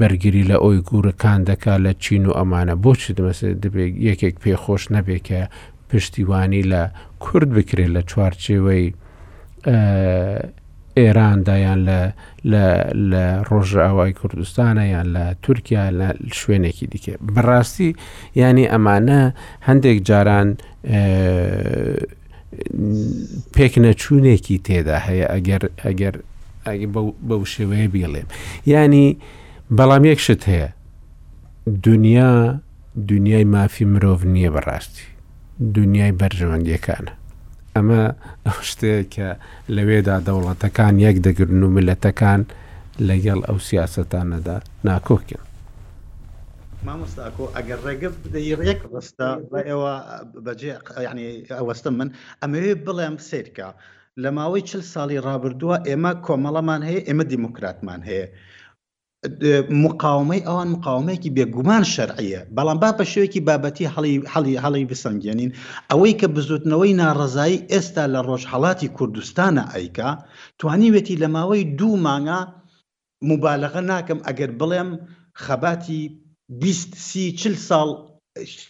بەرگری 0.00 0.44
لە 0.50 0.56
ئەوی 0.62 0.78
گورەکان 0.88 1.40
دەکا 1.50 1.74
لە 1.84 1.92
چین 2.04 2.22
و 2.26 2.32
ئەمانە 2.38 2.74
بۆچی 2.84 3.12
دەبێت 3.62 3.92
یەکێک 4.08 4.34
پێخۆش 4.42 4.82
نەبێت 4.94 5.22
کە 5.28 5.40
پشتیوانی 5.88 6.62
لە 6.72 6.82
کورد 7.24 7.50
بکرێت 7.58 7.90
لە 7.96 8.02
چوارچێوەی 8.10 8.84
ئێراندایان 11.00 11.80
لە 12.52 12.66
ڕۆژە 13.50 13.80
ئەوای 13.88 14.12
کوردستانە 14.20 14.84
یان 14.94 15.06
لە 15.16 15.24
تورکیا 15.42 15.84
لە 15.98 16.08
شوێنێکی 16.40 16.86
دیکە 16.92 17.14
بەڕاستی 17.34 17.90
ینی 18.40 18.66
ئەمانە 18.72 19.20
هەندێک 19.68 19.98
جاران 20.08 20.48
پێکنەچوونێکی 23.54 24.56
تێدا 24.66 24.96
هەیە 25.06 25.26
ئەگەر 25.34 25.62
ئەگەر 25.84 26.14
بەو 27.28 27.42
شێوەیە 27.52 27.88
بیڵێم 27.94 28.28
ینی 28.72 29.08
بەڵام 29.76 30.02
یەکشت 30.10 30.42
هەیە 30.50 30.68
دنیا 31.86 32.30
دنیای 33.10 33.44
مافی 33.54 33.84
مرۆڤ 33.92 34.20
نییە 34.34 34.50
بەڕاستی 34.56 35.04
دنیای 35.76 36.12
بەرژەوەنگەکانە 36.20 37.12
ئەمە 37.76 38.02
شتێک 38.68 39.04
کە 39.14 39.28
لەوێدا 39.76 40.16
دەوڵەتەکان 40.26 40.94
یەک 41.06 41.16
دەگرن 41.26 41.60
و 41.64 41.72
ملەتەکان 41.76 42.40
لەگەڵ 43.08 43.40
ئەو 43.48 43.58
سیاستانەدا 43.68 44.56
ناکۆکن. 44.86 45.42
مامۆستاکۆ 46.86 47.44
ئەگەر 47.56 47.78
ڕێگە 47.86 48.08
ڕێک 48.64 48.80
ڕستە 48.92 49.28
بە 49.50 49.58
ئێوە 49.68 49.94
بەجێ 50.44 50.72
ینی 51.06 51.28
ئەوەستم 51.58 51.94
من 52.00 52.08
ئەمەوێ 52.42 52.72
بڵێم 52.84 53.16
سیرکە 53.28 53.68
لە 54.22 54.28
ماوەی 54.36 54.66
چل 54.70 54.82
ساڵی 54.92 55.18
ڕابردووە 55.26 55.76
ئێمە 55.88 56.12
کۆمەڵەمان 56.26 56.80
هەیە 56.88 57.00
ئێمە 57.08 57.24
دیموکراتمان 57.32 58.00
هەیە. 58.10 58.26
مقاومەی 59.82 60.42
ئەوان 60.48 60.68
مقاومەیەکی 60.74 61.34
بێگومان 61.38 61.82
شەرعە 61.94 62.40
بەڵام 62.56 62.78
با 62.82 62.90
بە 62.98 63.04
شوێکی 63.12 63.44
بابەتی 63.48 63.90
هەڵی 64.34 64.54
هەڵی 64.64 64.84
بسەنگێنین 64.90 65.50
ئەوەی 65.90 66.14
کە 66.20 66.26
بزوتنەوەی 66.34 66.96
ناڕزایی 67.02 67.64
ئێستا 67.72 68.04
لە 68.14 68.20
ڕۆژهڵاتی 68.28 68.92
کوردستانە 68.96 69.64
ئەیکا 69.74 70.10
توانیوێتی 70.60 71.20
لە 71.22 71.28
ماوەی 71.36 71.62
دوو 71.78 71.94
مانگە 72.06 72.38
مبالغە 73.30 73.80
ناکەم 73.90 74.18
ئەگەر 74.26 74.50
بڵێم 74.60 74.90
خەباتی 75.44 76.02
سی 77.06 77.24
چل 77.40 77.54
ساڵ 77.68 77.88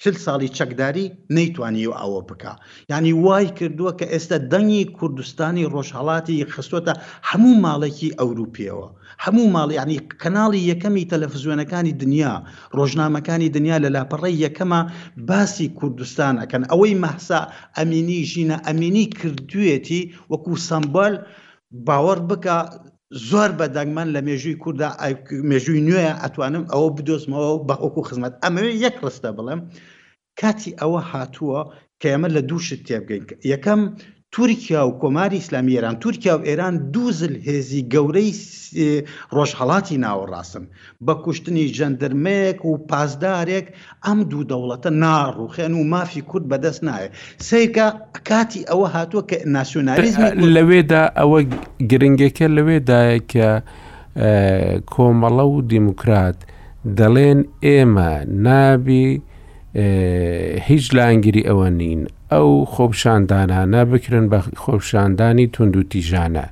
چل 0.03 0.17
ساڵی 0.25 0.49
چەکداری 0.59 1.07
نەیتوانی 1.37 1.85
و 1.91 1.97
ئەوە 2.01 2.21
بکە 2.29 2.53
ینی 2.93 3.13
وای 3.25 3.47
کردووە 3.59 3.93
کە 3.99 4.07
ئێستا 4.13 4.39
دەنگی 4.53 4.85
کوردستانی 4.99 5.71
ڕۆژهڵاتی 5.75 6.47
خستوتە 6.55 6.93
هەموو 7.29 7.61
ماڵێکی 7.65 8.09
ئەوروپیەوە 8.19 8.89
هەموو 9.25 9.47
ماڵی 9.57 9.75
ینی 9.79 9.99
کەناڵی 10.23 10.61
یەکەمی 10.73 11.05
تەلەفزیۆنەکانی 11.13 11.93
دنیا 12.03 12.33
ڕۆژنامەکانی 12.79 13.49
دنیا 13.57 13.77
لە 13.85 13.89
لاپەڕی 13.97 14.35
یەکەمە 14.45 14.81
باسی 15.29 15.67
کوردستان 15.79 16.35
ئەەکەن 16.41 16.63
ئەوەی 16.73 16.95
مەحسا 17.05 17.41
ئەمینی 17.77 18.21
ژینە 18.31 18.57
ئەمینی 18.67 19.07
کردوێتی 19.19 20.03
وەکو 20.31 20.53
سمبل 20.69 21.13
باوەڕ 21.87 22.21
بکە 22.31 22.57
زۆر 23.29 23.51
بەدەنگمان 23.59 24.09
لە 24.15 24.21
مێژووی 24.29 24.61
کووردا 24.63 24.89
مێژووی 25.51 25.85
نوێە 25.89 26.13
ئەتوانم 26.23 26.65
ئەوە 26.73 26.89
بدۆزمەوە 26.97 27.51
بەخۆکو 27.69 28.07
خزمەت 28.09 28.33
ئەمەوێ 28.45 28.73
یەک 28.85 28.97
ڕستە 29.05 29.31
بڵێم 29.37 29.61
کاتی 30.41 30.77
ئەوە 30.81 31.01
هاتووە 31.11 31.61
کە 32.01 32.07
ئێمە 32.13 32.29
لە 32.37 32.41
دووشت 32.49 32.81
تێبگەین 32.89 33.25
یەکەم 33.53 33.81
تورکیا 34.37 34.83
و 34.89 34.93
کۆماری 35.01 35.37
ئسلامی 35.39 35.73
ئێران 35.77 35.97
تورکیا 36.01 36.37
و 36.39 36.43
ئێران 36.49 36.75
دووزل 36.93 37.35
هێزی 37.47 37.83
گەورەی 37.93 38.31
ڕۆژهڵاتی 39.37 39.97
ناوەڕاستن 40.05 40.65
بە 41.07 41.15
کوشتنی 41.25 41.65
ژەندرمەیەک 41.77 42.59
و 42.69 42.73
پاسدارێک 42.91 43.67
ئەم 44.07 44.19
دوو 44.31 44.43
دەوڵەتە 44.53 44.91
ناڕوخێن 45.05 45.73
و 45.81 45.85
مافی 45.93 46.21
کورد 46.31 46.45
بەدەست 46.53 46.83
نایە 46.89 47.09
سیکە 47.49 47.87
کاتی 48.29 48.63
ئەوە 48.71 48.89
هاتووە 48.95 49.23
کە 49.31 49.37
ناسیۆنالیزم 49.57 50.23
لەوێدا 50.57 51.03
ئەوە 51.19 51.39
گرنگەکە 51.91 52.47
لەوێدایە 52.57 53.19
کە 53.33 53.49
کۆمەڵە 54.93 55.45
و 55.53 55.61
دیموکرات 55.71 56.39
دەڵێن 56.99 57.41
ئێمە 57.67 58.11
نابی 58.47 59.09
هیچ 60.61 60.95
لانگیری 60.95 61.43
ئەوە 61.49 61.69
نین 61.81 62.01
ئەو 62.33 62.51
خۆپشاندانانە 62.73 63.83
بکرن 63.93 64.27
بە 64.33 64.39
خۆپشاندانی 64.63 65.47
تونند 65.55 65.77
و 65.77 65.83
تیژانە 65.91 66.47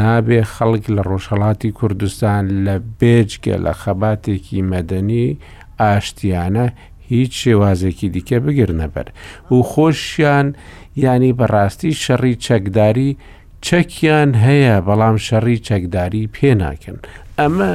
نابێ 0.00 0.40
خەڵک 0.56 0.84
لە 0.96 1.02
ڕۆژهڵاتی 1.10 1.70
کوردستان 1.78 2.42
لە 2.66 2.76
بێجگە 3.00 3.56
لە 3.64 3.72
خەباتێکی 3.82 4.62
مەدەنی 4.72 5.26
ئاشتیانە 5.80 6.66
هیچ 7.10 7.32
شێوازێکی 7.44 8.08
دیکە 8.14 8.38
بگرنە 8.46 8.86
بەر 8.94 9.08
و 9.54 9.60
خۆشیان 9.72 10.46
ینی 11.04 11.32
بەڕاستی 11.38 11.92
شەڕی 12.04 12.34
چەکداری 12.46 13.10
چەکیان 13.66 14.30
هەیە 14.46 14.76
بەڵام 14.86 15.16
شەڕی 15.26 15.58
چەکداری 15.66 16.30
پێناکەن 16.36 16.98
ئەمە 17.38 17.72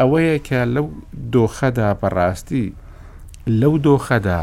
ئەوەیە 0.00 0.36
کە 0.46 0.60
لەو 0.74 0.86
دۆخەدا 1.32 1.90
بەڕاستی 2.00 2.66
لەو 3.48 3.74
دۆخەدا 3.86 4.38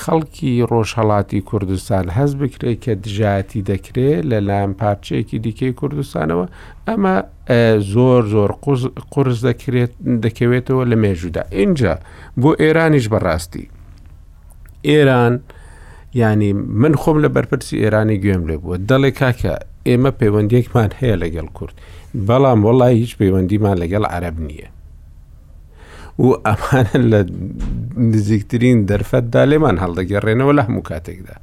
خەڵکی 0.00 0.52
ڕۆژهڵاتی 0.70 1.40
کوردستان 1.50 2.04
هەز 2.18 2.30
بکرێت 2.40 2.78
کە 2.84 2.92
دژاتی 3.04 3.60
دەکرێت 3.70 4.22
لە 4.30 4.38
لام 4.48 4.70
پارچەیەکی 4.80 5.38
دیکەی 5.44 5.72
کوردستانەوە 5.80 6.46
ئەمە 6.88 7.16
زۆر 7.92 8.22
زۆر 8.34 8.50
قرس 9.14 9.38
دەکرێت 9.48 9.92
دەکەوێتەوە 10.24 10.84
لە 10.90 10.96
مێژودا 11.02 11.42
اینجا 11.58 11.94
بۆ 12.40 12.50
ئێرانیش 12.62 13.06
بەڕاستی 13.12 13.66
ئێران 14.88 15.34
ینی 16.20 16.52
من 16.52 16.94
خۆم 17.00 17.18
لە 17.24 17.28
بەرپرسی 17.34 17.76
ئێرانی 17.82 18.18
گوێم 18.22 18.42
لێ 18.48 18.56
بووە 18.62 18.76
دەڵێ 18.88 19.10
کاکە 19.20 19.54
ئێمە 19.88 20.10
پەیوەندیەکمان 20.20 20.90
هەیە 21.00 21.16
لەگەڵ 21.22 21.48
کورد 21.56 21.74
بەڵام 22.28 22.60
وڵی 22.66 22.94
هیچ 23.02 23.12
پەیوەندیمان 23.18 23.76
لەگەڵ 23.82 24.04
عرب 24.16 24.36
نییە 24.48 24.68
و 26.18 26.26
ئەمانە 26.46 26.96
لە 27.12 27.20
نزیکترین 27.96 28.78
دەرفەتدا 28.90 29.42
لێمان 29.50 29.76
هەڵدەگەڕێنەوە 29.82 30.52
لە 30.58 30.62
هەموو 30.68 30.86
کاتێکدا. 30.90 31.36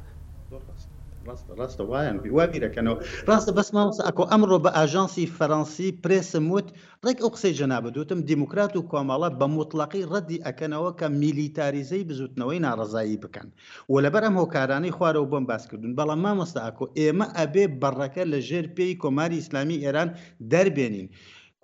ڕاستە 1.62 1.84
وایان 1.90 2.16
وابیرەکەنەوە 2.38 2.98
ڕاستە 3.28 3.52
بەسماوسە 3.56 4.02
ئەکۆ 4.08 4.24
ئەمڕۆ 4.32 4.58
بە 4.64 4.70
ئاژانسی 4.78 5.26
فەەنسی 5.36 5.88
پرسموت 6.04 6.66
ڕێک 7.04 7.18
ئەو 7.22 7.30
قسەی 7.36 7.56
جەنابدوتم 7.60 8.20
دیموکرات 8.30 8.72
و 8.76 8.86
کۆمەڵە 8.92 9.28
بە 9.40 9.46
مطلقی 9.58 10.08
ڕەدی 10.12 10.42
ئەکەنەوە 10.46 10.90
کە 10.98 11.06
میلیتاریزەی 11.20 12.06
بزوتنەوەی 12.08 12.62
ناڕزایی 12.64 13.20
بکەن 13.24 13.48
و 13.92 13.94
لەبەرم 14.04 14.34
هۆکارانی 14.40 14.94
خوارە 14.96 15.20
و 15.20 15.30
بم 15.32 15.44
باسکردون 15.50 15.96
بەڵام 15.98 16.20
مامەستا 16.24 16.60
ئاکۆ 16.64 16.84
ئێمە 16.98 17.26
ئەبێ 17.38 17.64
بەڕەکە 17.82 18.22
لە 18.32 18.38
ژێر 18.48 18.66
پێی 18.76 18.98
کۆماری 19.02 19.38
ئیسلامی 19.40 19.82
ئێران 19.84 20.08
دەربێنین. 20.52 21.08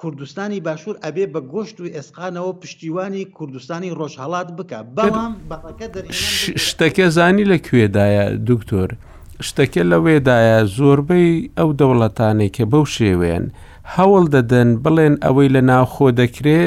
کوردستانی 0.03 0.59
باشوور 0.61 0.97
ئەبێ 1.05 1.25
بە 1.35 1.41
گۆشت 1.53 1.79
و 1.81 1.87
ئێسقانەوە 1.95 2.53
پشتیوانی 2.61 3.25
کوردستانی 3.37 3.91
ڕۆژهڵات 3.99 4.49
بکە 4.59 4.79
بەڵام 4.97 5.33
شتەکە 6.67 7.07
زانی 7.17 7.45
لەکوێدایە 7.53 8.25
دکتۆر 8.49 8.91
شتەکە 9.49 9.81
لەوێدایە 9.93 10.59
زۆربەی 10.77 11.31
ئەو 11.59 11.69
دەوڵەتانی 11.81 12.49
کە 12.57 12.65
بەو 12.73 12.85
شێوێن 12.97 13.45
هەوڵ 13.95 14.25
دەدەن 14.35 14.69
بڵێن 14.85 15.15
ئەوەی 15.25 15.49
لە 15.55 15.61
ناوخۆ 15.71 16.09
دەکرێ 16.21 16.61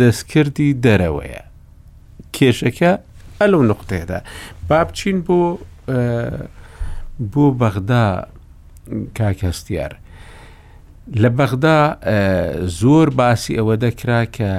دەستکردی 0.00 0.76
دەرەوەیە 0.84 1.42
کێشەکە 2.36 2.92
ئەلو 3.40 3.60
نقطێدا 3.70 4.18
بابچین 4.68 5.18
بۆ 5.26 5.40
بۆ 7.32 7.46
بەغدا 7.60 8.06
کاکەستیار 9.18 9.92
لە 11.12 11.28
بەغدا 11.36 11.98
زۆر 12.80 13.10
باسی 13.10 13.56
ئەوە 13.58 13.76
دەکرا 13.84 14.24
کە 14.36 14.52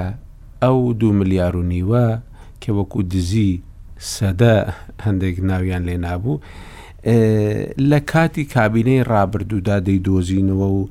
ئەو 0.62 0.92
دو 1.00 1.12
ملیار 1.12 1.56
و 1.56 1.62
نیوە 1.62 2.18
کە 2.62 2.70
وەکو 2.70 3.02
دزی 3.02 3.60
سەدە 3.98 4.56
هەندێک 5.06 5.36
ناویان 5.42 5.82
لێ 5.88 5.96
نابوو 5.96 6.40
لە 7.90 7.98
کاتی 8.12 8.44
کابینەی 8.44 9.02
ڕابردوودا 9.10 9.76
دەی 9.86 9.98
دۆزینەوە 10.06 10.68
و 10.76 10.88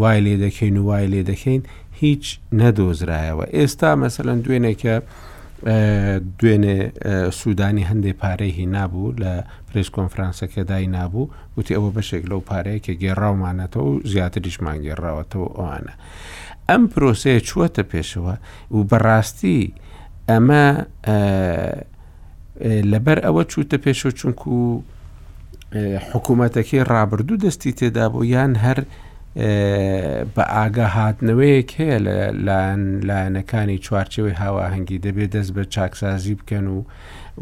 وای 0.00 0.20
لێ 0.26 0.36
دەکەین 0.44 0.76
و 0.78 0.84
وای 0.86 1.06
لێ 1.12 1.22
دەکەین 1.30 1.62
هیچ 2.00 2.24
نەدۆزرایەوە 2.58 3.44
ئێستا 3.56 3.90
مەسەەن 4.02 4.38
دوێنێکە 4.44 4.94
دوێنێ 6.38 6.76
سوودانی 7.38 7.84
هەندێک 7.90 8.16
پارەی 8.22 8.52
هی 8.58 8.66
نابوو 8.76 9.14
لە 9.22 9.32
پلیس 9.76 9.90
کۆنفرانسەکە 9.96 10.58
دای 10.64 10.86
نابوو 10.86 11.28
وتی 11.58 11.74
ئەوە 11.76 11.90
بەشێک 11.96 12.24
لەو 12.30 12.40
پارەیەکە 12.50 12.92
گێڕاومانەتەوە 13.02 13.84
و 13.88 14.00
زیاتر 14.12 14.40
دیشمان 14.46 14.76
گێڕاوەتەوە 14.86 15.46
ئەوانە 15.58 15.94
ئەم 16.68 16.82
پرۆسەیە 16.92 17.40
چووەتە 17.48 17.82
پێشەوە 17.92 18.34
و 18.74 18.78
بەڕاستی 18.90 19.60
ئەمە 20.28 20.66
لەبەر 22.92 23.18
ئەوە 23.26 23.42
چوتە 23.52 23.76
پێشەوە 23.84 24.12
چونکو 24.20 24.54
حکوومەتەکەی 26.12 26.86
ڕابردوو 26.92 27.40
دەستی 27.44 27.72
تێدا 27.78 28.06
بۆ 28.12 28.20
یان 28.34 28.52
هەر 28.64 28.78
بە 30.34 30.42
ئاگا 30.54 30.86
هاتنەوەیەک 30.96 31.68
هەیە 31.78 31.98
لە 32.46 32.64
لایەنەکانی 33.08 33.78
چوارچەوەی 33.86 34.38
هاواهنگگی 34.42 34.98
دەبێت 35.06 35.30
دەست 35.36 35.50
بە 35.56 35.62
چاکسازی 35.74 36.34
بکەن 36.40 36.66
و 36.74 36.78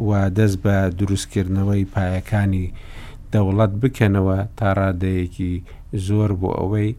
و 0.07 0.11
دەست 0.37 0.57
بە 0.63 0.75
دروستکردنەوەی 0.99 1.85
پایەکانی 1.95 2.67
دەوڵەت 3.33 3.71
بکەنەوە 3.81 4.39
تا 4.57 4.67
ڕادەیەکی 4.79 5.53
زۆر 6.07 6.31
بۆ 6.41 6.49
ئەوەی 6.59 6.91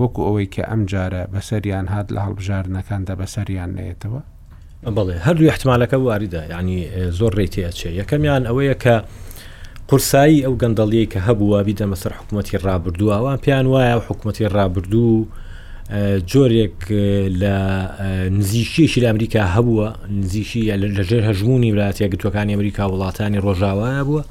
وەکو 0.00 0.20
ئەوەی 0.26 0.46
کە 0.54 0.62
ئەم 0.70 0.82
جارە 0.92 1.22
بەسەریان 1.34 1.86
هات 1.94 2.06
لە 2.14 2.20
هەڵبژارنەکاندا 2.26 3.14
بەسەریان 3.20 3.70
نێتەوە 3.78 4.20
بەڵێ 4.96 5.14
هەردوو 5.26 5.50
احتمالەکە 5.52 5.94
واریدا 6.06 6.42
ینی 6.60 6.78
زۆر 7.18 7.32
ڕێتیەچێ 7.38 7.88
یەکەمیان 8.00 8.42
ئەوەیە 8.50 8.74
کە 8.84 8.96
قورسایی 9.88 10.42
ئەو 10.46 10.54
گەندەڵیەی 10.62 11.06
کە 11.12 11.18
هەبووە 11.26 11.58
بیدەمە 11.66 11.94
سەر 12.02 12.12
حکوومەتی 12.20 12.58
ڕابردوو 12.66 13.10
ئەوان 13.16 13.38
پیان 13.44 13.66
وایە 13.72 13.96
حکوومەتی 14.08 14.46
ڕابردوو 14.56 15.26
جۆرێک 16.30 16.78
لە 17.40 17.54
نزیشیشی 18.38 19.00
لە 19.00 19.06
ئەمریکا 19.10 19.42
هەبووە 19.54 19.86
نزیشی 20.20 20.62
لەژێر 20.96 21.22
هەژمونی 21.28 21.70
ویلاتە 21.72 22.04
گتوەکانی 22.14 22.52
ئەمریکا 22.54 22.82
وڵاتانی 22.92 23.38
ڕۆژاوایە 23.46 24.02
بووە 24.06 24.22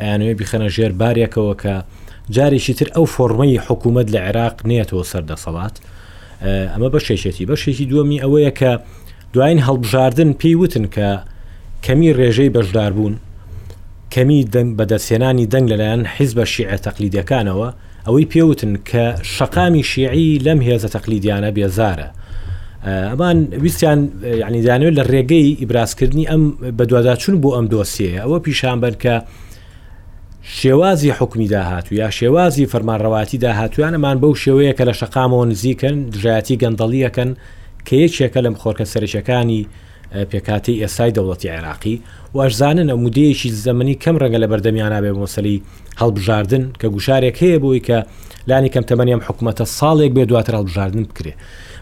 ئەیانوێ 0.00 0.34
بیخەنە 0.40 0.68
ژێر 0.74 0.92
بارێکەوە 1.00 1.54
کە 1.62 1.74
جارێکی 2.34 2.74
تر 2.78 2.88
ئەو 2.96 3.06
فۆرمەی 3.14 3.58
حکوومەت 3.66 4.06
لە 4.14 4.20
عێراق 4.26 4.56
نێتەوە 4.70 5.04
سەردەسەڵات 5.12 5.76
ئەمە 6.72 6.88
بە 6.94 6.98
شێشێتی 7.06 7.44
بەشێکی 7.50 7.88
دووەمی 7.90 8.20
ئەوەیە 8.24 8.50
کە 8.60 8.72
دوایین 9.34 9.58
هەڵبژاردن 9.66 10.30
پێی 10.40 10.54
وتن 10.60 10.84
کە 10.96 11.08
کەمی 11.84 12.10
ڕێژەی 12.18 12.50
بەشدار 12.54 12.92
بوون 12.96 13.14
کەمی 14.10 14.44
دەنگ 14.52 14.70
بە 14.78 14.84
دەسێنانی 14.92 15.46
دەنگ 15.52 15.68
لەلایەن 15.72 16.06
حیز 16.16 16.32
بە 16.38 16.44
شیعە 16.52 16.78
تەقلیدەکانەوە 16.86 17.68
ئەوەی 18.06 18.26
پێوتن 18.32 18.74
کە 18.90 19.04
شقامی 19.22 19.82
شیعی 19.82 20.38
لەم 20.38 20.60
هێزە 20.68 20.88
تەقلیدیانە 20.96 21.50
بێزارە. 21.56 22.08
ئەمان 23.10 23.38
ویستیان 23.62 24.00
یعنی 24.42 24.62
دانوێت 24.66 24.94
لە 24.98 25.04
ڕێگەی 25.12 25.50
ئیبراسکردنی 25.60 26.24
ئەم 26.30 26.42
بەدوواداچون 26.78 27.36
بۆ 27.42 27.48
ئەم 27.56 27.66
دۆسیەیە 27.72 28.20
ئەوە 28.24 28.38
پیشان 28.44 28.78
بەرکە 28.82 29.14
شێوازی 30.60 31.10
حکمی 31.18 31.48
داهاتوو 31.54 31.98
یا 32.00 32.10
شێوازی 32.18 32.66
فەرمانڕەواتی 32.72 33.34
داهاتوانەمان 33.44 34.16
بەو 34.22 34.34
شێوەیە 34.42 34.72
کە 34.78 34.84
لە 34.88 34.92
شقامەوە 35.00 35.44
نزیکن 35.50 35.96
دژایەتی 36.14 36.60
گەندەڵیەکەن 36.62 37.30
کە 37.86 37.94
یەکێکە 38.04 38.40
لەم 38.44 38.54
خۆرکە 38.60 38.84
سەرشەکانی 38.92 39.62
پێکاتی 40.30 40.80
ئێسای 40.84 41.14
دەوڵەتی 41.16 41.46
عێراقی 41.54 41.96
واشزانن 42.36 42.88
ئەمودەیەکی 42.92 43.48
زەمەنی 43.66 43.96
کەم 44.02 44.16
ڕەنگە 44.20 44.38
لە 44.42 44.46
بەردەمیانە 44.52 44.98
بێ 45.04 45.12
مۆسەلی 45.20 45.62
هەڵبژاردن 46.00 46.64
کە 46.80 46.86
گوشارێک 46.94 47.36
هەیە 47.42 47.58
بۆی 47.64 47.80
کە 47.88 47.98
لانی 48.48 48.70
کەم 48.74 48.84
تەمەنیم 48.90 49.20
حکوومەتە 49.26 49.64
ساڵێک 49.78 50.12
بێ 50.16 50.24
دواتر 50.30 50.54
هەڵبژاردن 50.58 51.04
بکرێ 51.10 51.32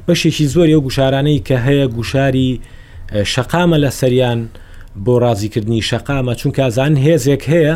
بەشێکی 0.06 0.44
زۆر 0.54 0.68
ئەو 0.72 0.80
گوشارانەی 0.86 1.42
کە 1.48 1.56
هەیە 1.66 1.86
گوشاری 1.96 2.50
شەقامە 3.32 3.76
لە 3.84 3.90
سەریان 4.00 4.40
بۆ 5.04 5.14
ڕازیکردنی 5.24 5.80
شەقامە 5.90 6.32
چونکە 6.40 6.60
ئازان 6.66 6.94
هێزێک 7.04 7.42
هەیە 7.52 7.74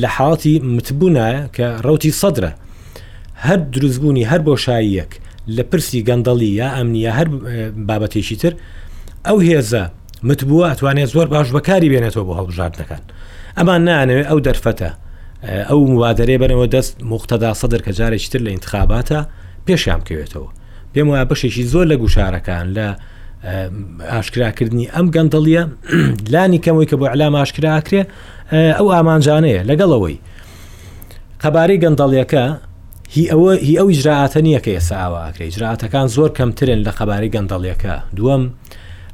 لە 0.00 0.08
حڵاتی 0.16 0.54
متبوونایە 0.74 1.40
کە 1.56 1.66
ڕوتی 1.86 2.12
سەدرە 2.20 2.52
هەر 3.46 3.58
دروستبوونی 3.74 4.24
هەر 4.30 4.40
بۆشاییەک 4.48 5.10
لە 5.56 5.62
پرسی 5.70 6.00
گەندەڵی 6.08 6.50
یا 6.60 6.68
ئەمنیە 6.76 7.12
هەر 7.18 7.28
بابەتێکی 7.88 8.36
تر 8.42 8.52
ئەو 9.26 9.38
هێزە 9.48 9.82
متبووە 10.28 10.66
ئەتوانێت 10.70 11.08
زۆر 11.14 11.26
باش 11.34 11.48
بەکاری 11.56 11.88
بێنێتەوە 11.92 12.24
بۆ 12.28 12.32
هەڵبژاردنەکان 12.38 13.02
ئەمان 13.56 13.80
نانەوێت 13.86 14.26
ئەو 14.30 14.38
دەرفەتە 14.46 14.90
ئەو 15.70 15.80
موادەرێ 15.94 16.36
بنەوە 16.42 16.66
دەست 16.74 16.94
مختدا 17.12 17.50
سەدر 17.60 17.80
کە 17.86 17.92
جارێکی 17.98 18.28
تر 18.32 18.40
لە 18.46 18.50
انتخاباتە 18.56 19.18
پێشیان 19.66 20.00
بکەوێتەوە 20.02 20.50
پێم 20.92 21.06
وایە 21.10 21.24
بەشێکی 21.30 21.64
زۆر 21.72 21.86
لە 21.92 21.96
گوشارەکان 22.02 22.66
لە 22.76 22.88
ئاشکراکردنی 24.12 24.86
ئەم 24.94 25.06
گەندڵیە 25.14 25.62
لانی 26.32 26.60
کەمەوەی 26.64 26.88
کە 26.90 26.96
بۆ 27.00 27.06
علام 27.14 27.34
ئاشکراکرێ 27.40 28.02
ئەو 28.78 28.86
ئامانجانەیە 28.94 29.62
لەگەڵەوەی 29.70 30.16
قەبارەی 31.42 31.78
گەندەڵیەکە 31.84 32.44
هی 33.14 33.24
ئەوە 33.32 33.52
هی 33.68 33.74
ئەو 33.80 33.88
ئیجرراعاتە 33.92 34.38
نییە 34.46 34.60
کە 34.64 34.70
ئێسا 34.76 34.96
ئاواکرێ 35.04 35.44
ئیجرراعاتەکان 35.48 36.06
زۆر 36.16 36.30
کەمترن 36.38 36.80
لە 36.86 36.90
خەباری 36.98 37.30
گەندەڵیەکە 37.34 37.94
دووەم 38.16 38.42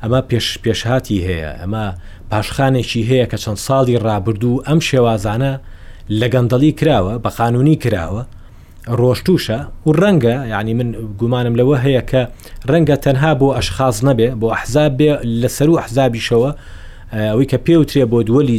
ئەمە 0.02 0.20
پێش 0.30 0.48
پێشهاتی 0.64 1.18
هەیە 1.26 1.50
ئەمە 1.60 1.86
پاشخانێکی 2.30 3.02
هەیە 3.10 3.26
کە 3.30 3.38
چەند 3.42 3.58
ساڵی 3.66 3.96
ڕابردوو 4.06 4.62
ئەم 4.66 4.80
شێوازانە 4.88 5.52
لە 6.20 6.26
گەندەلی 6.34 6.72
کراوە 6.78 7.14
بە 7.24 7.30
قانونی 7.40 7.76
کراوە 7.84 8.22
ڕۆشتوشە 8.98 9.58
و 9.86 9.90
ڕەنگە 10.00 10.36
یعنی 10.54 10.72
من 10.78 10.88
گومانم 11.20 11.54
لەوە 11.60 11.76
هەیە 11.84 12.02
کە 12.10 12.22
ڕەنگە 12.70 12.96
تەنها 13.04 13.32
بۆ 13.40 13.48
ئەشخاز 13.56 13.96
نەبێ 14.08 14.28
بۆ 14.40 14.46
ئەحزاب 14.54 14.92
بێ 14.98 15.10
لەسەر 15.40 15.68
و 15.70 15.78
ئەحزابیشەوە 15.80 16.50
ئەوەی 17.30 17.48
کە 17.52 17.58
پێوترێ 17.66 18.04
بۆ 18.10 18.18
دووەلی 18.26 18.58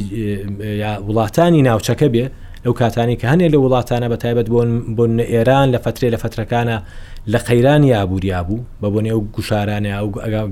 وڵاتانی 1.07 1.61
ناوچەکە 1.67 2.07
بێ 2.13 2.25
لەو 2.65 2.73
کاتانی 2.79 3.15
کە 3.21 3.25
هەنێ 3.31 3.47
لە 3.51 3.55
وڵاتانە 3.63 4.07
بە 4.13 4.17
تایبەت 4.23 4.47
بۆن 4.51 4.71
بۆن 4.97 5.19
ئێران 5.31 5.69
لە 5.75 5.79
فترێ 5.85 6.09
لە 6.15 6.17
فترەکانە 6.23 6.77
لە 7.27 7.37
قەیران 7.47 7.83
یابووریا 7.83 8.41
بوو 8.43 8.59
بە 8.83 8.85
بۆ 8.93 9.01
نێو 9.05 9.19
گوشارانە 9.35 9.89
ئەو 9.97 10.07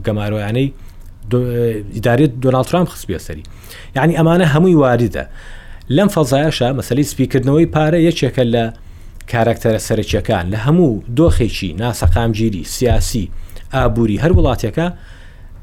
گەمارۆیانەی 0.07 0.69
ئیدارێت 1.95 2.31
دۆناالد 2.43 2.67
ترام 2.69 2.85
خست 2.85 3.05
بێسەری 3.09 3.43
یعنی 3.95 4.13
ئەمانە 4.17 4.45
هەمووی 4.53 4.77
واردە 4.83 5.25
لەم 5.95 6.07
فەزایشە 6.15 6.67
مەسەلی 6.79 7.05
سپیکردنەوەی 7.11 7.67
پارە 7.75 7.99
یەکێکە 8.09 8.43
لە 8.55 8.63
کارکتەرە 9.31 9.79
سەرچیەکان 9.87 10.45
لە 10.53 10.57
هەموو 10.65 11.03
دۆخێکی 11.17 11.69
ناسەقامگیری 11.81 12.63
سیاسی 12.75 13.25
ئابووری 13.73 14.19
هەر 14.23 14.31
وڵاتەکە 14.37 14.87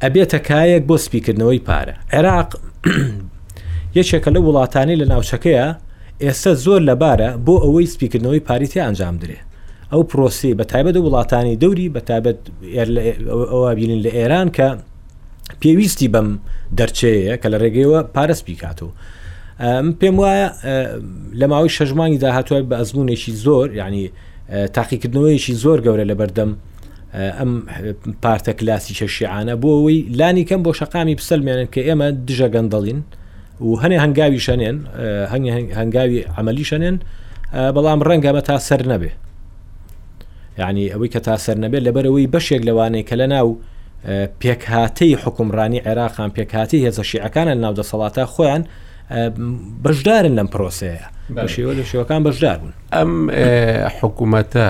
ئەبێتە 0.02 0.38
کایەک 0.48 0.82
بۆ 0.88 0.96
سپیکردنەوەی 1.04 1.60
پارە 1.68 1.94
عێراق 2.12 2.50
یەکێکە 3.98 4.30
لە 4.36 4.40
وڵاتانی 4.46 4.96
لە 5.02 5.06
ناوچەکەیە 5.12 5.68
ئێستا 6.22 6.52
زۆر 6.64 6.80
لەبارە 6.90 7.28
بۆ 7.46 7.54
ئەوەی 7.64 7.86
سپیکردنەوەی 7.94 8.44
پاریتی 8.48 8.82
ئەنجام 8.86 9.16
درێ 9.22 9.38
ئەو 9.92 10.02
پرۆسی 10.10 10.54
بە 10.58 10.64
تایبەت 10.72 10.96
وڵاتانی 11.06 11.58
دەوری 11.62 11.88
بە 11.94 12.00
تابەت 12.08 12.38
ئەوە 13.52 13.70
بینین 13.78 14.00
لە 14.06 14.10
ئێران 14.18 14.48
کە 14.56 14.68
پێویستی 15.60 16.08
بەم 16.14 16.28
دەرچەیە 16.78 17.34
کە 17.42 17.48
لە 17.52 17.58
ڕێگەیەوە 17.62 18.00
پارە 18.14 18.34
سپیکاتەوە. 18.40 18.92
پێم 20.00 20.16
وایە 20.22 20.46
لە 21.40 21.46
ماوەی 21.52 21.72
شەژمانی 21.76 22.18
داهاتوای 22.24 22.62
بە 22.70 22.74
ئەزمونێکی 22.80 23.32
زۆر 23.44 23.66
ینی 23.80 24.04
تاقیکردنەوەیکی 24.76 25.54
زۆر 25.62 25.78
گەورە 25.86 26.04
لە 26.10 26.14
بەردەم 26.20 26.50
ئەم 27.38 27.52
پارتە 28.22 28.52
کلاسی 28.58 28.94
چەشیعانە 28.98 29.54
بۆ 29.62 29.70
ئەوی 29.78 29.96
لانی 30.18 30.44
کەم 30.48 30.60
بۆ 30.66 30.70
شەقامی 30.80 31.14
پسەلمێنن 31.20 31.68
کە 31.74 31.80
ئێمە 31.88 32.08
دژە 32.28 32.48
گەندەڵین 32.54 33.00
و 33.60 33.70
هەنێ 33.82 33.96
هەنگاوی 34.04 34.40
شەنێن 34.46 34.76
هەنگاوی 35.78 36.20
ئەمەلی 36.36 36.64
شەنێن 36.70 36.96
بەڵام 37.76 38.00
ڕەنگە 38.08 38.30
بە 38.36 38.40
تا 38.48 38.58
سەر 38.68 38.82
نەبێ 38.92 39.12
یعنی 40.58 40.84
ئەوەی 40.92 41.10
کە 41.14 41.20
تا 41.26 41.36
سەر 41.44 41.56
نەبێت 41.64 41.82
لەبەرەوەی 41.86 42.26
بەشێک 42.34 42.62
لەوانەیە 42.68 43.04
کە 43.08 43.14
لە 43.20 43.26
ناو 43.34 43.48
پێکهاتەی 44.42 45.14
حکومڕانی 45.22 45.80
عێراقان 45.88 46.30
پێکهاتی 46.36 46.78
هێزەشیعەکانە 46.86 47.54
ناودەسەڵاتە 47.64 48.24
خۆیان 48.34 48.62
بەشدارن 49.84 50.34
لەم 50.38 50.48
پرۆسەیە 50.52 51.04
بەشێوە 51.36 51.72
لە 51.78 51.84
شێوەکان 51.90 52.20
بەشدار 52.26 52.56
بوون 52.60 52.74
ئەم 52.94 53.12
حکوومەتە 53.98 54.68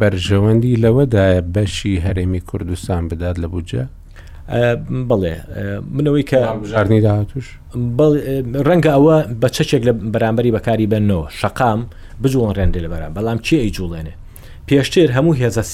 بەرژەوەندی 0.00 0.80
لەوەدایە 0.84 1.42
بەشی 1.54 1.94
هەرێمی 2.06 2.40
کوردستان 2.48 3.02
بدات 3.08 3.36
لە 3.44 3.48
بجە 3.54 3.84
بڵێ 5.10 5.34
منەوەی 5.96 6.24
کە 6.30 6.40
ژارنی 6.70 7.00
داهاتوش 7.06 7.46
ڕەنگە 8.68 8.90
ئەوە 8.96 9.16
بە 9.40 9.48
چەچێک 9.56 9.82
لە 9.88 9.92
بەرامبەری 10.14 10.50
بەکاری 10.56 10.86
بنەوە 10.92 11.24
شقام 11.40 11.80
بجوون 12.22 12.50
ڕێندە 12.58 12.78
لە 12.84 12.88
بەرام 12.92 13.12
بەڵام 13.16 13.38
چی 13.46 13.54
ئەیجوڵێنێ 13.62 14.14
پێشتر 14.68 15.08
هەموو 15.16 15.38
هێزە 15.40 15.64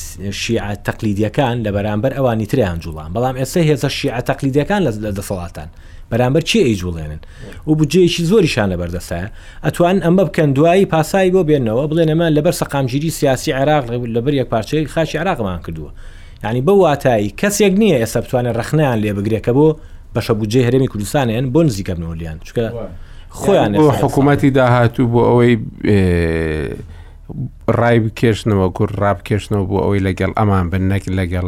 شیع 0.42 0.74
تەقلیدیەکان 0.86 1.56
لە 1.66 1.70
بەرامبەر 1.76 2.12
ئەوانی 2.16 2.46
تریان 2.50 2.78
جوڵان 2.84 3.08
بەڵام 3.16 3.34
ئێستا 3.40 3.60
هێزە 3.70 3.88
شیع 3.98 4.20
تەقلیدیەکان 4.28 4.80
لە 5.06 5.10
دەسەڵاتان 5.18 5.68
بەرامبەر 6.12 6.42
چی 6.48 6.58
ئەیجوڵێنن 6.66 7.20
و 7.68 7.72
بجێکی 7.78 8.22
زۆریشان 8.30 8.68
لە 8.72 8.76
بەردەسایە 8.80 9.28
ئەتوان 9.66 9.98
ئەمە 10.04 10.22
بکەن 10.28 10.50
دوایی 10.56 10.86
پاسایی 10.92 11.30
بۆ 11.34 11.40
بێنەوە 11.48 11.84
بڵێنەمە 11.90 12.26
لەبەر 12.36 12.54
سەقامگیری 12.62 13.10
سیاسی 13.18 13.52
عراق 13.60 13.84
لەبەر 14.14 14.34
یەک 14.40 14.48
پارچەی 14.52 14.86
خاچی 14.94 15.16
عراقمان 15.22 15.58
کردووە 15.66 15.90
ینی 16.44 16.62
بە 16.64 16.68
واتایی 16.72 17.34
کەسێک 17.40 17.72
نییە 17.80 17.96
ئێستا 18.02 18.20
بتوانێت 18.20 18.56
ڕخنیان 18.60 18.98
لێ 19.02 19.12
بگرێکە 19.16 19.52
بۆ 19.58 19.68
بەشە 20.16 20.30
بجێ 20.40 20.60
هەرێمی 20.66 20.88
کوردستانیان 20.92 21.46
بۆ 21.54 21.60
نزیکەمنەوەلیان 21.68 22.38
چکە 22.46 22.62
خۆیان 23.40 23.72
حکوومەتی 24.02 24.50
داهاتوو 24.58 25.06
بۆ 25.12 25.20
ئەوەی 25.28 25.52
ڕای 27.78 27.98
بکێشنەوە 28.04 28.66
گوور 28.76 28.90
ڕابکێشنەوە 29.02 29.64
بۆ 29.70 29.76
ئەوەی 29.84 30.00
لەگەڵ 30.06 30.30
ئەمان 30.38 30.64
بن 30.70 30.82
نەک 30.92 31.04
لەگەڵ 31.18 31.46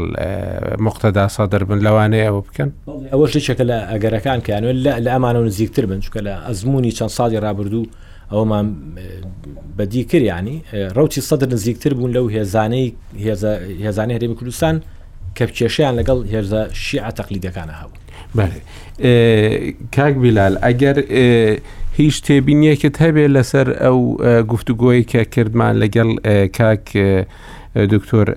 مختدا 0.87 1.25
سادر 1.37 1.63
بن 1.69 1.79
لەوانەیە 1.87 2.25
ئەوە 2.29 2.41
بکەن 2.47 2.71
ئەوەش 3.13 3.31
شتێکە 3.47 3.65
لە 3.71 3.79
ئەگەرەکان 3.93 4.39
کەیانوێت 4.47 4.77
لە 5.07 5.11
ئەمانە 5.15 5.41
نزیکتر 5.49 5.85
بن 5.91 6.01
چکە 6.05 6.21
لە 6.27 6.35
ئەزمموی 6.47 6.93
چەند 6.99 7.13
ساڵی 7.19 7.39
رابرردوو 7.47 7.85
ئەومان 8.33 8.67
بەدیکر 9.79 10.23
ینی 10.33 10.57
ڕوتی 10.97 11.21
سەدر 11.29 11.49
نزیکتر 11.55 11.93
بوون 11.99 12.11
لەو 12.17 12.27
هێزانەی 12.37 12.89
هێزانانی 13.87 14.13
هەرێمی 14.19 14.37
کوردستان 14.41 14.77
کە 15.37 15.43
بچێشیان 15.49 15.95
لەگەڵ 16.01 16.19
هێرزە 16.33 16.63
شیع 16.85 17.11
تەقلیدەکانە 17.19 17.75
هەبوو 17.83 17.99
کاک 19.97 20.15
بیلال 20.23 20.55
ئەگەر 20.67 20.97
هیچ 21.99 22.17
تێبینیەکت 22.27 22.95
هەبێ 23.05 23.25
لەسەر 23.37 23.69
ئەو 23.85 23.99
گفتوگۆی 24.53 25.03
کە 25.11 25.21
کردمان 25.35 25.75
لەگەڵ 25.83 26.09
کاک 26.59 26.85
دکتۆر 27.95 28.29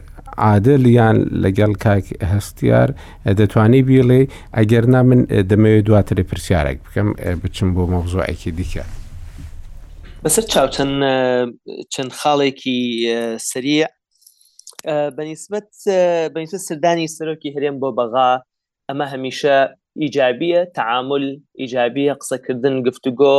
عادل 0.46 0.84
یان 1.00 1.18
لەگەڵ 1.44 1.72
کاک 1.86 2.06
هەستیار 2.34 2.90
دەتوانی 3.40 3.82
بیڵێ 3.90 4.22
ئەگەر 4.58 4.84
نا 4.94 5.02
من 5.10 5.20
دەمەوێت 5.52 5.84
دواتر 5.90 6.18
پرسیارێک 6.30 6.78
بکەم 6.86 7.08
بچم 7.44 7.70
بۆ 7.76 7.84
مەوزوعێکی 7.94 8.52
دیکە. 8.60 8.86
بەسەر 10.26 10.46
چاوچەند 10.54 10.96
چەند 11.94 12.12
خاڵێکی 12.20 12.78
سریع 13.52 13.86
بەنسبت 15.18 15.70
بەنیسبت 16.34 16.64
سردانی 16.68 17.08
سەرۆکی 17.18 17.54
هەرێم 17.56 17.78
بۆ 17.82 17.90
بەغا 17.98 18.32
ئەمە 18.90 19.06
هەمیشە 19.14 19.56
ئیجابیە 20.02 20.62
تعامل 20.78 21.26
ئیجابیە 21.60 22.14
قسەکردن 22.22 22.76
گفتوگۆ 22.88 23.38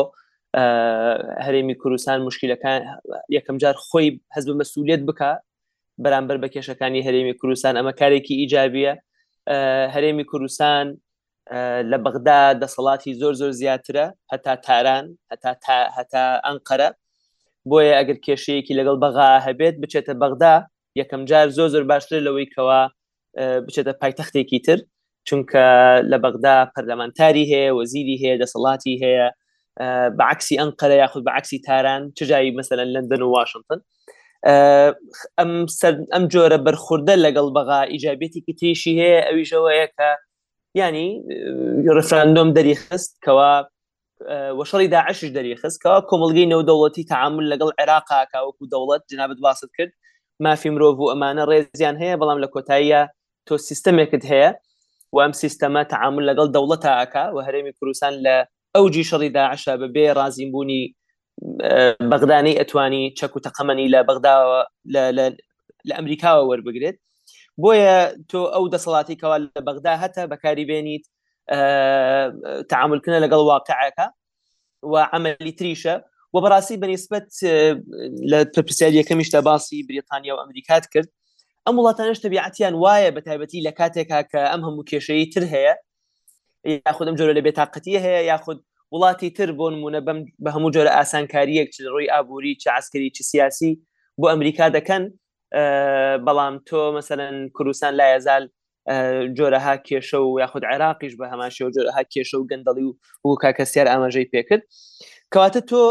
هەرێمی 1.46 1.74
کوردستان 1.82 2.18
مشکلەکان 2.28 2.80
یەکەم 3.36 3.56
جار 3.62 3.76
خۆی 3.86 4.08
هەز 4.34 4.44
بە 4.48 4.54
مەسوولێت 4.60 5.02
بکە 5.08 5.30
بەرامبەر 6.04 6.36
بە 6.42 6.48
کێشەکانی 6.54 7.04
هەرێمی 7.06 7.34
کوردستان 7.40 7.72
ئەمە 7.78 7.92
کارێکی 8.00 8.34
ئیجابیە 8.42 8.92
هەرێمی 9.94 10.24
کوردستان 10.30 10.84
لە 11.90 11.99
بەغدا 12.05 12.38
دەسەڵاتی 12.62 13.12
زۆر 13.20 13.32
زۆر 13.40 13.53
زیاترە 13.61 14.07
هەتا 14.32 14.53
تاران 14.66 15.07
هەتا 15.30 15.51
هەتا 15.97 16.22
ئەنقەرە 16.47 16.88
بۆیە 17.70 17.93
ئەگەر 17.99 18.18
کێشەیەکی 18.26 18.78
لەگەڵ 18.78 18.97
بەغا 19.05 19.30
هەبێت 19.47 19.74
بچێتە 19.82 20.14
بەغدا 20.22 20.55
یەکەم 21.01 21.22
جار 21.30 21.49
زۆ 21.59 21.64
زۆر 21.74 21.84
باشتر 21.90 22.18
لەوەی 22.26 22.49
کەوا 22.55 22.82
بچێتە 23.66 23.93
پایتەختێکی 24.01 24.61
تر 24.66 24.78
چونکە 25.28 25.64
لە 26.11 26.16
بەغدا 26.24 26.57
پەرلەمانتاری 26.74 27.45
هەیە 27.53 27.70
وەزیری 27.78 28.16
هەیە 28.22 28.36
دەسەڵاتی 28.43 28.95
هەیە 29.03 29.26
بەعکسی 30.20 30.61
ئەنقەرە 30.61 30.97
یاخود 31.03 31.22
بەعکسی 31.28 31.59
تاران 31.66 32.03
چجایی 32.18 32.57
مثلەن 32.61 32.88
لندن 32.95 33.22
و 33.22 33.32
واشنگتن 33.36 33.80
ئەم 35.40 35.53
ئەم 36.14 36.24
جۆرە 36.32 36.59
بەرخوردە 36.66 37.14
لەگەڵ 37.24 37.47
بەغا 37.57 37.80
ئیجابێتێکی 37.95 38.55
تێشی 38.61 38.93
هەیە 39.01 39.20
ئەویشەوەیە 39.28 39.86
کە 39.97 40.09
ینی 40.80 41.06
ڕفراندۆم 41.96 42.48
دەریخست 42.58 43.12
کەوا 43.24 43.52
وەشەڵی 44.60 44.88
داعشش 44.94 45.28
دەریخست 45.38 45.78
کەوا 45.82 46.00
کۆمەلگەی 46.10 46.50
نەودەوڵەتی 46.52 47.06
تەعامل 47.12 47.44
لەگەڵ 47.52 47.70
عێراقاکەوەکو 47.82 48.70
دەوڵەت 48.74 49.02
جنابەت 49.12 49.38
باست 49.46 49.68
کرد 49.78 49.92
مافی 50.44 50.70
مرۆڤ 50.74 50.96
و 51.00 51.10
ئەمانە 51.12 51.44
ڕێزیان 51.50 51.96
هەیە 52.02 52.16
بەڵام 52.20 52.38
لە 52.44 52.48
کۆتاییە 52.54 53.00
تۆ 53.48 53.54
سیستمێکت 53.68 54.22
هەیە 54.32 54.48
و 55.14 55.16
ئەم 55.24 55.32
سیستەمە 55.42 55.82
تەعامل 55.92 56.24
لەگەڵ 56.30 56.48
دەوڵەت 56.56 56.84
ئاکا 56.94 57.24
و 57.34 57.38
هەرێمی 57.46 57.72
کوردستان 57.78 58.12
لە 58.26 58.34
ئەو 58.74 58.84
جی 58.94 59.04
شەڕی 59.10 59.30
داعشا 59.38 59.72
بەبێ 59.82 60.06
ڕازیمبوونی 60.18 60.82
بەغدانی 62.10 62.58
ئەتوانی 62.60 63.04
چەک 63.18 63.32
و 63.36 63.42
تەقەمەنی 63.46 63.86
لە 63.94 64.00
بەغداوە 64.08 64.60
لە 65.18 65.24
ئەمریکاوە 65.98 66.44
وەربگرێت 66.48 66.96
بۆیە 67.64 67.94
تۆ 68.30 68.38
ئەو 68.55 68.64
دەسەڵاتی 68.74 69.18
کەوا 69.20 69.36
لە 69.55 69.61
بەغدا 69.66 69.94
هەتە 70.03 70.22
بەکاری 70.32 70.68
بێنیت 70.70 71.05
تعاملکردن 72.70 73.20
لەگەڵ 73.24 73.40
واقعەکە 73.50 74.07
و 74.82 74.94
عملی 75.14 75.53
تریشە 75.61 75.94
و 76.32 76.36
بەڕاستی 76.44 76.80
بەنسبت 76.82 77.26
لە 78.30 78.38
پرپسیال 78.55 78.92
یەکەمیشتە 79.00 79.38
باسی 79.48 79.78
بریتانیا 79.88 80.32
و 80.34 80.40
ئەمریکات 80.42 80.84
کرد 80.92 81.09
ئەم 81.66 81.74
وڵاتانش 81.78 82.18
تەبیعەتیان 82.24 82.74
وایە 82.84 83.11
بە 83.16 83.20
تایبەتی 83.28 83.64
لە 83.66 83.72
کاتێکا 83.78 84.20
کە 84.32 84.40
ئەم 84.53 84.61
هەموو 84.66 84.86
کێشەی 84.90 85.26
تر 85.34 85.44
هەیە 85.55 85.74
یاخود 86.86 87.07
ئەم 87.09 87.16
جۆرە 87.18 87.32
لە 87.38 87.42
بێتاقەتی 87.46 88.00
هەیە 88.05 88.20
یاخود 88.32 88.59
وڵاتی 88.94 89.28
تر 89.36 89.48
بۆ 89.59 89.64
نمونە 89.74 90.00
بەم 90.07 90.18
بە 90.44 90.50
هەموو 90.55 90.72
جۆرە 90.74 90.90
ئاسانکاریەک 90.98 91.68
چ 91.74 91.76
ڕووی 91.92 92.11
ئابووری 92.12 92.55
چ 92.62 92.64
عسکری 92.78 93.09
چ 93.16 93.18
سیاسی 93.30 93.70
بۆ 94.20 94.26
ئەمریکا 94.32 94.66
دەکەن 94.76 95.03
بەڵام 96.26 96.55
تۆ 96.68 96.80
مەمثلەن 96.96 97.36
کوردستان 97.59 97.92
لایەزال 98.00 98.44
جۆرەها 99.40 99.74
کێشە 99.88 100.18
و 100.22 100.30
یاخود 100.42 100.64
عێراقیش 100.72 101.12
بە 101.20 101.26
هەماشی 101.32 101.62
و 101.64 101.72
جۆرەها 101.76 102.03
کێشە 102.12 102.36
و 102.40 102.48
گەندەڵی 102.50 102.84
و 102.88 102.92
و 103.28 103.34
کاکەسیار 103.42 103.86
ئاماژەی 103.92 104.30
پێکرد 104.32 104.62
کەواتە 105.34 105.61
تۆ 105.70 105.82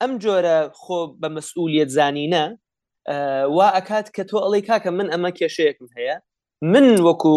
ئەم 0.00 0.12
جۆرە 0.24 0.58
خۆ 0.82 0.98
بە 1.20 1.28
مەسئولیت 1.36 1.90
زانینە 1.96 2.44
وا 3.56 3.66
ئەکات 3.76 4.06
کە 4.16 4.22
تۆ 4.30 4.36
ئەڵی 4.44 4.62
کاکە 4.68 4.90
من 4.98 5.08
ئەمە 5.12 5.30
کێشەیەکم 5.38 5.88
هەیە 5.96 6.16
من 6.72 6.86
وەکو 7.06 7.34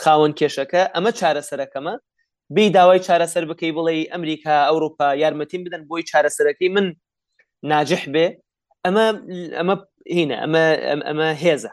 خاوەن 0.00 0.32
کێشەکە 0.38 0.82
ئەمە 0.94 1.10
چارەسەرەکەمە 1.20 1.94
بی 2.54 2.66
داوای 2.76 3.04
چارەسەر 3.06 3.44
بکەی 3.50 3.74
بڵێ 3.78 3.94
ئەمریکا 4.12 4.54
ئەوروپا 4.70 5.08
یارمەتیم 5.22 5.62
بدەن 5.66 5.82
بۆی 5.90 6.02
چارەسەرەکەی 6.10 6.70
من 6.76 6.86
ناجح 7.70 8.02
بێ 8.14 8.26
ئەمە 8.86 9.04
ئەمە 9.58 9.74
هینە 10.16 10.36
ئەمە 10.42 10.62
ئەمە 11.08 11.28
هێزە 11.42 11.72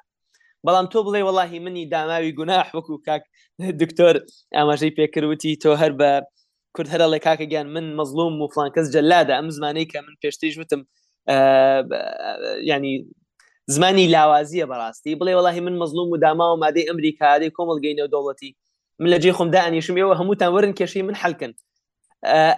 بەڵام 0.65 0.85
تۆ 0.93 0.99
بڵێ 1.07 1.21
وەڵی 1.27 1.59
منی 1.65 1.85
داماوی 1.93 2.33
گوناح 2.39 2.67
وەکو 2.77 2.93
کاک 3.07 3.23
دکتۆر 3.81 4.15
ئاماژەی 4.57 4.95
پێکردوتی 4.97 5.59
تۆ 5.63 5.71
هەر 5.81 5.91
بە 5.99 6.09
کورد 6.75 6.89
هەرڵێ 6.93 7.19
کاکە 7.25 7.45
گیان 7.51 7.67
من 7.75 7.85
مەزلوم 7.99 8.33
و 8.41 8.45
فلانکەس 8.53 8.87
جەلادا 8.93 9.33
ئەم 9.39 9.47
زمانەی 9.57 9.87
کە 9.91 9.99
من 10.05 10.15
پێشتیش 10.23 10.53
وتم 10.59 10.81
ینی 12.73 12.93
زمانی 13.75 14.05
لاوازیە 14.15 14.65
بەڕاستی 14.71 15.13
بڵێ 15.19 15.33
وڵی 15.37 15.61
من 15.67 15.75
مەزلوم 15.81 16.09
و 16.13 16.17
داماوە 16.25 16.55
مادەی 16.63 16.87
ئەمریکادی 16.89 17.47
کۆمەلگەینەوە 17.57 18.09
دەوڵەتی 18.13 18.49
من 19.01 19.07
لە 19.13 19.17
جێ 19.23 19.31
خۆمدا 19.37 19.59
ئەنیشم 19.65 19.95
ئێوە 19.99 20.13
هەمووتان 20.19 20.51
ورن 20.55 20.73
کێشی 20.79 21.01
من 21.07 21.15
حلکن 21.21 21.51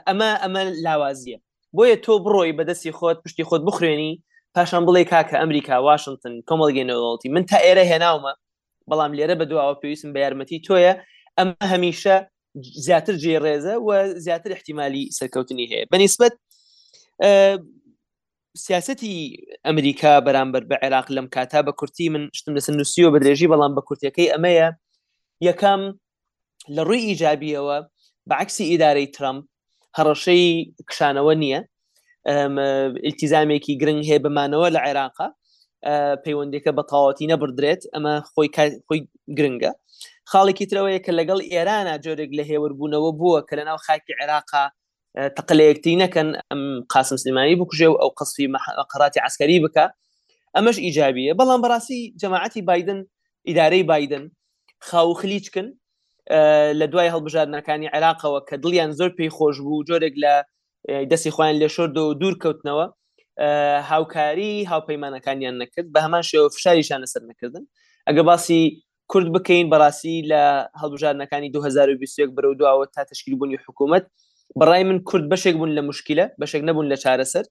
ئەمە 0.08 0.30
ئەمە 0.43 0.62
لاوازیە 0.86 1.38
بۆیە 1.76 1.97
تۆ 2.06 2.14
بڕۆی 2.26 2.54
بەدەستی 2.58 2.91
خۆت 2.97 3.18
پشتی 3.24 3.43
خۆت 3.49 3.62
بخوێنی 3.70 4.14
پاشان 4.58 4.86
بڵێ 4.88 5.04
کاکە 5.12 5.36
ئەمریکا 5.41 5.76
واشنگتن 5.88 6.34
کۆمەڵگەینەوەڵی 6.49 7.30
من 7.36 7.43
تا 7.49 7.58
ئێرە 7.66 7.84
هێناومە 7.91 8.34
بەڵام 8.89 9.12
لێرە 9.18 9.36
بە 9.39 9.45
دوواوە 9.49 9.80
پێویستم 9.82 10.12
بە 10.14 10.20
یارمەتی 10.24 10.64
تۆیە 10.68 10.93
ئەمە 11.38 11.54
هەمیشە 11.74 12.16
زیاتر 12.86 13.16
جێڕێزە 13.24 13.76
و 13.86 14.14
زیاتر 14.26 14.51
احتیممالی 14.56 15.10
سەرکەوتنی 15.18 15.70
هەیە 15.72 15.88
بەنسبت 15.91 16.34
سیاستی 18.66 19.16
ئەمریکا 19.66 20.14
بەرامبەر 20.26 20.64
بە 20.70 20.76
عێراق 20.84 21.08
لەم 21.16 21.28
کاتا 21.36 21.60
بە 21.68 21.72
کورتی 21.80 22.08
من 22.14 22.24
شتم 22.38 22.54
لەسن 22.58 22.74
نووسیەوە 22.80 23.10
بە 23.14 23.20
درێژی 23.24 23.47
بەڵام 23.51 23.74
بە 23.78 23.82
کورتەکەی 23.88 24.32
ئەمەیە 24.34 24.70
یەکەم 25.49 25.82
لە 26.76 26.82
ڕووی 26.88 27.06
ئیجابیەوە 27.10 27.78
بەعکسی 28.30 28.70
ئیدارەی 28.72 29.08
ترامپ 29.16 29.43
هەڕەشەی 29.97 30.45
کشانەوە 30.89 31.34
نییە 31.43 31.60
التیزامێکی 32.28 33.78
گرنگ 33.82 34.03
هەیە 34.09 34.21
بمانەوە 34.26 34.67
لە 34.76 34.80
عێراقا 34.86 35.28
پەیوەندێکە 36.24 36.71
بەتاواتی 36.78 37.28
نەبدرێت 37.32 37.82
ئەمە 37.93 38.13
خۆی 38.32 38.47
خۆی 38.88 38.99
گرنگە 39.38 39.71
خاڵێکی 40.32 40.65
ترەوەیە 40.71 40.99
کە 41.05 41.11
لەگەڵ 41.19 41.39
ئێرانە 41.51 41.95
جۆرێک 42.05 42.32
لە 42.38 42.43
هێوەربوونەوە 42.49 43.09
بووە 43.19 43.39
کە 43.47 43.53
لەناو 43.59 43.78
خاکی 43.86 44.13
عێراقا 44.21 44.63
تقلەیەکتی 45.38 45.97
نەکەن 46.03 46.30
ئەم 46.51 46.63
قاسم 46.93 47.17
سلمانی 47.24 47.55
بکوژێ 47.61 47.88
و 47.89 47.95
ئەو 48.01 48.09
قسفی 48.19 48.47
قراتی 48.91 49.19
عسکەری 49.28 49.59
بکە 49.65 49.86
ئەمەش 50.55 50.78
ئیجابیە 50.86 51.34
بەڵام 51.39 51.61
بەڕاستی 51.65 52.01
جەماعەتی 52.21 52.61
بادن 52.69 52.99
ئیدارەی 53.47 53.84
بادن 53.91 54.24
خاوخلیچکن 54.88 55.67
لە 56.80 56.86
دوای 56.91 57.11
هەڵبژاردنەکانی 57.13 57.91
عێراقەوە 57.95 58.39
کە 58.47 58.55
دڵیان 58.63 58.91
زۆر 58.99 59.11
پێی 59.17 59.32
خۆش 59.38 59.57
بوو 59.65 59.86
جۆرێک 59.89 60.15
لە 60.24 60.34
دەستی 61.11 61.31
خۆیان 61.36 61.55
لە 61.63 61.69
شۆرد 61.75 61.97
و 61.97 62.13
دوور 62.21 62.36
کەوتنەوە 62.43 62.86
هاوکاری 63.89 64.53
هاوپەیمانەکانیان 64.71 65.55
نەکرد 65.61 65.88
بە 65.93 65.99
هەمان 66.05 66.21
شێوە 66.29 66.47
فشاریشانە 66.55 67.05
سەر 67.13 67.21
نەکردن 67.31 67.63
ئەگە 68.07 68.21
باسی 68.29 68.61
کورد 69.11 69.27
بکەین 69.36 69.67
بەڕاستی 69.73 70.25
لە 70.31 70.41
هەڵبژارنەکانی 70.81 71.49
2021 71.53 72.29
برە 72.38 72.49
دواوە 72.59 72.86
تا 72.93 73.03
تشکیل 73.09 73.36
بوونی 73.39 73.57
حکوومەت 73.65 74.05
بەڕای 74.59 74.84
من 74.89 74.99
کورد 75.09 75.25
بەشێک 75.36 75.55
بوون 75.57 75.71
لە 75.79 75.84
مشکلە 75.89 76.25
بەشێک 76.43 76.61
نەبوون 76.69 76.88
لە 76.95 76.99
چارەسەر 77.03 77.45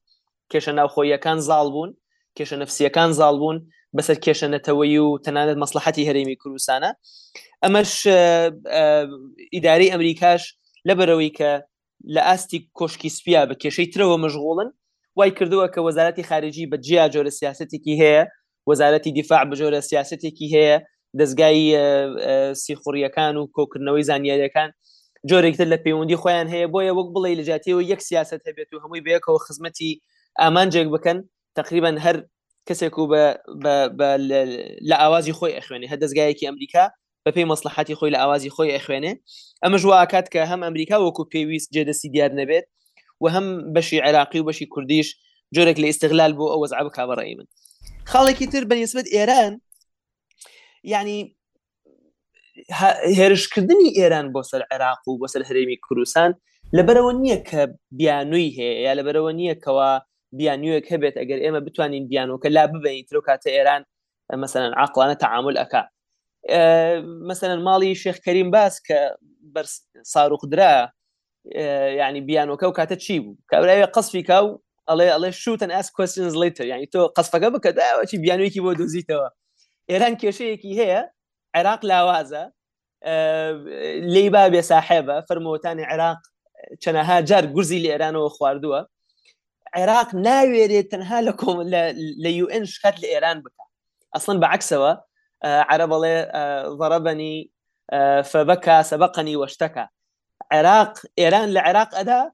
کێشە 0.52 0.72
ناوخۆیەکان 0.78 1.38
زاڵ 1.48 1.66
بوون 1.74 1.90
کێشە 2.38 2.52
نفسیەکان 2.62 3.10
زاڵ 3.18 3.34
بوون 3.40 3.58
بەسەر 3.96 4.16
کێشە 4.24 4.46
نەتەوەی 4.54 4.96
و 5.04 5.08
تەنانەت 5.24 5.58
مەسلحەتی 5.62 6.06
هەرێمی 6.08 6.36
کوردستانە 6.42 6.90
ئەمەش 7.64 7.92
ئیداری 9.52 9.92
ئەمریکاش 9.92 10.42
لەبەرەوەی 10.88 11.30
کە 11.38 11.50
لە 12.14 12.20
ئاستی 12.28 12.58
کۆشکی 12.78 13.08
سپیا 13.16 13.42
بە 13.50 13.54
کێشەی 13.62 13.90
ترەوە 13.92 14.16
مەژغوڵن 14.24 14.68
وای 15.18 15.30
کردووە 15.36 15.66
کە 15.74 15.80
وەزارەتی 15.86 16.28
خارجی 16.30 16.70
بە 16.72 16.76
جیا 16.86 17.04
جۆرە 17.14 17.30
سیاستێکی 17.40 17.94
هەیە 18.02 18.22
وەزارەتی 18.70 19.12
دیفاع 19.18 19.42
بە 19.50 19.54
جۆرە 19.60 19.80
سیاستێکی 19.90 20.46
هەیە 20.54 20.76
دەستگای 21.20 21.58
سیخوریەکان 22.64 23.34
و 23.36 23.50
کۆکردنەوەی 23.56 24.06
زانیاریەکان 24.08 24.70
جۆرێکتر 25.30 25.68
لە 25.72 25.78
پەیوەندی 25.84 26.20
خۆیان 26.22 26.48
هەیە 26.54 26.66
بۆیە 26.74 26.92
وەک 26.98 27.08
بڵێ 27.14 27.30
لە 27.40 27.44
جاتیەوە 27.50 27.82
یەک 27.92 28.00
سیاست 28.10 28.42
هەبێت 28.48 28.70
و 28.72 28.82
هەمووی 28.84 29.04
بەیەکەوە 29.06 29.38
خزمەتی 29.46 29.92
ئامانجێک 30.40 30.88
بکەن 30.94 31.18
تقریبا 31.58 31.90
هەر 32.04 32.16
کەسێک 32.68 32.94
و 32.98 33.02
لە 34.90 34.96
ئاوازی 35.02 35.34
خۆی 35.38 35.56
ئەخوێنی 35.58 35.90
هە 35.90 35.96
دەستگایەکی 36.02 36.46
ئەمریکا 36.48 36.84
بە 37.26 37.30
پێی 37.34 37.48
مەسلحاتی 37.56 37.94
خۆی 37.98 38.12
لە 38.14 38.18
ئاوازی 38.22 38.50
خۆی 38.54 38.74
ئەخوێنێ 38.76 39.12
ئەمە 39.62 39.76
ژواکات 39.82 40.26
کە 40.34 40.40
هەم 40.50 40.60
ئەمریکا 40.66 40.96
وەکو 41.00 41.22
پێویست 41.32 41.68
جێدەسی 41.74 42.08
دیار 42.14 42.32
نەبێت 42.40 42.66
و 43.22 43.24
هەم 43.34 43.46
بەشی 43.74 43.98
عراقی 44.06 44.38
و 44.40 44.46
بەشی 44.50 44.66
کوردیش 44.72 45.08
جۆرێک 45.54 45.78
لە 45.82 45.86
ئستغلال 45.92 46.32
بۆ 46.38 46.44
ئەوە 46.52 46.66
زعب 46.72 46.88
کابڕی 46.96 47.34
من 47.38 47.46
خاڵێکی 48.10 48.46
تر 48.52 48.62
بەنسبت 48.70 49.06
ئێران 49.16 49.52
ینی 50.94 51.20
هێرشکردنی 53.18 53.88
ئێران 53.98 54.26
بۆ 54.34 54.40
سەر 54.50 54.62
عێراق 54.70 55.02
و 55.08 55.18
بۆ 55.22 55.26
سەر 55.32 55.42
هەرێمی 55.48 55.78
کوردستان 55.86 56.30
لەبەرەوە 56.76 57.12
نییە 57.22 57.38
کە 57.48 57.60
بیانووی 57.98 58.50
هەیە 58.56 58.76
یا 58.86 58.92
لەبەرەوە 58.98 59.32
نییەکەوە 59.38 59.88
بیانویەک 60.38 60.86
هەبێت 60.92 61.14
ئەگەر 61.20 61.38
ئێمە 61.44 61.60
بتوانین 61.66 62.04
بیانەوە 62.10 62.38
کە 62.42 62.48
لا 62.56 62.64
ببینیت 62.72 63.06
ترۆ 63.10 63.20
کاتە 63.28 63.48
ئێران 63.56 63.82
مثلا 64.44 64.66
عقلانە 64.84 65.16
تعامل 65.24 65.54
ئەکا 65.62 65.82
مثلەن 67.28 67.60
ماڵی 67.64 67.94
شێخکەریم 68.02 68.50
باس 68.54 68.74
کە 68.86 69.00
بەر 69.54 69.66
ساروخدرا 70.12 70.74
ینی 72.08 72.20
بیانۆکە 72.26 72.62
و 72.68 72.72
کاتە 72.78 72.96
چی 73.04 73.20
بوو 73.20 73.36
کابراوی 73.50 73.86
قسفی 73.96 74.22
کاو 74.30 74.48
ئەڵێ 74.90 75.06
ئەڵێ 75.14 75.30
شوتن 75.42 75.70
ئەس 75.76 75.88
کوستنز 75.96 76.34
لیتر 76.40 76.66
ینی 76.66 76.86
تۆ 76.94 76.98
قسفەکە 77.18 77.48
بکە 77.54 77.70
داوەی 77.78 78.16
بیانوێکی 78.24 78.60
بۆ 78.64 78.72
دۆزیتەوە 78.80 79.28
ئێران 79.90 80.14
کێشەیەکی 80.20 80.78
هەیە 80.80 81.02
عێراق 81.56 81.80
لاوازە 81.90 82.44
لی 84.14 84.30
با 84.34 84.42
بێ 84.52 84.62
ساحێبە 84.70 85.16
فەرمەوەتانی 85.28 85.84
عێراق 85.90 86.20
چەنەها 86.82 87.18
جار 87.28 87.44
گورزی 87.54 87.82
لە 87.84 87.88
ئێرانەوە 87.92 88.30
خواردووە 88.36 88.80
عێراق 89.76 90.08
ناوێرێت 90.26 90.86
تەنها 90.92 91.18
لە 91.26 91.32
لە 92.24 92.30
UN 92.44 92.62
شکات 92.74 92.96
لە 93.02 93.08
ئێران 93.12 93.38
بکە 93.44 93.62
ئەسڵن 94.14 94.38
بەعکسەوە 94.44 94.92
آه، 95.44 95.60
عرب 95.68 95.92
آه، 96.04 96.68
ضربني 96.68 97.50
آه، 97.90 98.20
فبكى 98.20 98.82
سبقني 98.82 99.36
واشتكى 99.36 99.86
عراق 100.52 100.98
ئێران 101.20 101.54
لە 101.56 101.60
عێراق 101.60 101.94
ئەدا 101.98 102.30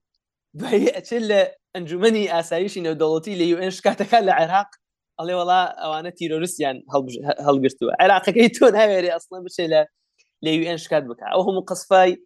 بەچ 0.59 1.09
لە 1.31 1.41
ئەنجومی 1.77 2.29
ئاسایشی 2.33 2.81
نەودەوڵەتی 2.85 3.39
لە 3.39 3.43
یوئن 3.53 3.71
شکاتەکە 3.79 4.15
لە 4.29 4.33
عێراق 4.39 4.71
ئەڵێ 5.21 5.33
وڵا 5.41 5.63
ئەوانە 5.83 6.13
هل 6.19 7.07
هەڵگرتووە 7.47 7.93
العراق 8.01 8.31
كيتون 8.31 8.73
ناوێری 8.73 9.11
اصلا 9.17 9.39
بچێ 9.49 9.61
لا 9.67 9.87
لي 10.43 10.73
ان 10.73 10.77
شكات 10.77 11.05
بک 11.05 11.23
او 11.23 11.41
هم 11.41 11.61
قصفاي 11.61 12.25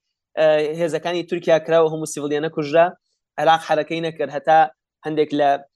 هذا 0.83 0.99
كان 0.99 1.27
تركيا 1.27 1.59
هەموو 1.89 2.05
سیڤڵیانە 2.07 2.07
سيفيليانا 2.07 2.51
عێراق 2.57 2.93
العراق 3.39 3.61
حركينا 3.61 4.11
كرهتا 4.11 4.71
عندك 5.07 5.35
لا 5.35 5.69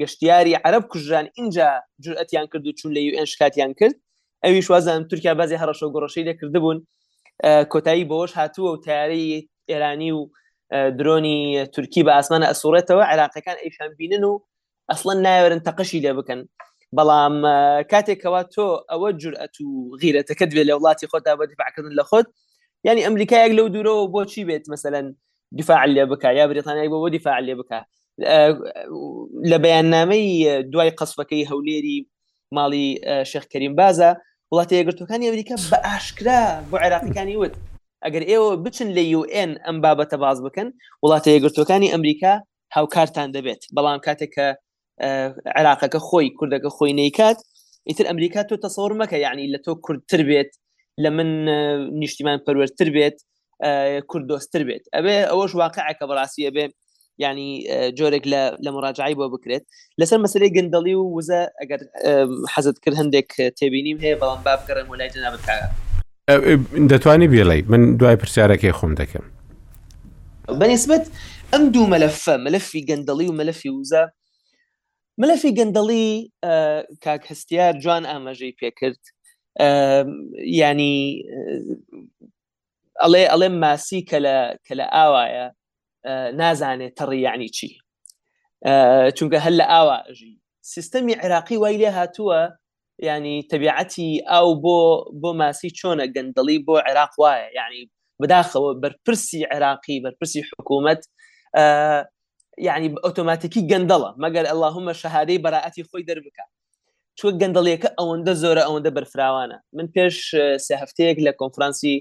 گەشتیاری 0.00 0.54
عرب 0.54 0.88
کوژان 0.88 1.28
اینجا 1.34 1.82
جورئەتیان 2.04 2.46
کرد 2.52 2.66
و 2.66 2.72
چون 2.72 2.94
لە 2.94 2.98
یUN 2.98 3.24
شکاتیان 3.24 3.74
کرد 3.74 3.92
ئەویش 4.46 4.70
وازانم 4.70 5.08
تورکیا 5.08 5.34
بازی 5.34 5.56
هەڕەشە 5.58 5.82
و 5.82 5.92
گۆڕەشەی 5.92 6.28
لەکردبوون 6.28 6.86
کۆتایی 7.72 8.06
بۆش 8.10 8.32
هاتووە 8.32 8.70
و 8.72 8.80
تیاری 8.84 9.48
ئێرانی 9.70 10.10
و 10.12 10.30
درۆنی 10.98 11.66
تورکی 11.74 12.02
بە 12.04 12.08
ئاسمانە 12.18 12.46
ئەسوورێتەوە 12.50 13.04
عراقەکان 13.10 13.56
ئەیشان 13.62 13.90
بینن 13.98 14.24
و 14.24 14.38
ئەسڵەن 14.92 15.16
ناوێرن 15.26 15.60
تەقەشی 15.66 16.02
لێ 16.04 16.12
بکەن 16.18 16.40
بەڵام 16.96 17.34
کاتێکەوە 17.92 18.42
تۆ 18.54 18.66
ئەوە 18.90 19.08
جورئەت 19.22 19.54
و 19.66 19.70
غیرەتەکە 20.02 20.44
دوێت 20.50 20.66
لە 20.70 20.74
وڵاتی 20.76 21.08
خۆتا 21.12 21.32
بە 21.40 21.44
دفاعکردن 21.52 21.94
لە 22.00 22.04
خۆت 22.10 22.26
ینی 22.84 23.04
ئەمریکایەک 23.06 23.52
لەو 23.58 23.66
دوورەوە 23.74 24.04
بۆچی 24.14 24.44
بێت 24.48 24.64
مثلەن 24.74 25.06
دیفاع 25.58 25.84
لێ 25.94 26.02
بک 26.10 26.24
یا 26.24 26.46
بریتانیای 26.48 26.88
بۆ 26.92 27.10
دیفاع 27.10 27.38
لێ 27.46 27.54
بکە 27.60 27.80
لە 29.50 29.58
بەیاننامەی 29.64 30.28
دوای 30.72 30.90
قسبەکەی 31.00 31.48
هەولێری 31.50 31.98
ماڵی 32.56 32.86
شەخکەریم 33.30 33.74
بازە 33.80 34.10
وڵاتی 34.52 34.78
یەگرتوەکانی 34.80 35.26
ئەمریکا 35.28 35.54
بە 35.70 35.78
ئاشکرا 35.86 36.38
بۆ 36.70 36.76
عێراقیەکانی 36.84 37.36
وت 37.42 37.54
ئەگەر 38.04 38.22
ئێوە 38.30 38.50
بچن 38.64 38.88
لە 38.96 39.02
یN 39.14 39.52
ئەم 39.66 39.76
بابەتە 39.84 40.16
باز 40.24 40.38
بکەن 40.46 40.68
وڵاتە 41.04 41.28
یەگرتوەکانی 41.36 41.92
ئەمریکا 41.94 42.32
هاوکارتان 42.76 43.28
دەبێت 43.36 43.60
بەڵام 43.76 43.98
کاتێککە 44.06 44.46
عراقەکە 45.60 46.00
خۆی 46.08 46.28
کوردەکە 46.38 46.70
خۆی 46.76 46.92
نیکات 47.00 47.38
ئیتر 47.88 48.04
ئەمریکا 48.10 48.40
تۆ 48.48 48.54
تەسەور 48.66 48.92
مەکە 49.00 49.16
یعنی 49.26 49.44
لە 49.54 49.58
تۆ 49.64 49.72
کورتتر 49.86 50.20
بێت 50.28 50.50
لە 51.02 51.10
من 51.16 51.30
نیشتیمان 52.00 52.38
پەروەرتر 52.46 52.88
بێت 52.96 53.16
کوردۆستر 54.10 54.62
بێت 54.68 54.84
ئەبێ 54.96 55.16
ئەوەش 55.30 55.52
واقعەکە 55.62 56.04
بەڕاستیە 56.10 56.50
بێ 56.56 56.64
يعني 57.20 57.64
آه، 57.72 57.88
جورج 57.88 58.28
لمراجعه 58.60 59.14
بۆ 59.14 59.16
بکرێت 59.30 59.64
لەسەر 60.02 60.14
مساله 60.24 60.46
گەندەڵی 60.54 60.94
و 60.98 61.18
وزە 61.20 61.40
ئەگەر 61.62 61.80
حەزت 62.54 62.76
کرد 62.82 62.94
هەندێک 63.00 63.28
آه، 63.40 63.48
تێبینیم 63.58 63.98
هەیە 64.04 64.16
بەڵام 64.20 64.40
با 64.44 64.54
بگەڕم 64.60 64.86
و 64.90 64.94
لای 64.98 65.08
جنا 65.14 65.30
بکە 65.34 65.56
دەتوانی 66.90 67.30
بێڵی 67.34 67.62
من 67.70 67.96
دوای 67.96 68.16
پرسیارەکەی 68.20 68.74
خۆم 68.78 68.94
دەکەم 69.00 69.24
بەنسبت 70.60 71.04
ئەم 71.52 71.62
ملف 71.92 72.28
ملفي 72.28 72.36
مەلەفی 72.44 72.84
گەندەڵی 72.88 73.64
وزا 73.68 74.12
ملفي 75.22 75.50
جندلي 75.52 76.32
مەلەفی 76.42 76.44
گەندەڵی 76.44 77.00
کاک 77.04 77.22
هەستیار 77.32 77.72
جوان 77.82 78.04
ئاماژەی 78.06 78.54
پێکرد 78.62 79.02
يعني 80.60 80.92
الله 83.04 83.34
الله 83.34 83.48
ماسي 83.48 84.00
كلا 84.10 84.56
كلا 84.68 84.84
ئاوایە 84.86 85.54
نازانێت 86.40 86.92
تەڕیعنی 87.00 87.50
چی 87.56 87.68
چونکە 89.18 89.38
هەل 89.44 89.54
لە 89.60 89.66
ئاواژی 89.72 90.32
سیستەمی 90.70 91.14
عێراقی 91.22 91.56
وای 91.60 91.76
لێ 91.82 91.90
هاتووە 91.98 92.40
ینی 93.08 93.36
تەبیعەتی 93.50 94.10
ئاو 94.30 94.48
بۆ 94.64 94.78
بۆ 95.22 95.30
ماسی 95.40 95.70
چۆنە 95.78 96.04
گەندەڵی 96.14 96.58
بۆ 96.66 96.74
عێراق 96.88 97.12
وایە 97.20 97.46
ینی 97.58 97.82
بداخەوە 98.22 98.70
بەرپرسی 98.82 99.44
عێراقی 99.52 100.02
بەرپرسی 100.04 100.40
حکوومەت 100.50 101.02
یعنی 102.66 102.86
ئۆتۆماتیکی 103.06 103.62
گەندەڵە 103.70 104.10
مەگەر 104.22 104.44
ئەللهمە 104.50 104.92
شەهادەی 105.02 105.38
بەراعەتی 105.44 105.84
خۆی 105.88 106.04
دەربکات 106.08 106.50
چوە 107.18 107.30
گەندەڵیەکە 107.40 107.88
ئەوەندە 107.98 108.32
زۆرە 108.42 108.62
ئەوەندە 108.66 108.90
بەرفراوانە 108.96 109.58
من 109.76 109.86
پێش 109.96 110.16
سێ 110.66 110.74
هەفتەیەک 110.82 111.16
لە 111.26 111.32
کۆنفرانسی 111.40 111.94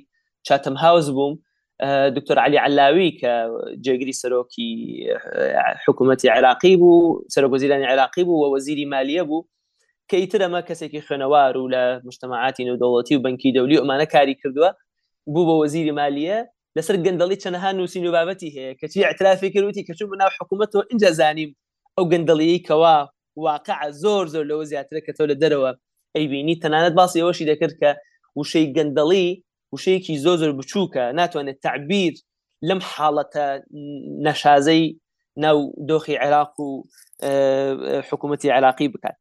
چاتم 0.48 0.76
هاوس 0.84 1.08
بووم 1.16 1.34
آه، 1.82 2.10
دكتور 2.10 2.40
علي 2.40 2.58
علاوي 2.58 3.12
كجيغري 3.12 4.12
سروكي 4.12 4.96
آه، 5.34 5.58
حكومتي 5.78 6.30
عراقي 6.30 6.76
بو 6.76 7.24
سروك 7.28 7.52
وزيراني 7.54 7.86
عراقي 7.86 8.24
بو 8.24 8.44
ووزيري 8.52 8.86
مالية 8.86 9.22
بو 9.22 9.46
كي 10.08 10.26
ترى 10.26 10.48
ما 10.48 10.60
كسيكي 10.62 11.02
خنوار 11.02 11.58
ولا 11.58 12.02
مجتمعاتي 12.06 12.72
ودولتي 12.72 13.16
وبنكي 13.16 13.52
دولي 13.52 13.80
وما 13.80 14.04
كاري 14.04 14.34
كردوا 14.34 14.70
بو 15.28 15.64
وزيري 15.64 15.92
مالية 15.92 16.52
لسر 16.76 16.96
قندلي 16.96 17.36
تنها 17.36 17.72
نوسين 17.72 18.08
وبابتي 18.08 18.60
هي 18.60 18.74
كتي 18.76 19.06
اعترافي 19.06 19.50
كروتي 19.50 19.84
كشو 19.84 20.08
مناو 20.08 20.30
حكومته 20.30 20.84
انجازاني 20.94 21.56
او 22.00 22.04
قندلي 22.04 22.60
كوا 22.60 23.06
واقع 23.36 23.90
زور 23.90 24.28
زور 24.28 24.44
لو 24.44 24.64
زيادة 24.64 25.00
كتولة 25.08 25.34
دروا 25.34 25.72
اي 26.16 26.28
بيني 26.28 26.56
تنانت 26.56 26.96
باصي 26.96 27.24
وشي 27.24 27.46
ذكرك 27.46 27.98
وشي 28.36 28.66
قندلي 28.74 29.44
وشەیەکی 29.76 30.22
زۆ 30.26 30.32
زۆر 30.42 30.52
بچووکە 30.60 31.04
ناتوانێت 31.20 31.60
تعبیر 31.68 32.14
لەم 32.68 32.80
حاڵەتە 32.92 33.46
نەشازەی 34.26 34.86
ناو 35.44 35.58
دۆخی 35.90 36.20
عێراق 36.24 36.54
و 36.66 36.70
حکوومەتی 38.08 38.54
عراقی 38.58 38.88
بکات 38.94 39.18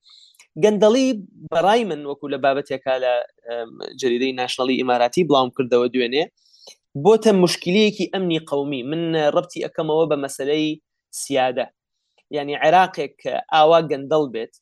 گەندەڵی 0.62 1.06
بەڕای 1.52 1.82
من 1.90 2.00
وەکو 2.10 2.26
لە 2.32 2.38
بابەتێکا 2.44 2.94
لە 3.04 3.14
جریدەی 4.00 4.36
ناشنەڵی 4.40 4.80
ئماراتی 4.82 5.26
بڵاوم 5.28 5.50
کردەوە 5.56 5.88
دوێنێ 5.94 6.24
بۆتە 7.04 7.30
مشکلەیەکی 7.44 8.10
ئەمنی 8.12 8.40
قومی 8.50 8.82
من 8.90 9.02
ڕەتی 9.34 9.62
ئەەکەمەوە 9.64 10.04
بە 10.10 10.16
مەسلەی 10.24 10.66
سیادە 11.20 11.66
یعنی 12.36 12.54
عێراقێک 12.64 13.16
ئاوا 13.54 13.80
گەندەڵ 13.90 14.24
بێت 14.34 14.52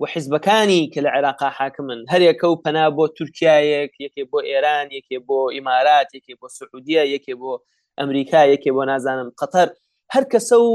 و 0.00 0.04
حیزبەکانی 0.12 0.80
کە 0.92 0.98
لە 1.04 1.10
عێراقا 1.14 1.48
حاکمن 1.58 1.98
هەرێکە 2.12 2.44
و 2.48 2.60
پەنا 2.64 2.84
بۆ 2.96 3.04
تورکایەک 3.16 3.92
یەکێ 4.06 4.22
بۆ 4.30 4.38
ئێران 4.50 4.86
یەکێ 4.98 5.18
بۆ 5.28 5.40
ئیمارات 5.56 6.08
یەکێ 6.18 6.34
بۆ 6.40 6.46
سعودیە 6.58 7.02
یەکێ 7.14 7.34
بۆ 7.42 7.52
ئەمریکا 7.98 8.40
یەکێ 8.54 8.70
بۆ 8.76 8.82
نازانم 8.90 9.28
قەتەر 9.40 9.68
هەر 10.14 10.24
کەسە 10.32 10.56
و 10.66 10.70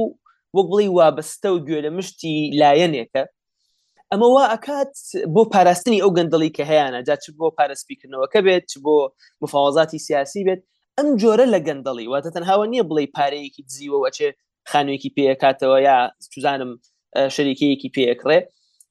وەک 0.56 0.68
بڵی 0.72 0.88
وابستە 1.00 1.48
و 1.54 1.58
گوێ 1.66 1.80
لە 1.86 1.90
مشتی 1.98 2.36
لایەنێکە 2.62 3.24
ئەمە 4.12 4.28
وا 4.36 4.44
ئەکات 4.54 4.94
بۆ 5.36 5.42
پاراستنی 5.54 6.02
ئەو 6.04 6.12
گەندڵی 6.18 6.52
کە 6.58 6.64
هەیەە 6.70 7.00
جاچ 7.08 7.24
بۆ 7.40 7.48
پارەسپیکردنەوەکە 7.58 8.40
بێت 8.46 8.72
بۆ 8.86 8.96
مفاوازاتی 9.42 10.00
سیاسی 10.08 10.42
بێت 10.48 10.62
ئەم 10.98 11.08
جۆرە 11.22 11.46
لە 11.54 11.60
گەندڵی 11.68 12.08
واتە 12.14 12.30
تەنهاوە 12.36 12.66
نییە 12.72 12.84
بڵێ 12.90 13.06
پارەیەکی 13.18 13.62
دزیوە 13.68 13.98
وەچێ 14.06 14.28
خانوێکی 14.72 15.10
پێکاتەوە 15.16 15.78
یا 15.88 15.98
چزانم 16.34 16.72
شەریکەیەکی 17.36 17.90
پێکڕێ 17.98 18.40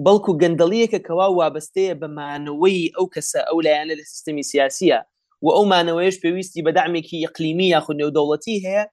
بەڵکو 0.07 0.33
گەندەڵیەکە 0.43 0.99
کەوا 1.07 1.27
وابستەیە 1.39 1.95
بەمانەوەی 2.01 2.93
ئەو 2.97 3.07
کەسە 3.15 3.41
ئەو 3.49 3.59
لایەنە 3.67 3.95
لە 4.01 4.05
سیستمی 4.13 4.45
سیاسیە 4.51 4.99
و 5.45 5.49
ئەو 5.57 5.65
مانەوەیش 5.73 6.17
پێویستی 6.23 6.65
بەدامێکی 6.67 7.17
یقلیمی 7.27 7.69
یاخود 7.75 7.97
نێودەوڵەتی 8.01 8.57
هەیە 8.67 8.85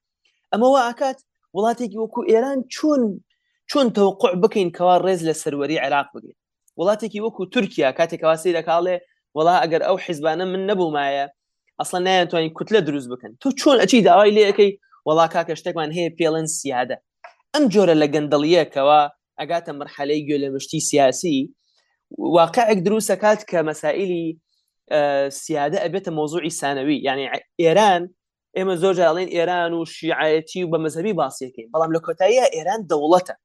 ئەمەوە 0.51 0.79
ئاکات 0.87 1.19
وڵاتێکی 1.57 1.97
وەکو 2.03 2.21
ئێران 2.31 2.59
چۆن 2.75 3.01
چۆن 3.69 3.87
تەوقع 3.97 4.31
بکەین 4.43 4.69
کەوا 4.77 4.95
ڕێز 5.05 5.21
لە 5.29 5.33
سەروەری 5.41 5.81
عراق 5.85 6.07
بگرێت 6.15 6.39
وڵاتێکی 6.79 7.23
وەکو 7.25 7.41
تورکیا 7.53 7.89
کاتێکواسی 7.99 8.55
دەکاڵێ 8.57 8.95
وڵا 9.37 9.55
ئەگەر 9.63 9.81
ئەو 9.87 9.95
حیزبانە 10.05 10.45
من 10.51 10.61
نەبوومایە 10.69 11.25
ئەسڵ 11.79 11.95
نایەتوانین 12.07 12.53
کوتلە 12.57 12.79
دروست 12.87 13.07
بکەن 13.13 13.31
تو 13.41 13.47
چۆن 13.59 13.77
ئەچی 13.81 13.99
داوای 14.07 14.35
لێەکەی 14.37 14.71
وڵا 15.07 15.25
کاکە 15.33 15.53
شتێکمان 15.59 15.91
هەیە 15.97 16.09
پێڵەن 16.17 16.47
سیادە 16.57 16.97
ئەم 17.53 17.63
جۆرە 17.73 17.95
لە 18.01 18.07
گەندەڵیەکەوە 18.13 19.01
ئەگاتە 19.39 19.71
مرحلەی 19.81 20.21
گوێ 20.27 20.37
لە 20.43 20.49
مشتی 20.55 20.79
سیاسی 20.89 21.39
واقعێک 22.37 22.79
دروست 22.87 23.11
کات 23.23 23.39
کە 23.49 23.59
مەسائللی 23.69 24.27
سیادە 25.41 25.77
ئەبێتە 25.83 26.11
مۆزوعی 26.17 26.53
سانەوی 26.59 26.97
یعنی 27.07 27.25
ئێران 27.63 28.01
ئێمە 28.57 28.75
زۆر 28.81 28.93
جاڵێن 28.99 29.29
ئێران 29.35 29.71
و 29.73 29.81
شیعەتی 29.95 30.61
و 30.63 30.69
بە 30.71 30.77
مەزەبی 30.83 31.17
باسیەکەی 31.21 31.69
بەڵام 31.73 31.91
لە 31.95 31.99
کۆتاییە 32.05 32.45
ئێران 32.55 32.81
دەوڵەتە 32.91 33.35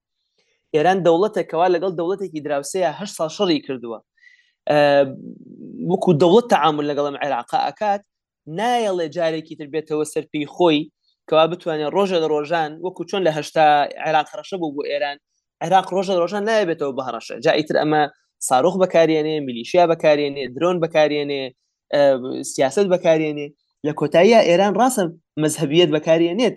ئێران 0.74 0.98
دەوڵەتە 1.06 1.42
کەوا 1.50 1.68
لەگەڵ 1.74 1.92
دەوڵەتێکی 1.98 2.40
دراوسەیە 2.46 2.90
هە 2.98 3.04
سا 3.16 3.26
شەڕی 3.36 3.60
کردووە 3.66 3.98
وەکو 5.90 6.10
دەوڵەت 6.22 6.46
تعامل 6.52 6.84
لەگەڵم 6.90 7.16
عێراقا 7.22 7.58
ئەکات 7.68 8.02
نایەڵێ 8.58 9.06
جارێکی 9.16 9.54
تر 9.58 9.68
بێتەوە 9.74 10.04
سەرپی 10.12 10.42
خۆی 10.54 10.80
کەوا 11.28 11.44
بتوانێت 11.52 11.90
ڕۆژە 11.96 12.18
لە 12.22 12.28
ڕۆژان 12.34 12.70
وەکو 12.84 13.02
چۆن 13.10 13.22
لە 13.26 13.30
هەشتا 13.38 13.66
عێراق 14.04 14.28
ڕەشە 14.38 14.56
بوو 14.60 14.74
بۆ 14.76 14.82
ئێران 14.90 15.18
عێراق 15.64 15.86
ڕۆژە 15.94 16.14
ڕۆژان 16.22 16.44
نایبێتەوە 16.50 16.92
بەهڕەشە 16.98 17.34
جا 17.44 17.52
ئیتر 17.58 17.76
ئەمە 17.82 18.02
ساروخ 18.48 18.74
بەکارێنێ 18.82 19.36
میلیشیا 19.46 19.84
بەکارێنێ 19.92 20.44
درۆن 20.56 20.76
بەکارێنێ 20.84 21.42
سیاست 22.54 22.86
بەکارێنێ 22.94 23.46
لە 23.86 23.92
کۆتاییە 24.00 24.40
ئێران 24.48 24.72
ڕاستە 24.80 25.04
مەذهبیت 25.42 25.88
بەکارێنێت 25.96 26.56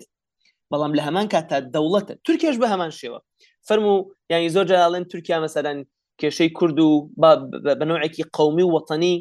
بەڵام 0.70 0.92
لە 0.98 1.02
هەمان 1.06 1.26
کات 1.32 1.46
تا 1.50 1.58
دەوڵەتە 1.74 2.14
تورکێش 2.24 2.56
بە 2.62 2.66
هەمان 2.72 2.92
شێوە 3.00 3.18
فەرم 3.66 3.84
و 3.92 3.94
یانی 4.30 4.48
زۆر 4.54 4.64
جاڵێن 4.70 5.04
تورکیا 5.12 5.38
مەسەدان 5.44 5.78
کێشەی 6.20 6.50
کورد 6.58 6.78
و 6.86 6.90
بەنوعێکی 7.80 8.24
قومی 8.36 8.64
و 8.66 8.72
وەتەنی 8.76 9.14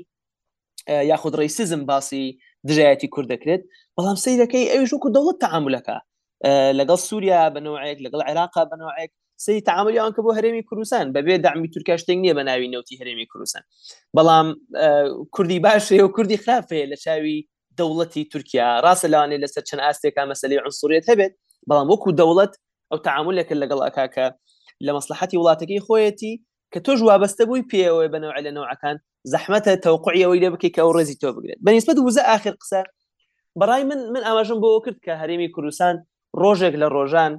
یاخود 1.11 1.33
ڕیسیزم 1.41 1.81
باسی 1.89 2.23
دژایەتی 2.67 3.07
کورد 3.13 3.27
دەکرێت 3.33 3.61
بەڵام 3.95 4.17
سیرەکەی 4.23 4.69
ئەوش 4.73 4.91
وکو 4.93 5.07
دەوڵەت 5.15 5.37
تەعاملەکە 5.45 5.97
لەگەڵ 6.79 6.99
سووریا 7.09 7.41
بەنەوەیەک 7.55 7.97
لەگەڵ 8.05 8.21
عێراقا 8.27 8.63
بەنەوەیەک 8.71 9.11
سەری 9.45 9.61
تعاملیان 9.69 10.11
کە 10.15 10.21
بۆ 10.25 10.31
هەرێمی 10.37 10.63
کوردستان 10.69 11.07
بەبێ 11.15 11.35
دامی 11.45 11.69
تورکیا 11.73 11.95
شتێک 12.01 12.17
نییە 12.23 12.33
بە 12.37 12.43
ناوی 12.49 12.69
نەوتی 12.73 12.99
هەرێمی 13.01 13.25
کوردستان 13.31 13.63
بەڵام 14.15 14.47
کوردی 15.35 15.59
باشێ 15.65 15.99
و 16.03 16.07
کوردی 16.15 16.37
خراپەیە 16.43 16.85
لە 16.91 16.97
چاوی 17.05 17.37
دەوڵەتی 17.79 18.23
تورکیا 18.31 18.67
ڕاستەلاانێ 18.85 19.37
لەسەر 19.43 19.63
چەند 19.69 19.81
ئاستێکا 19.85 20.23
مەسلی 20.31 20.57
عنسوریت 20.65 21.05
هەبێت 21.11 21.33
بەڵام 21.69 21.87
وەکو 21.91 22.09
دەوڵەت 22.19 22.53
ئەو 22.91 22.99
تعاملێکە 23.07 23.55
لەگەڵ 23.61 23.79
ئەکاکە 23.85 24.27
لە 24.85 24.91
مەسلحەتی 24.97 25.37
وڵاتەکەی 25.39 25.83
خۆیەتی 25.87 26.33
کە 26.73 26.79
تۆش 26.85 26.99
وابەستە 27.07 27.43
بووی 27.47 27.65
پێەوەی 27.71 28.09
بەنەوە 28.13 28.33
لە 28.45 28.51
نەوەکان 28.57 28.97
زەحمەتە 29.33 29.71
تەوقعیەوەی 29.85 30.41
لێ 30.43 30.49
بکەی 30.53 30.71
کە 30.75 30.79
ئەو 30.83 30.91
ڕێزی 30.97 31.17
تۆ 31.21 31.27
بگرێت 31.35 31.59
بەنیسبەت 31.65 31.97
وزە 32.07 32.23
آخر 32.35 32.53
قسە 32.61 32.81
بەڕای 33.59 33.83
من 33.89 33.99
من 34.13 34.21
ئاماژم 34.27 34.57
بۆ 34.63 34.69
کرد 34.85 34.97
کە 35.05 35.11
هەرێمی 35.21 35.49
کوردستان 35.55 35.95
ڕۆژێک 36.41 36.75
لە 36.81 36.87
ڕۆژان 36.95 37.33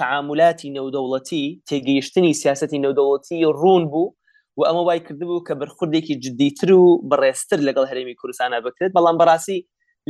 تعاملاتی 0.00 0.68
نەودەوڵەتی 0.76 1.46
تێگەیشتنی 1.70 2.32
سیاستی 2.42 2.82
نەودەوڵەتی 2.84 3.44
ڕوون 3.62 3.84
بوو 3.92 4.08
و 4.58 4.60
ئەمە 4.68 4.82
وای 4.88 5.00
کردبوو 5.06 5.44
کە 5.46 5.54
بەرخوردێکی 5.60 6.14
جدیتر 6.24 6.70
و 6.80 6.84
بەڕێستر 7.10 7.58
لەگەڵ 7.68 7.84
هەرێمی 7.90 8.18
کوردستانە 8.20 8.58
بکرێت 8.66 8.92
بەڵام 8.96 9.16
بەڕاستی 9.20 9.58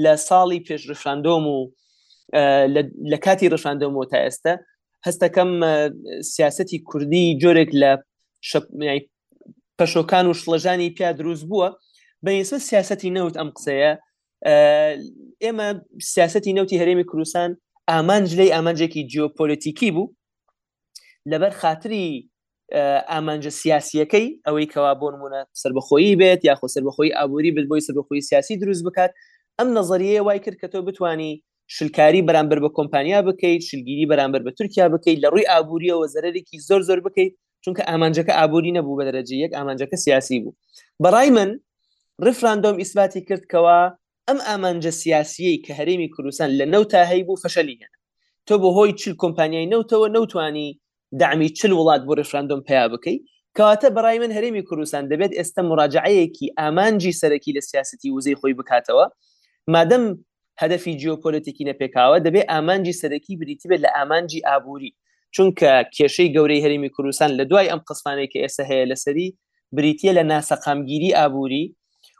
لە 0.04 0.12
ساڵی 0.28 0.60
پێش 0.66 0.82
ڕشاندۆم 0.90 1.44
و 1.54 1.58
لە 3.12 3.18
کاتی 3.24 3.50
ڕشاندەمەوە 3.54 4.06
تا 4.12 4.18
ئێستا 4.24 4.52
هەستەکەم 5.06 5.50
سیاستی 6.34 6.78
کوردی 6.88 7.24
جۆرێک 7.42 7.70
لە 7.82 7.90
پەشۆکان 9.78 10.24
و 10.28 10.34
شڵەژانی 10.40 10.94
پیا 10.96 11.10
دروست 11.20 11.44
بووە 11.50 11.68
بەنیسبە 12.24 12.58
سیاستی 12.68 13.10
نەوت 13.16 13.34
ئەم 13.40 13.48
قسەیە 13.56 13.92
ئێمە 15.44 15.66
سیاستی 16.12 16.52
نەوتی 16.56 16.80
هەرێمی 16.82 17.06
کوردستان 17.10 17.50
ئامانج 17.90 18.28
لی 18.40 18.46
ئامانجێکی 18.56 19.02
جیۆپۆلیتیکی 19.12 19.88
بوو 19.94 20.06
لەبەر 21.30 21.52
خااتری 21.60 22.06
ئامانجە 23.12 23.50
سیاسیەکەی 23.60 24.26
ئەوەی 24.46 24.66
کەوا 24.72 24.92
بۆ 25.00 25.06
نمونە 25.14 25.40
سربەخۆی 25.62 26.14
بێت 26.20 26.40
یاخۆ 26.48 26.66
سربەخۆی 26.74 27.12
ئابووری 27.18 27.52
بێت 27.54 27.66
بۆی 27.70 27.82
سربەخۆی 27.88 28.20
سیاسی 28.28 28.54
دروست 28.60 28.84
بکات 28.88 29.10
ئەم 29.58 29.68
نظریه 29.78 30.20
وای 30.26 30.38
کرد 30.44 30.56
کە 30.62 30.68
تۆ 30.72 30.78
بتانی 30.88 31.32
شلکاری 31.76 32.22
بەرامبەر 32.28 32.58
بە 32.64 32.70
کۆمپانیا 32.78 33.18
بکەیت 33.28 33.62
شلگیری 33.68 34.06
بەرامبەر 34.10 34.40
بە 34.46 34.50
تورکیا 34.58 34.86
بکەیت 34.94 35.18
لە 35.24 35.28
ڕووی 35.32 35.48
ئابوووریەوە 35.52 36.06
زەرێکی 36.14 36.56
زۆر 36.68 36.80
زۆر 36.88 36.98
بکەیت 37.06 37.32
چونکە 37.64 37.82
ئامانجەکە 37.90 38.32
ئابووری 38.38 38.72
نەبوو 38.78 38.98
بە 38.98 39.04
دەرەجە 39.08 39.34
یەک 39.44 39.52
ئامانجەکە 39.58 39.96
سیاسی 40.04 40.38
بوو 40.42 40.54
بەڕای 41.04 41.28
من 41.36 41.50
ڕفراندۆم 42.26 42.76
ئیسباتی 42.82 43.20
کردکەوە 43.28 43.78
ئەم 44.30 44.40
ئامانجە 44.50 44.90
سیاسیەی 45.02 45.56
کە 45.64 45.70
هەرێمی 45.78 46.08
کوردستان 46.14 46.50
لە 46.60 46.66
نەو 46.72 46.82
تا 46.92 47.00
هەی 47.10 47.22
بوو 47.26 47.40
فەشەلی 47.44 47.76
هێنا 47.80 47.96
تۆ 48.46 48.54
بۆ 48.62 48.68
هۆی 48.76 48.92
چل 49.00 49.12
کۆمپانیای 49.22 49.70
نەوتەوە 49.72 50.08
نەوتانی 50.16 50.68
دامی 51.20 51.48
چل 51.58 51.72
وڵات 51.78 52.02
بۆ 52.08 52.12
ڕێفراندۆم 52.18 52.60
پیا 52.68 52.84
بکەیت 52.92 53.22
کەواتە 53.56 53.88
بەڕای 53.96 54.18
من 54.22 54.30
هەرێمی 54.36 54.62
کوردستان 54.68 55.04
دەبێت 55.10 55.32
ئێستا 55.38 55.62
مراجعەیەکی 55.70 56.46
ئامانجی 56.60 57.12
سەرەکی 57.20 57.52
لە 57.56 57.62
سیاستی 57.70 58.10
وزەی 58.16 58.36
خۆی 58.40 58.54
بکاتەوە 58.58 59.06
مادەم 59.74 60.04
هەدەفی 60.62 60.92
جیۆپۆلتیکی 61.00 61.64
نەپێکاوە 61.70 62.16
دەبێت 62.26 62.46
ئامانجی 62.52 62.94
سەرەکی 63.00 63.34
بریتی 63.40 63.66
بێت 63.70 63.80
لە 63.84 63.90
ئامانجی 63.96 64.40
ئابووری 64.48 64.90
چونکە 65.36 65.70
کێشەی 65.96 66.28
گەورەی 66.34 66.62
هەرمی 66.64 66.90
کوردستان 66.94 67.30
لە 67.38 67.44
دوای 67.50 67.70
ئەم 67.72 67.80
قسمانێک 67.88 68.30
کە 68.34 68.38
ئێستا 68.44 68.64
هەیە 68.70 68.84
لەسەری 68.92 69.28
بریتە 69.76 70.10
لە 70.18 70.22
ناسەقامگیری 70.32 71.14
ئابووری 71.18 71.64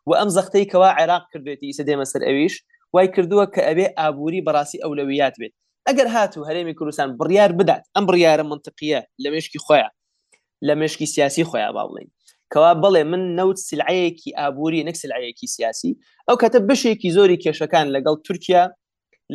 و 0.08 0.12
ئەم 0.18 0.28
زەختەی 0.36 0.64
کەوا 0.72 0.90
عێراق 0.98 1.24
کردوێتی 1.32 1.68
ئیسە 1.72 1.84
دێمە 1.88 2.06
سەر 2.12 2.22
ئەویش 2.28 2.54
وای 2.94 3.08
کردووە 3.14 3.46
کە 3.54 3.60
ئەبێ 3.68 3.86
ئابووری 3.98 4.44
بەڕاستی 4.46 4.82
ئەولەویات 4.82 5.34
بێت 5.40 5.52
ئەگەر 5.88 6.06
هاتوو 6.16 6.46
هەرێمی 6.48 6.74
کوردستان 6.78 7.08
بڕیار 7.20 7.50
بدات 7.60 7.82
ئەم 7.94 8.04
بڕیاە 8.08 8.44
منطقیە 8.52 9.00
لە 9.22 9.28
مشکی 9.34 9.58
خۆیان 9.66 9.92
لە 10.66 10.72
مشکی 10.80 11.06
سیاسی 11.14 11.44
خۆیان 11.50 11.72
با 11.76 11.82
بڵین 11.90 12.08
کەوا 12.52 12.72
بڵێ 12.82 13.02
من 13.10 13.22
نەوت 13.38 13.58
سلعەیەکی 13.68 14.30
ئابووری 14.38 14.84
نەک 14.88 14.96
سلعەیەکی 15.02 15.46
سیاسی 15.54 15.92
ئەو 16.28 16.36
کەتە 16.42 16.58
بشێکی 16.68 17.10
زۆری 17.16 17.38
کێشەکان 17.44 17.86
لەگەڵ 17.94 18.16
تورکیا 18.26 18.64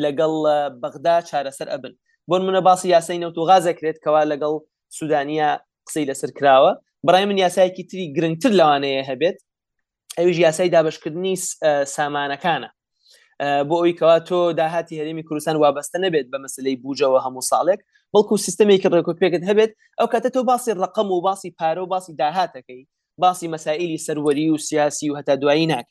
لەگەڵ 0.03 0.33
بەغدا 0.81 1.15
چارەسەر 1.29 1.67
ئەبن 1.73 1.93
بۆن 2.29 2.41
منە 2.47 2.61
باسی 2.67 2.87
یاسای 2.95 3.17
نەوت 3.23 3.35
و 3.37 3.45
غازەکرێت 3.49 3.97
کەوا 4.05 4.21
لەگەڵ 4.31 4.53
سوودانیا 4.97 5.49
قسەی 5.87 6.05
لەسەر 6.09 6.29
کراوە 6.37 6.71
بڕای 7.07 7.25
من 7.29 7.37
یاسایەکی 7.43 7.83
تری 7.89 8.05
گرنگتر 8.17 8.51
لەوانەیە 8.59 9.03
هەبێت 9.09 9.37
ئەویش 10.17 10.37
یاسای 10.45 10.69
دابشکردنی 10.75 11.33
سامانەکانە 11.95 12.69
بۆ 13.69 13.75
ئەوی 13.79 13.95
کەوا 13.99 14.17
تۆ 14.27 14.37
داهاتی 14.59 14.95
هەرێمی 14.99 15.23
کوردستان 15.27 15.55
وابستە 15.63 15.97
نەبێت 16.05 16.27
بە 16.33 16.37
مەسلەی 16.45 16.79
بوجەوە 16.83 17.19
هەموو 17.25 17.47
ساڵێک 17.51 17.79
بەڵکو 18.13 18.35
سیستمێکی 18.45 18.87
ڕێکوپێکت 18.95 19.41
هەبێت 19.49 19.71
ئەو 19.99 20.07
کاتە 20.13 20.29
تۆ 20.35 20.39
باسی 20.51 20.71
ڕقم 20.81 21.07
و 21.11 21.21
باسی 21.27 21.49
پارە 21.59 21.77
و 21.83 21.87
باسی 21.93 22.11
داهاتەکەی 22.21 22.81
باسی 23.21 23.47
مەسائللی 23.53 23.99
سەروەری 24.07 24.47
و 24.53 24.57
سیاسی 24.67 25.09
و 25.11 25.17
هەتا 25.19 25.35
دوایی 25.41 25.67
ناک 25.71 25.85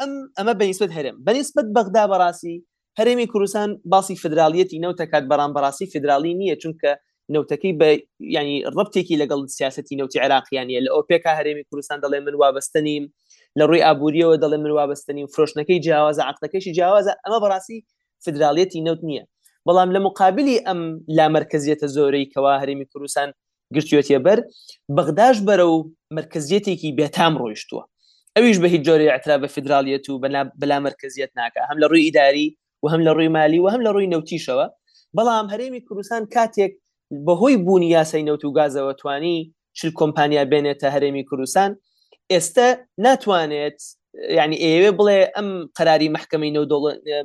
ئەم 0.00 0.12
ئەمە 0.38 0.54
بەنیسبت 0.60 0.90
هەرم 0.96 1.16
بەنیسبت 1.26 1.66
بەغدا 1.76 2.04
بەڕاستی 2.12 2.56
هەرێمی 2.98 3.26
کوردستان 3.32 3.70
باسی 3.92 4.16
فدراالەتی 4.22 4.80
نەوتەکات 4.84 5.24
بەرام 5.30 5.50
بەڕاستی 5.56 5.86
فدراالی 5.94 6.32
نییە 6.40 6.56
چونکە 6.62 6.92
نەوتەکەی 7.34 7.72
بە 7.80 7.88
ینی 8.36 8.56
ڕبتێکی 8.76 9.18
لەگەڵ 9.22 9.40
سیاستی 9.56 9.96
نەوتی 10.00 10.18
عراقییانە 10.26 10.78
لە 10.86 10.90
ئۆپێکا 10.96 11.32
هەرێمی 11.38 11.64
کوردستان 11.70 11.98
دەڵێ 12.04 12.18
من 12.26 12.34
وابستنیم 12.42 13.04
لە 13.58 13.64
ڕووی 13.68 13.84
ئابوووریەوە 13.86 14.36
دەڵێ 14.44 14.58
من 14.64 14.70
وابستنیم 14.78 15.26
فرۆشنەکەی 15.34 15.78
جیاوازە 15.84 16.22
عقلەکەشی 16.30 16.72
جیاوازە 16.78 17.12
ئەمە 17.24 17.38
بەڕاستی 17.44 17.78
فدراالەتی 18.24 18.80
نەوت 18.86 19.00
نییە 19.08 19.24
بەڵام 19.68 19.90
لە 19.96 20.00
مقابلی 20.06 20.56
ئەم 20.66 20.80
لامەرکزیەتە 21.16 21.86
زۆرەی 21.96 22.26
کەوا 22.32 22.54
هەرێمی 22.62 22.86
کوردستان 22.92 23.28
گرتوێتە 23.74 24.18
بەر 24.26 24.38
بەغداش 24.96 25.36
بەرە 25.48 25.66
و 25.74 25.76
مرکزیەتێکی 26.18 26.90
بێتام 26.98 27.32
ڕۆیشتووە 27.42 27.82
ئەویش 28.36 28.56
بە 28.62 28.66
هیچ 28.72 28.82
جۆری 28.88 29.08
ئەترا 29.14 29.36
بە 29.42 29.48
فدراالەت 29.54 30.04
و 30.10 30.14
بەلا 30.62 30.78
مرکزیەت 30.86 31.30
ناکە 31.40 31.60
هەم 31.68 31.78
لە 31.82 31.86
ڕووی 31.90 32.04
ئیداری 32.06 32.48
و 32.82 32.88
هەم 32.92 33.02
لە 33.06 33.12
ڕووی 33.16 33.30
مالی 33.36 33.58
و 33.64 33.68
هەم 33.72 33.82
لە 33.86 33.90
ڕووی 33.94 34.10
نەوتیشەوە 34.12 34.66
بەڵام 35.16 35.46
هەرێمی 35.52 35.80
کوردستان 35.86 36.22
کاتێک 36.34 36.72
بەهۆی 37.26 37.56
بوونی 37.66 37.86
یاسای 37.96 38.22
نەوت 38.28 38.42
و 38.44 38.54
گازەوە 38.58 38.94
توانی 39.00 39.36
شل 39.78 39.90
کۆمپانیا 40.00 40.42
بێنێتە 40.52 40.86
هەرێمی 40.94 41.24
کوردستان 41.28 41.70
ئێستا 42.32 42.66
ناتوانێت 43.04 43.78
یعنی 44.38 44.56
ئێوێ 44.64 44.90
بڵێ 44.98 45.18
ئەم 45.36 45.48
قراری 45.78 46.08
محکمەی 46.16 46.50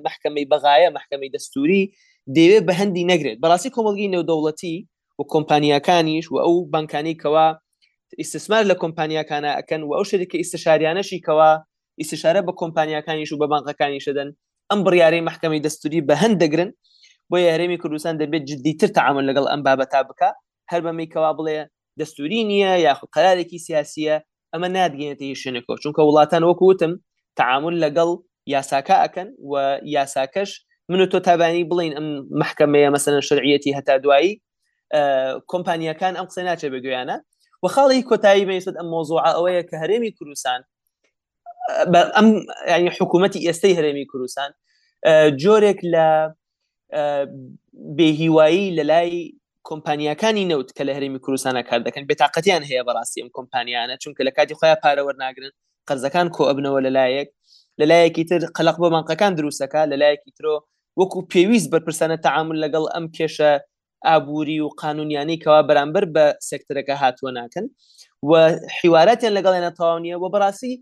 محکمەی 0.08 0.50
بەغایە 0.54 0.90
محکمەی 0.98 1.34
دەستوری 1.36 1.84
دەوێ 2.38 2.60
بە 2.68 2.74
هەندی 2.80 3.06
نەگرێت 3.12 3.38
بەڕاستی 3.44 3.74
کۆمەلگی 3.76 4.12
نێودەوڵەتی 4.14 4.76
و 5.20 5.24
کۆمپانیەکانیش 5.34 6.26
و 6.34 6.38
ئەو 6.44 6.54
بانکانیکەوە 6.74 7.48
ئیسسمار 8.22 8.64
لە 8.72 8.76
کۆمپانیەکانە 8.82 9.52
ئەەکەن 9.58 9.82
و 9.84 9.92
ئەو 9.98 10.04
شەریکە 10.10 10.38
ئیسشاریانەشیکەوە 10.40 11.50
ئیسشارە 12.02 12.42
بە 12.48 12.54
کۆمپانیەکانیش 12.62 13.30
و 13.32 13.40
بە 13.42 13.48
بانقەکانیشەدەن 13.54 14.30
ئەم 14.70 14.80
بڕیارەی 14.86 15.26
محکمەی 15.30 15.64
دەستوری 15.66 16.02
بە 16.08 16.14
هەند 16.22 16.38
دەگرن 16.44 16.70
بۆ 17.34 17.38
یارێمی 17.50 17.78
کوردستان 17.84 18.16
دەبێت 18.26 18.44
جدیتر 18.52 18.88
تعامل 18.98 19.26
لەگەڵ 19.34 19.46
ئەم 19.52 19.62
بابەتا 19.68 20.02
بکە 20.10 20.30
هەر 20.72 20.82
بەمەیکەوا 20.86 21.32
بڵێ 21.38 21.60
دەستوری 22.00 22.40
نییە 22.52 22.72
یاخود 22.88 23.10
قەرارێکی 23.16 23.60
سیاسیە 23.68 24.16
ئەمە 24.54 24.68
نادگەێتە 24.78 25.24
هیچ 25.32 25.38
شوێنێکەوە 25.44 25.76
چونکە 25.84 26.02
وڵاتان 26.08 26.44
وەکووتم 26.50 26.94
تعامل 27.40 27.76
لەگەڵ 27.84 28.10
یاساکە 28.54 28.96
ئەکەن 29.04 29.30
و 29.52 29.80
یاساکەش 29.96 30.52
من 30.90 31.00
تۆ 31.12 31.18
تابانی 31.28 31.64
بڵین 31.72 31.94
ئەم 31.98 32.08
محکمەیە 32.42 32.90
مەسەن 32.96 33.16
شرعەتی 33.30 33.76
هەتا 33.78 33.96
دوایی 34.04 34.32
کۆمپانیەکان 35.52 36.14
ئەم 36.18 36.26
قسە 36.30 36.42
ناچێ 36.50 36.68
بەگویانە 36.74 37.18
و 37.64 37.68
خاڵی 37.74 38.02
کۆتایی 38.10 38.46
بەیست 38.50 38.76
ئەم 38.80 38.88
مۆزوع 38.94 39.22
ئەوەیە 39.28 39.64
کە 39.70 39.76
هەرێمی 39.82 40.12
کوردستان 40.18 40.60
ئەم 42.18 42.28
ینی 42.74 42.90
حکوومەتتی 42.98 43.44
ئێستەی 43.48 43.74
هەرێمی 43.78 44.06
کوردستان 44.12 44.50
جۆرێک 45.44 45.80
لە 45.94 46.06
بێهیوایی 47.98 48.74
لە 48.78 48.84
لای 48.92 49.10
کۆمپانیەکانی 49.70 50.50
نەوت 50.52 50.70
کە 50.78 50.84
لە 50.88 50.92
هەرمی 50.98 51.20
کوردستانە 51.26 51.62
کار 51.70 51.80
دەکەن 51.88 52.04
بێتاقەتیان 52.10 52.64
هەیە 52.70 52.84
بەڕاستی 52.88 53.20
ئەم 53.22 53.30
کۆمپانیانە 53.38 53.96
چونکە 54.04 54.22
لە 54.28 54.32
کاتی 54.38 54.56
خۆیان 54.60 54.80
پارەوەرناگرن 54.84 55.52
قەرزەکان 55.90 56.28
کۆ 56.36 56.42
ئەبنەوە 56.50 56.80
لەلایەک 56.88 57.30
لەلایەکی 57.80 58.24
تر 58.30 58.42
قەلق 58.58 58.76
بۆ 58.82 58.88
مانقەکان 58.96 59.32
دروستەکە 59.40 59.82
لەلایەکی 59.92 60.32
ترۆ 60.38 60.56
وەکو 61.00 61.20
پێویست 61.32 61.68
بەرپرسانە 61.74 62.18
تعامل 62.26 62.58
لەگەڵ 62.66 62.84
ئەم 62.96 63.06
کێشە 63.16 63.52
ئابووری 64.08 64.60
و 64.66 64.68
قانونیانی 64.82 65.38
کەوا 65.44 65.62
بەرامبەر 65.70 66.06
بە 66.14 66.26
سەکتەرەکە 66.50 66.96
هاتووە 67.02 67.32
ناکەن 67.40 67.66
و 68.30 68.32
حیوارەتیان 68.80 69.34
لەگەڵێنە 69.38 69.72
تاوانیە 69.80 70.16
و 70.22 70.26
بەڕاستی 70.34 70.74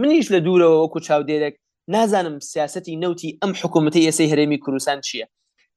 منیش 0.00 0.26
لە 0.34 0.38
دوورەوە 0.44 0.76
وەکو 0.82 1.00
چاودێرێک 1.06 1.54
نازانم 1.94 2.36
سیاستی 2.52 2.96
نەوتی 3.02 3.30
ئەم 3.42 3.52
حکوومەتی 3.60 4.04
ئێسی 4.08 4.30
هەرێمی 4.32 4.58
کوردستان 4.64 4.98
چییە 5.08 5.26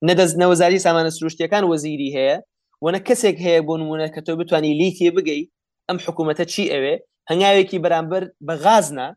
نەدەست 0.09 0.35
نەوەزاری 0.41 0.79
سامانە 0.85 1.11
سروشتیەکان 1.17 1.63
وەزیری 1.71 2.09
هەیە 2.17 2.35
وەنە 2.83 2.99
کەسێک 3.07 3.37
هەیە 3.45 3.61
بۆ 3.67 3.73
نمونە 3.81 4.07
کە 4.13 4.21
تۆ 4.27 4.31
بتانی 4.41 4.73
لیتیە 4.79 5.11
بگەی 5.17 5.41
ئەم 5.87 5.97
حکوومەتە 6.05 6.45
چی 6.53 6.63
ئەوێ 6.73 6.95
هەنگاوێکی 7.31 7.81
بەرامبەر 7.83 8.23
بە 8.47 8.55
غازنا 8.63 9.07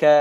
کە 0.00 0.12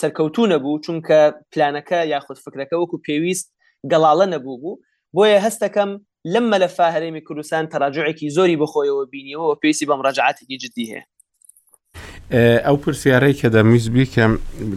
سەرکەوتو 0.00 0.42
نەبوو 0.52 0.76
چونکە 0.86 1.18
پلانەکە 1.52 2.00
یاخود 2.12 2.38
فکرەکە 2.44 2.76
وەکو 2.80 2.96
پێویست 3.06 3.46
گەڵاڵە 3.90 4.26
نەبوو 4.34 4.58
بوو 4.62 4.74
بۆیە 5.16 5.38
هەستەکەم 5.46 5.90
لەم 6.32 6.46
مەلەفا 6.52 6.86
هەرێمی 6.94 7.22
کوردستان 7.28 7.64
تەراجوعێکی 7.72 8.28
زۆری 8.36 8.56
بخۆیەوە 8.62 9.02
بینیەوە 9.12 9.58
پێویستی 9.60 9.86
بەم 9.90 10.00
ڕژعاتێکی 10.06 10.56
جدی 10.62 10.86
هەیە 10.92 11.04
ئەو 12.66 12.76
پرسیارەی 12.82 13.34
کە 13.40 13.48
دەمیست 13.54 13.90
بیکەم 13.96 14.32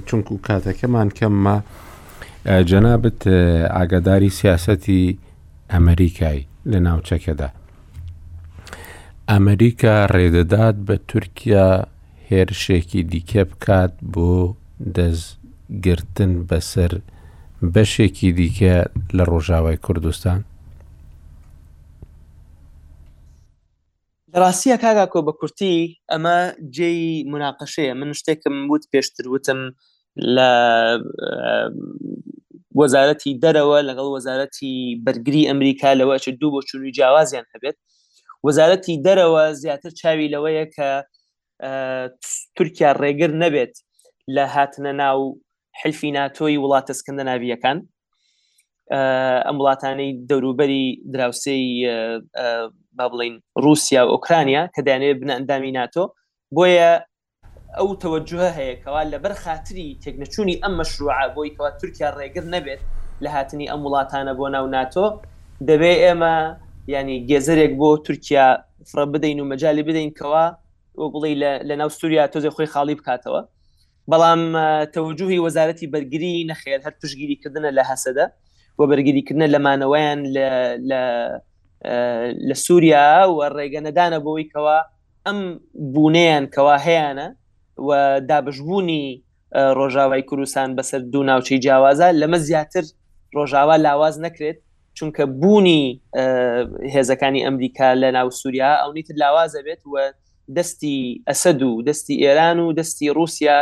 چونکو 0.08 0.34
کاتەکەمان 0.48 1.10
کەممە 1.18 1.58
جەنابەت 2.46 3.22
ئاگاداری 3.76 4.30
سیاسەتی 4.40 5.18
ئەمریکای 5.72 6.40
لە 6.72 6.80
ناوچەکەدا 6.88 7.50
ئەمریکا 9.32 9.96
ڕێدەدات 10.14 10.76
بە 10.88 10.96
تورکیا 11.10 11.70
هێرشێکی 12.30 13.02
دیکە 13.12 13.44
بکات 13.52 13.94
بۆ 14.14 14.32
دەستگرتن 14.96 16.32
بەسەر 16.50 16.92
بەشێکی 17.74 18.30
دیکە 18.40 18.76
لە 19.16 19.24
ڕۆژاوای 19.32 19.82
کوردستان 19.86 20.40
ڕاستیە 24.42 24.78
کاگا 24.84 25.06
کۆ 25.14 25.20
بە 25.28 25.34
کورتی 25.40 25.76
ئەمە 26.12 26.40
جێی 26.76 27.06
مناقەشەیە 27.32 27.94
من 28.00 28.10
شتێکم 28.20 28.56
وت 28.72 28.84
پێشتر 28.94 29.26
وتم 29.34 29.62
لە 30.20 31.02
وەزارەتی 32.80 33.40
دەرەوە 33.44 33.80
لەگەڵ 33.90 34.08
وەزارەتی 34.16 34.76
بەرگری 35.06 35.48
ئەمریکا 35.48 35.90
لەوەش 36.00 36.26
دوو 36.42 36.52
بۆ 36.62 36.66
چوری 36.70 36.92
جیاوازیان 36.98 37.46
هەبێت 37.54 37.78
وەزارەتی 38.48 39.02
دەرەوە 39.08 39.44
زیاتر 39.62 39.92
چاوی 40.00 40.32
لەوەیە 40.34 40.66
کە 40.76 40.90
تورکیا 42.56 42.92
ڕێگر 43.02 43.32
نەبێت 43.44 43.74
لە 44.36 44.44
هاتنە 44.56 44.92
ناو 45.04 45.20
حلفی 45.82 46.12
ناتۆی 46.18 46.60
وڵاتە 46.64 46.94
سکندە 47.00 47.24
ناویەکان 47.30 47.78
ئەم 49.48 49.56
وڵاتانەی 49.62 50.12
دەوروبەری 50.30 50.88
دراوسەی 51.14 51.64
با 52.98 53.06
بڵین 53.12 53.36
رووسیا 53.64 54.02
و 54.06 54.12
ئۆکرانیا 54.14 54.64
کە 54.74 54.82
دەیانێت 54.88 55.18
بنەندامی 55.22 55.72
ناتۆ 55.80 56.04
بۆیە 56.56 56.92
ئەو 57.78 57.88
تەوەجهە 58.04 58.48
هەیە 58.58 58.74
کەوا 58.84 59.02
لەبەر 59.14 59.34
خااتری 59.44 59.88
تێکنەچوونی 60.04 60.56
ئەم 60.64 60.74
مەشروعە 60.80 61.26
بۆی 61.36 61.50
کەوا 61.56 61.70
تورکیا 61.80 62.10
ڕێگر 62.20 62.46
نەبێت 62.56 62.82
لە 63.24 63.30
هاتنی 63.36 63.66
ئەم 63.72 63.82
وڵاتانە 63.86 64.34
بۆ 64.40 64.46
ناو 64.56 64.66
ناتۆ 64.76 65.06
دەبێ 65.70 65.94
ئێمە 66.04 66.36
ینی 66.94 67.18
گێزرێک 67.30 67.74
بۆ 67.80 67.90
تورکیا 68.06 68.48
فرە 68.90 69.04
بدەین 69.14 69.40
و 69.40 69.50
مەجای 69.52 69.84
بدەین 69.88 70.12
کەوا 70.20 70.46
بڵی 71.14 71.34
لە 71.70 71.76
ناو 71.82 71.90
سووریا 71.98 72.24
تۆزی 72.34 72.52
خۆی 72.56 72.72
خاڵی 72.74 72.96
بکاتەوە 73.00 73.42
بەڵام 74.12 74.42
تەوجوهی 74.96 75.44
وەزارەتی 75.46 75.92
بەرگری 75.94 76.34
نەخێر 76.50 76.80
هەر 76.86 76.94
توشگیریکردنە 77.02 77.70
لە 77.78 77.84
هەسەدە 77.90 78.26
بۆ 78.78 78.84
بەرگریکردنە 78.92 79.48
لەمانەوەیان 79.54 80.20
لە 82.50 82.56
سووریا 82.66 83.08
و 83.36 83.38
ڕێگەنەدانە 83.58 84.20
بۆی 84.26 84.46
کەوا 84.54 84.78
ئەم 85.26 85.40
بوونیان 85.94 86.46
کەوا 86.56 86.78
هەیەە 86.86 87.12
و 87.90 88.22
دابشبوونی 88.30 89.24
ڕۆژاوای 89.78 90.22
کوردستان 90.30 90.76
بەسەر 90.82 91.02
دوو 91.12 91.24
ناوچەی 91.30 91.60
جیاوازە 91.66 92.08
لەمە 92.22 92.38
زیاتر 92.48 92.82
ڕۆژاوا 93.36 93.76
لاواز 93.80 94.16
نەکرێت 94.26 94.58
چونکە 94.98 95.22
بوونی 95.42 95.84
هێزەکانی 96.96 97.46
ئەمریکا 97.46 97.88
لە 98.02 98.10
ناو 98.18 98.28
سووریا 98.40 98.74
ئەونیت 98.82 99.08
لاوازە 99.22 99.62
بێت 99.66 99.82
و 99.86 100.12
دەستی 100.58 101.22
ئەسد 101.28 101.62
و 101.62 101.72
دەستی 101.88 102.16
ئێران 102.24 102.58
و 102.60 102.74
دەستی 102.80 103.08
رووسیا 103.18 103.58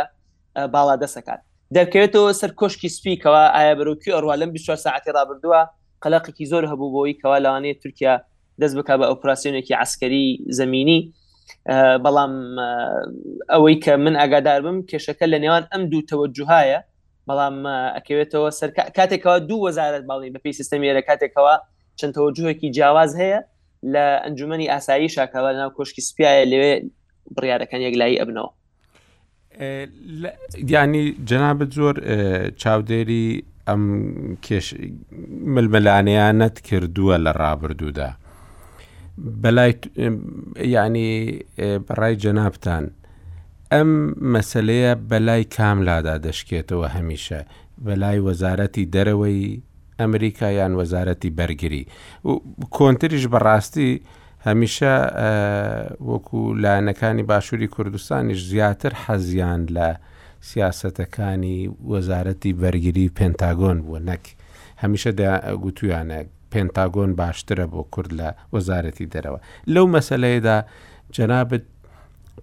باڵا 0.74 0.94
دەسەکات 1.02 1.40
دەکەوێتەوە 1.76 2.30
سەر 2.40 2.50
کۆشکی 2.60 2.88
سپیکەوە 2.96 3.42
ئایا 3.56 3.74
بەروکی 3.78 4.10
ئەووا 4.16 4.34
لەم 4.40 4.50
24 4.50 4.76
ساعتی 4.86 5.10
رابردووە 5.16 5.62
قەلقێکی 6.04 6.46
زۆر 6.52 6.64
هەبوو 6.70 6.90
بۆەوەی 6.92 7.18
کەوا 7.22 7.38
لەوانەیە 7.44 7.76
تورکیا 7.82 8.14
دەست 8.60 8.74
بک 8.78 8.88
بە 9.00 9.06
ئۆپراسسیۆنێکی 9.12 9.74
عسکەری 9.82 10.26
زمینی 10.58 11.00
بەڵام 12.04 12.32
ئەوەی 13.52 13.74
کە 13.84 13.92
من 14.04 14.14
ئاگادار 14.20 14.60
بم 14.66 14.78
کێشەکە 14.90 15.26
لە 15.32 15.38
نێوان 15.44 15.64
ئەم 15.72 15.82
دوو 15.90 16.06
تەوەجهایە 16.10 16.80
بەڵام 17.28 17.56
ئەکەوێتەوە 17.96 18.50
سەر 18.58 18.70
کاتێکەوە 18.98 19.36
دوو 19.48 19.64
وەزارت 19.66 20.04
باڵی 20.10 20.32
بەپی 20.34 20.52
سیستەمیێرە 20.58 21.02
کاتێکەوە 21.08 21.54
چەند 21.98 22.12
تەوەجوهێکی 22.16 22.68
جیاواز 22.76 23.10
هەیە 23.22 23.40
لە 23.92 24.04
ئەنجومی 24.24 24.70
ئاسایی 24.72 25.08
شاکەوە 25.16 25.50
ناو 25.60 25.70
کۆشکی 25.78 26.02
سپایە 26.08 26.46
لەوێ 26.52 26.74
بڕیارەکان 27.36 27.80
یەکلایی 27.86 28.20
ئەبنەوە 28.20 28.50
دیانی 30.68 31.04
جەناب 31.28 31.58
زۆر 31.76 31.94
چاودێری 32.62 33.26
ئەم 33.68 33.82
ملمەلانەیانەت 35.52 36.56
کردووە 36.68 37.16
لە 37.24 37.32
ڕابردوودا. 37.40 38.10
بەلای 39.42 39.74
ینی 40.74 41.08
بەڕای 41.88 42.14
جەنابان 42.24 42.84
ئەم 43.72 43.90
مەسلەیە 44.34 44.92
بەلای 45.10 45.44
کاملادا 45.56 46.14
دەشکێتەوە 46.28 46.88
هەمیشە 46.96 47.40
بەلای 47.86 48.18
وەزارەتی 48.28 48.84
دەرەوەی 48.94 49.40
ئەمریکا 50.00 50.48
یان 50.60 50.72
وەزارەتی 50.80 51.30
بەرگری 51.38 51.84
و 52.24 52.30
کۆنتریش 52.78 53.24
بەڕاستی 53.32 53.90
هەمیشە 54.48 54.94
وەکو 56.10 56.40
لایەنەکانی 56.62 57.24
باشووری 57.30 57.72
کوردستانیش 57.74 58.40
زیاتر 58.52 58.92
حەزیان 59.04 59.62
لە 59.76 59.88
سیاسەتەکانی 60.50 61.58
وەزارەتی 61.92 62.52
بەرگری 62.62 63.12
پێنتاگۆن 63.18 63.76
بووە 63.86 64.00
نەک 64.08 64.24
هەمیشە 64.82 65.10
گوتویانە 65.62 66.20
پێنتاگۆن 66.52 67.10
باشترە 67.22 67.66
بۆ 67.72 67.82
کورد 67.94 68.10
لە 68.20 68.28
وەزارەتی 68.54 69.06
دەرەوە 69.14 69.38
لەو 69.74 69.84
مەسلەیەدا 69.96 70.56
جەنابەت 71.16 71.64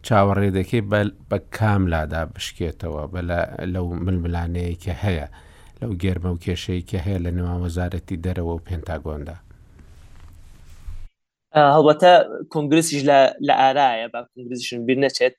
چاوەڕێدەکەی 0.07 0.81
بە 1.29 1.37
کاملادا 1.57 2.21
بشکێتەوە 2.33 3.01
بە 3.13 3.21
لەو 3.73 3.85
ململانەیەکە 4.05 4.93
هەیە 5.03 5.27
لەو 5.81 5.91
گێرمە 6.01 6.29
و 6.33 6.41
کێشەیە 6.45 6.83
کە 6.89 6.97
هەیە 7.05 7.19
لە 7.25 7.31
نێوان 7.37 7.59
وەزارەتی 7.65 8.21
دەرەوە 8.23 8.53
و 8.55 8.63
پێنتاگۆندا 8.67 9.37
هەڵبەتە 11.75 12.11
کنگرسیش 12.53 13.01
لە 13.47 13.53
ئارایە 13.61 14.07
با 14.13 14.19
کنگرزیشن 14.35 14.79
بیر 14.87 14.97
نەچێت 15.03 15.33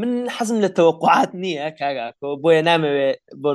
من 0.00 0.10
حەزم 0.36 0.58
لە 0.64 0.68
تەوەقعات 0.76 1.30
نییە 1.42 1.68
کاگاکۆ 1.80 2.28
بۆیە 2.42 2.62
نامەوێت 2.68 3.18
بۆ 3.42 3.50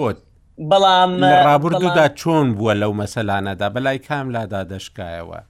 خۆت 0.00 0.18
بەڵام 0.58 1.14
ڕابردودا 1.46 2.04
چۆن 2.22 2.54
بووە 2.58 2.74
لەو 2.80 2.92
مەسەلانەدا 3.02 3.66
بەلای 3.74 3.98
کاملادا 4.08 4.60
دەشکایەوە 4.72 5.40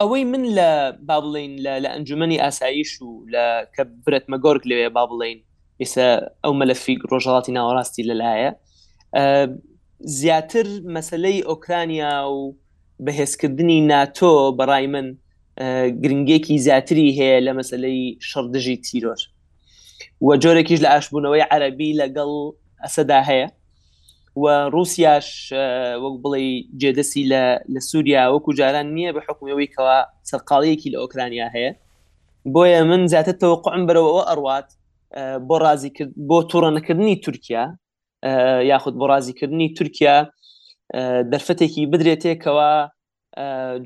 ئەوەی 0.00 0.24
من 0.32 0.44
لە 0.58 0.70
با 1.08 1.18
بڵین 1.22 1.52
لە 1.64 1.90
ئەنجومی 1.94 2.38
ئاساییش 2.42 2.90
و 3.02 3.08
لە 3.34 3.46
کە 3.74 3.82
برەت 4.04 4.24
مەگۆرگ 4.32 4.62
لەوێ 4.70 4.88
با 4.96 5.04
بڵین 5.10 5.38
ئێستا 5.80 6.08
ئەو 6.44 6.52
مەلەفی 6.60 6.94
ڕۆژەڵاتی 7.10 7.52
ناوەڕاستی 7.56 8.06
لەلایە 8.10 8.50
زیاتر 10.18 10.66
مەسلەی 10.96 11.38
ئۆکرانیا 11.50 12.14
و 12.34 12.56
بەهێزکردنی 13.04 13.78
ناتۆ 13.90 14.32
بەڕای 14.58 14.86
من 14.94 15.06
گرنگێکی 16.02 16.58
زیاتری 16.66 17.16
هەیە 17.18 17.40
لە 17.46 17.52
مەسلەی 17.58 18.00
شەردژی 18.30 18.76
تیرۆر 18.86 19.20
و 20.20 20.28
جۆرێکیش 20.42 20.78
لە 20.84 20.88
ئاشبوونەوەی 20.94 21.48
عەربی 21.52 21.96
لەگەڵ 22.00 22.30
ئەسەدا 22.84 23.20
هەیە 23.28 23.46
و 24.42 24.46
رووسیاش 24.74 25.26
وەک 26.02 26.14
بڵێ 26.22 26.44
جێدەسی 26.80 27.22
لە 27.32 27.42
لە 27.74 27.80
سووریا 27.88 28.22
وەکو 28.34 28.50
جاران 28.58 28.86
نییە 28.96 29.10
بە 29.16 29.20
حکومەوەی 29.26 29.72
کەوا 29.74 29.98
سەرقاڵەیەکی 30.30 30.92
لە 30.94 30.98
ئۆکرانیا 31.02 31.48
هەیە 31.56 31.70
بۆیە 32.54 32.80
من 32.90 33.02
زیاتر 33.12 33.34
تەوەقعم 33.42 33.82
بەرەوەەوە 33.88 34.22
ئەڕوات 34.30 34.68
بۆ 35.48 35.56
ڕازی 35.64 35.90
کرد 35.96 36.10
بۆ 36.28 36.36
تووڕەنەکردنی 36.50 37.16
تورکیا 37.24 37.64
یاخود 38.70 38.94
بۆ 39.00 39.04
ڕازیکردنی 39.12 39.74
تورکیا 39.78 40.16
دەرفەتێکی 41.32 41.82
بدرێتێکەوە 41.92 42.70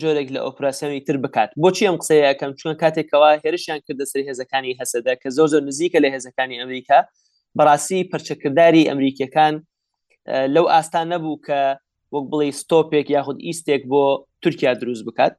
جۆرێک 0.00 0.28
لە 0.36 0.40
ئۆپراسیۆنی 0.46 1.00
تر 1.08 1.16
بکات 1.24 1.50
بۆچی 1.62 1.84
ئەم 1.88 1.96
قسەیەکەم 2.00 2.52
چون 2.60 2.72
کاتێکەوە 2.82 3.28
هێرشیان 3.44 3.80
کردە 3.86 4.04
سەر 4.12 4.20
هێزەکانی 4.28 4.78
هەسەدا 4.80 5.14
کە 5.22 5.28
زۆ 5.36 5.44
زۆر 5.52 5.62
نزیکە 5.70 5.98
لە 6.04 6.08
هێزەکانی 6.14 6.56
ئەمریکا 6.60 6.98
بەڕاستی 7.58 8.00
پەرچەکردداری 8.10 8.88
ئەمریکیەکان 8.90 9.54
لەو 10.54 10.66
ئاستان 10.72 11.06
نەبوو 11.12 11.40
کە 11.46 11.60
وەک 12.14 12.24
بڵێ 12.30 12.48
ستۆپێک 12.60 13.06
یاخود 13.16 13.38
ئیسێک 13.46 13.82
بۆ 13.92 14.04
تورکیا 14.42 14.72
دروست 14.80 15.02
بکات 15.08 15.32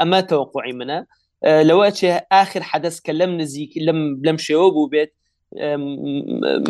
ئەمە 0.00 0.20
تەوقعی 0.30 0.74
منە 0.80 0.98
لەوە 1.68 1.88
چێ 1.98 2.12
آخر 2.42 2.62
حدەس 2.70 2.96
کە 3.06 3.12
لەم 3.20 3.32
نزیک 3.40 3.72
لەم 3.86 4.00
لەم 4.26 4.38
شێوە 4.46 4.68
بوو 4.74 4.90
بێت 4.94 5.10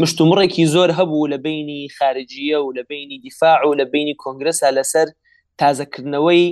مشتومڕێکی 0.03 0.65
زۆر 0.75 0.91
هەبوو 0.99 1.31
لە 1.33 1.39
بینی 1.47 1.83
خارجیە 1.99 2.59
و 2.65 2.69
لە 2.79 2.83
بینی 2.91 3.19
دیفاع 3.25 3.61
و 3.69 3.73
لە 3.81 3.85
بینی 3.93 4.15
کۆنگرسا 4.23 4.69
لەسەر 4.79 5.09
تازەکردنەوەی 5.63 6.45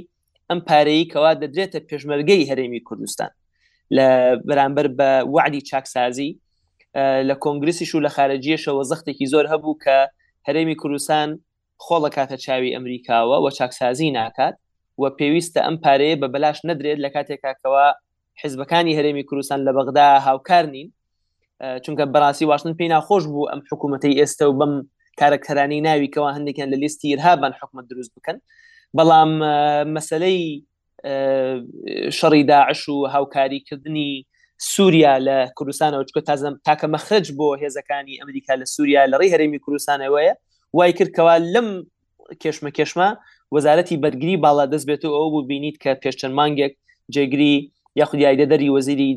ئەم 0.51 0.61
پارەی 0.69 1.05
کەوا 1.13 1.33
دەدرێتە 1.43 1.79
پێشمەرگەی 1.89 2.49
هەرێمی 2.51 2.81
کوردستان 2.89 3.31
لە 3.97 4.07
بەرامبەر 4.49 4.87
بە 4.99 5.11
وعدی 5.35 5.61
چاکسازی 5.69 6.31
لە 7.29 7.35
کۆنگرسیش 7.45 7.91
و 7.95 8.03
لە 8.07 8.11
خارجیشەوە 8.17 8.83
زەختێکی 8.91 9.27
زۆر 9.33 9.47
هەبوو 9.53 9.79
کە 9.85 9.99
هەرێمی 10.49 10.77
کوردستان 10.83 11.29
خۆڵە 11.85 12.11
کاتە 12.17 12.37
چاوی 12.45 12.75
ئەمریکاوە 12.77 13.37
و 13.45 13.51
چاکسازی 13.59 14.11
ناکات 14.19 14.55
و 15.03 15.05
پێویستە 15.19 15.61
ئەم 15.67 15.77
پارەیە 15.85 16.17
بە 16.23 16.27
بەلاش 16.35 16.59
نەدرێت 16.69 16.99
لە 17.05 17.09
کاتێکاکەوە 17.15 17.85
حزبەکانی 18.43 18.97
هەرێمی 18.99 19.25
کوردستان 19.29 19.61
لە 19.67 19.73
بەغدا 19.79 20.09
هاوکار 20.27 20.65
نین 20.75 20.89
چونکە 21.85 22.05
بەڕاستی 22.15 22.47
واشتن 22.51 22.73
پێی 22.79 22.89
ناخۆش 22.95 23.25
بوو 23.33 23.51
ئەم 23.51 23.61
حکوومەتی 23.71 24.17
ئێستا 24.21 24.45
و 24.51 24.57
بەم 24.61 24.73
کارکتەرانی 25.21 25.79
ناویکەوە 25.89 26.31
هەندێکیان 26.37 26.69
لە 26.73 26.77
لیستی 26.83 27.13
ئرهابان 27.15 27.53
حکومت 27.61 27.85
دروست 27.91 28.13
بکەن 28.17 28.39
بەڵام 28.99 29.33
مەسلەی 29.97 30.43
شەڕی 32.19 32.43
داعش 32.51 32.81
و 32.89 32.97
هاوکاریکردنی 33.15 34.11
سووریا 34.73 35.13
لە 35.27 35.37
کوردستانەوە 35.59 36.05
چکە 36.09 36.21
تازم 36.29 36.55
تاکە 36.67 36.87
مەخرج 36.95 37.27
بۆ 37.39 37.49
هێزەکانی 37.63 38.19
ئەمریکا 38.21 38.53
لە 38.61 38.65
سووریا 38.75 39.03
لە 39.11 39.17
ڕێ 39.21 39.27
هەرێمی 39.35 39.61
کوردستانەوەیە 39.65 40.35
وای 40.77 40.93
کردکەوا 40.99 41.37
لەم 41.55 41.69
کێشمە 42.43 42.71
کێشمە 42.79 43.09
وەزارەتی 43.55 44.01
بەرگری 44.03 44.41
باڵا 44.45 44.65
دەست 44.73 44.87
بێت 44.91 45.03
و 45.05 45.13
ئەو 45.17 45.27
بوو 45.33 45.47
بینیت 45.51 45.77
کە 45.83 45.91
پێشچەند 46.03 46.35
مانگێک 46.41 46.73
جێگری 47.15 47.55
یاخودیایدە 48.01 48.47
دەری 48.53 48.69
وەزیری 48.77 49.11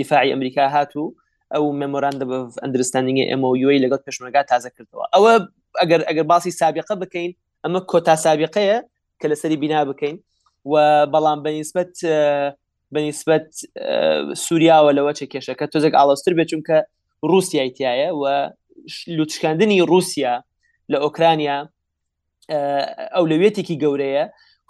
دیفاعی 0.00 0.32
ئەمریکا 0.34 0.64
هاتوو 0.76 1.06
ئەو 1.54 1.64
ممۆرانندە 1.80 2.24
بە 2.30 2.38
ئەندرستانینگ 2.62 3.18
ئەمەوی 3.32 3.80
لەگەڵ 3.84 4.00
پێشمەگا 4.06 4.42
تازە 4.52 4.68
کردەوە 4.76 5.04
ئەوە 5.14 5.32
ئەگەر 5.80 6.00
ئەگەر 6.08 6.26
باسی 6.32 6.50
سابقە 6.60 6.94
بکەین 7.02 7.30
ئەمە 7.64 7.80
کۆتا 7.92 8.14
سابقەیە 8.26 8.78
کە 9.20 9.26
لەسەری 9.30 9.56
بینا 9.62 9.82
بکەین 9.88 10.16
و 10.70 10.74
بەڵام 11.12 11.38
بەنسبت 11.44 11.92
بەنسبت 12.94 13.46
سووریاوە 14.44 14.92
لەوە 14.98 15.12
چ 15.18 15.20
کێشەکە 15.32 15.64
تۆزێک 15.74 15.94
ئاڵاستر 15.98 16.32
بچون 16.38 16.60
کە 16.68 16.76
رووسایتیایە 17.30 18.08
و 18.20 18.24
لوتشکاندنی 19.16 19.78
رووسیا 19.92 20.34
لە 20.92 20.96
ئۆکرانیا 21.04 21.58
ئەو 23.14 23.24
لەوێتێکی 23.30 23.80
گەورەیە 23.82 24.24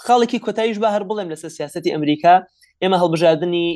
خاڵێکی 0.04 0.38
کۆتاییش 0.44 0.78
بە 0.82 0.88
هەر 0.94 1.02
بڵێم 1.08 1.28
لەسەر 1.32 1.50
سیاستی 1.58 1.92
ئەمریکا 1.94 2.34
ئێمە 2.82 2.96
هەڵبژاردننی 3.02 3.68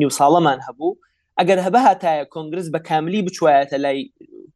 نیو 0.00 0.10
ساڵەمان 0.18 0.58
هەبوو 0.66 0.98
ئەگەر 1.40 1.58
هەبە 1.66 1.80
هاتایە 1.86 2.24
کۆنگرس 2.34 2.66
بە 2.74 2.80
کاملی 2.88 3.24
بچوایەتە 3.26 3.76
لای 3.84 3.98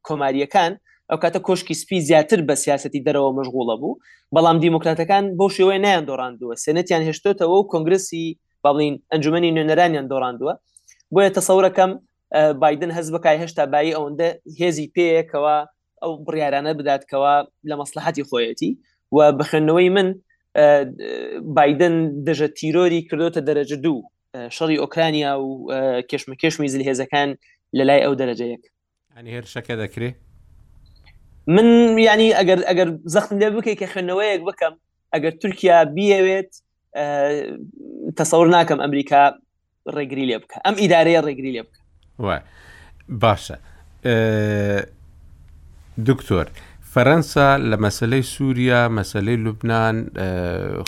کۆماریەکان 0.07 0.71
ئەو 1.09 1.17
کاتە 1.21 1.39
کۆشکی 1.45 1.73
سپی 1.77 1.99
زیاتر 2.07 2.39
بە 2.47 2.53
سیاستی 2.63 3.03
دەرەوە 3.07 3.31
مەژغوڵە 3.39 3.75
بوو 3.81 3.99
بەڵام 4.35 4.57
دیموکراتەکان 4.63 5.25
بۆ 5.37 5.47
شێوەیە 5.55 5.81
نیان 5.85 6.03
دۆڕاندووە 6.07 6.53
سێنەتیان 6.65 7.03
هێشتۆتەوە 7.09 7.55
و 7.59 7.67
کۆنگرسی 7.73 8.25
باڵین 8.65 8.95
ئەنجومی 9.11 9.51
نوێنەرانیان 9.55 10.07
دۆڕاندووە 10.11 10.53
بۆیە 11.13 11.29
تەسەورەکەم 11.37 11.91
بادن 12.61 12.91
هەز 12.97 13.07
بکای 13.13 13.37
هێشتا 13.43 13.63
بایی 13.73 13.95
ئەوەندە 13.97 14.29
هێزی 14.59 14.87
پێیەکەوە 14.95 15.55
ئەو 16.01 16.11
بڕیارانە 16.25 16.71
بداتکەوە 16.79 17.33
لە 17.69 17.75
مەسلحتی 17.81 18.23
خۆیەتی 18.29 18.71
و 19.15 19.17
بخێنەوەی 19.39 19.89
من 19.95 20.07
بادن 21.57 21.95
دەژە 22.27 22.47
تیرۆری 22.57 23.01
کردوتە 23.09 23.41
دەرەجە 23.47 23.77
دوو 23.85 23.99
شەڕی 24.55 24.77
ئۆکرانیا 24.83 25.31
و 25.43 25.47
کێشمەکێشمی 26.09 26.69
زل 26.73 26.83
هێزەکان 26.89 27.29
لە 27.77 27.83
لای 27.89 28.01
ئەو 28.05 28.13
دەرەجەیەک 28.19 28.63
ئەنی 29.15 29.31
هێر 29.35 29.45
شەکە 29.53 29.75
دەکرێت 29.83 30.17
من 31.55 31.97
ینی 31.99 32.27
ئەگەر 32.39 32.59
ئەگەر 32.69 32.89
زەختم 33.13 33.35
لێ 33.41 33.49
بکەی 33.57 33.75
کە 33.79 33.87
خوێندنەوەیەک 33.93 34.41
بکەم 34.47 34.73
ئەگەر 35.13 35.33
تورکیا 35.41 35.77
بیەوێت 35.95 36.51
تەسەور 38.19 38.47
ناکەم 38.55 38.79
ئەمریکا 38.83 39.23
ڕێگری 39.95 40.25
لێ 40.29 40.37
بکە 40.43 40.57
ئەم 40.65 40.75
ئیدارەیە 40.81 41.21
ڕێگری 41.27 41.51
لێ 41.55 41.61
بکە 41.67 41.77
باشە 43.23 43.57
دکتۆر 46.09 46.45
فەەنسا 46.93 47.47
لە 47.69 47.77
مەسلەی 47.85 48.23
سووریا 48.33 48.81
مەسلەی 48.97 49.37
لوبناان 49.43 49.97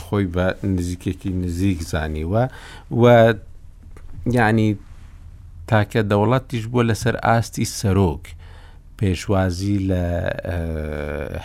خۆی 0.05 0.25
بە 0.35 0.45
نزیکێکی 0.75 1.29
نزیک 1.43 1.79
زانیوە 1.91 2.43
و 3.01 3.33
یعنی 4.37 4.69
تاکە 5.71 6.01
دەوڵاتیش 6.11 6.63
بووە 6.71 6.83
لەسەر 6.89 7.15
ئاستی 7.25 7.65
سەرۆک 7.79 8.25
پێشوازی 9.01 9.77
لە 9.89 10.05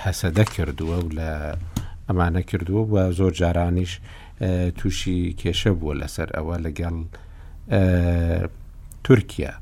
حەسەدە 0.03 0.45
کردووە 0.55 0.99
و 1.05 1.09
لە 1.19 1.31
ئەمانە 2.09 2.43
کردووە 2.51 2.85
بە 2.93 3.03
زۆر 3.19 3.33
جارانیش 3.41 3.93
تووشی 4.79 5.37
کێشە 5.41 5.71
بووە 5.81 5.95
لەسەر 6.03 6.29
ئەوە 6.37 6.57
لەگەڵ 6.67 6.97
تورکیا 9.05 9.53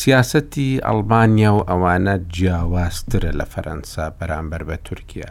سیاستی 0.00 0.70
ئەلبانیا 0.86 1.50
و 1.54 1.62
ئەوانە 1.70 2.14
جیاوازترە 2.34 3.32
لە 3.40 3.44
فەرەنسا 3.52 4.04
بەرامبەر 4.18 4.62
بە 4.68 4.76
تورکیا 4.86 5.30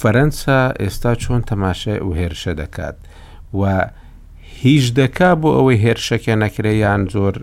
فەرەنسا 0.00 0.58
ئێستا 0.82 1.12
چۆن 1.22 1.42
تەماشای 1.50 2.00
و 2.06 2.10
هێرشە 2.20 2.52
دەکات 2.62 2.96
و 3.58 3.60
هیچ 4.66 4.84
دەکا 5.00 5.28
بۆ 5.42 5.48
ئەوەی 5.56 5.78
هێرشەکە 5.84 6.34
نەکرێ 6.44 6.72
یان 6.84 7.02
زۆر 7.14 7.34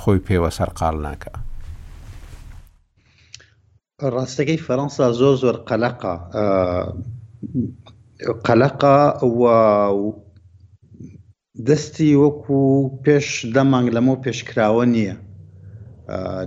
خۆی 0.00 0.18
پێوە 0.26 0.50
سەرقال 0.58 0.96
ناکە 1.06 1.32
ڕاستەکەی 4.14 4.60
فەەنسا 4.66 5.06
زۆر 5.20 5.34
زۆر 5.42 5.56
قەلەقا 5.68 6.14
قەلەقا 8.46 8.98
دەستی 11.68 12.12
وەکو 12.22 12.60
پێش 13.04 13.28
دەمانگ 13.54 13.88
لەمە 13.96 14.14
پێشکراوە 14.24 14.84
نییە 14.94 15.16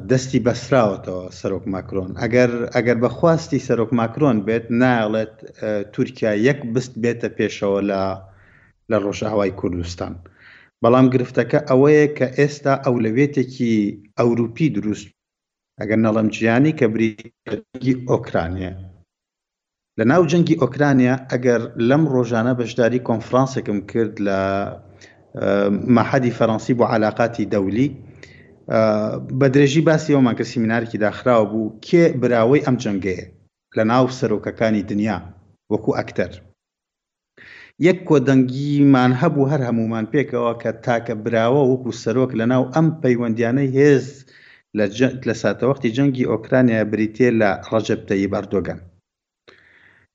دەستی 0.09 0.39
بەسراوەتەوە 0.45 1.23
سەرۆک 1.39 1.63
ماکرۆن 1.73 2.09
ئەگەر 2.21 2.51
ئەگەر 2.75 2.97
بەخواستی 3.03 3.63
سەرۆک 3.67 3.91
ماکرۆن 3.99 4.37
بێت 4.47 4.65
ناڵێت 4.81 5.35
تورکیا 5.93 6.31
یەک 6.47 6.59
بست 6.73 6.93
بێتە 7.03 7.29
پێشەوە 7.37 7.81
لە 7.89 8.01
لە 8.91 8.97
ڕۆژەهوای 9.05 9.51
کوردستان 9.59 10.13
بەڵام 10.83 11.07
گرفتەکە 11.13 11.59
ئەوەیە 11.69 12.07
کە 12.17 12.27
ئێستا 12.37 12.73
ئەو 12.85 12.95
لەوێتێکی 13.05 13.71
ئەوروپی 14.17 14.67
دروست 14.77 15.07
ئەگەر 15.79 15.99
نەڵم 16.05 16.27
جیانی 16.35 16.73
کە 16.79 16.85
بریگی 16.93 17.93
ئۆکرانیە 18.09 18.73
لە 19.99 20.03
ناو 20.11 20.21
جەنگی 20.31 20.59
ئۆکرانیا 20.61 21.15
ئەگەر 21.31 21.61
لەم 21.89 22.03
ڕۆژانە 22.13 22.53
بەشداری 22.59 23.05
کۆنفرانسێکم 23.09 23.77
کرد 23.91 24.15
لە 24.27 24.39
مەحەدی 25.97 26.35
فەڕەنسی 26.37 26.73
بۆ 26.77 26.85
علااقاتی 26.93 27.49
دەولی 27.53 27.87
بە 29.39 29.47
درێژی 29.53 29.85
باسیەوەمان 29.89 30.35
کە 30.39 30.45
سیمینارێکی 30.51 31.01
داخراوە 31.05 31.45
بوو 31.51 31.73
کێ 31.85 32.03
براوەی 32.21 32.65
ئەم 32.65 32.75
جەنگەیە 32.83 33.25
لە 33.77 33.83
ناو 33.91 34.05
سەرۆکەکانی 34.19 34.83
دنیا 34.91 35.17
وەکو 35.71 35.91
ئەکتەر 35.99 36.31
یەک 37.87 37.97
کۆدەنگیمان 38.09 39.11
هەبوو 39.21 39.49
هەر 39.51 39.61
هەمومان 39.69 40.05
پێکەوە 40.13 40.53
کە 40.61 40.71
تاکە 40.85 41.15
براوە 41.23 41.61
وەکو 41.71 41.97
سەرۆک 42.03 42.31
لەناو 42.39 42.63
ئەم 42.75 42.87
پەیوەندیانەی 43.03 43.73
هێز 43.77 44.05
لە 45.27 45.33
ساتەوەختی 45.43 45.93
جەنگی 45.97 46.29
ئۆکرانیا 46.31 46.81
بریتێ 46.93 47.29
لە 47.41 47.49
ڕەجەبتەی 47.71 48.29
بەردۆگەن 48.33 48.79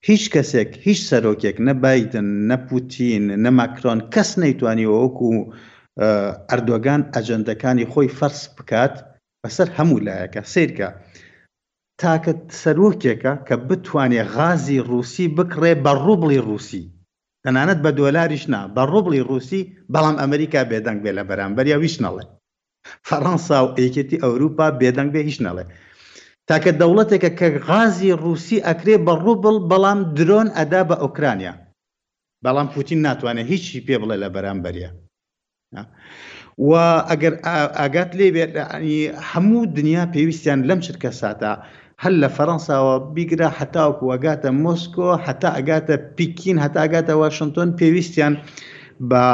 هیچ 0.08 0.24
کەسێک 0.34 0.70
هیچ 0.86 1.00
سەرۆکێک 1.10 1.56
نەبایدن 1.68 2.26
نەپوتین 2.50 3.24
نەماکرۆن 3.44 3.98
کەس 4.14 4.30
نەیتوانیەوە 4.42 4.96
وەکو 5.04 5.28
ئەردۆگان 6.50 7.02
ئەجەندەکانی 7.14 7.88
خۆی 7.92 8.08
فەرس 8.18 8.40
بکات 8.56 8.94
بەسەر 9.42 9.68
هەموو 9.78 9.98
لایەکە 10.06 10.42
سیرکە 10.52 10.88
تاکە 12.00 12.32
سەرۆکێکە 12.62 13.32
کە 13.46 13.54
بتوانێت 13.68 14.28
غازی 14.36 14.78
رووسی 14.90 15.26
بکڕێ 15.36 15.72
بە 15.84 15.92
ڕوبڵی 16.04 16.40
رووسی 16.48 16.84
تەنانەت 17.46 17.80
بە 17.84 17.90
دۆلاریشنا 18.00 18.60
بە 18.74 18.82
ڕوبڵی 18.92 19.20
رووسی 19.28 19.62
بەڵام 19.94 20.16
ئەمریکا 20.22 20.60
بێدەنگ 20.70 20.98
بێ 21.04 21.10
لە 21.18 21.22
بەرامبەریا 21.28 21.76
ویشنەڵێ 21.82 22.24
فەڕەنسا 23.08 23.58
و 23.64 23.68
ئەیکێتی 23.78 24.20
ئەوروپا 24.24 24.66
بێدەنگ 24.80 25.10
بێ 25.14 25.20
هیچ 25.28 25.38
نەڵێ 25.46 25.64
تاکە 26.48 26.70
دەوڵەتێکە 26.80 27.30
کە 27.38 27.46
غازی 27.68 28.12
رووسی 28.24 28.64
ئەکرێ 28.66 28.96
بە 29.06 29.12
ڕوبڵ 29.24 29.56
بەڵام 29.70 29.98
درۆن 30.16 30.48
ئەدا 30.56 30.82
بە 30.88 30.96
ئۆکرانیا 31.02 31.52
بەڵام 32.44 32.68
پوتین 32.74 33.00
ناتوانێت 33.06 33.46
هیچی 33.52 33.84
پێ 33.86 33.96
بڵێ 34.02 34.16
لە 34.22 34.28
بەرامبەرە 34.34 34.90
و 36.68 36.70
ئەگەر 37.10 37.34
ئاگات 37.80 38.10
لێ 38.18 38.28
بێت 38.36 38.50
هەموو 39.30 39.62
دنیا 39.76 40.04
پێویستیان 40.14 40.60
لەم 40.68 40.80
شکە 40.86 41.10
ساتە 41.20 41.52
هەل 42.04 42.14
لە 42.22 42.28
فەەنساوە 42.36 42.96
بیگرا 43.14 43.48
هەتاوکو 43.58 44.04
ئەگاتە 44.14 44.48
مۆسکۆ 44.64 45.10
هەتا 45.26 45.50
ئەگاتە 45.58 45.94
پیکین 46.16 46.56
هەتا 46.64 46.78
ئەگاتە 46.84 47.12
واشنگتۆن 47.22 47.68
پێویستیان 47.78 48.34
بە 49.10 49.24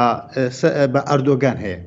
ئەردۆگان 1.09 1.57
هەیە. 1.65 1.79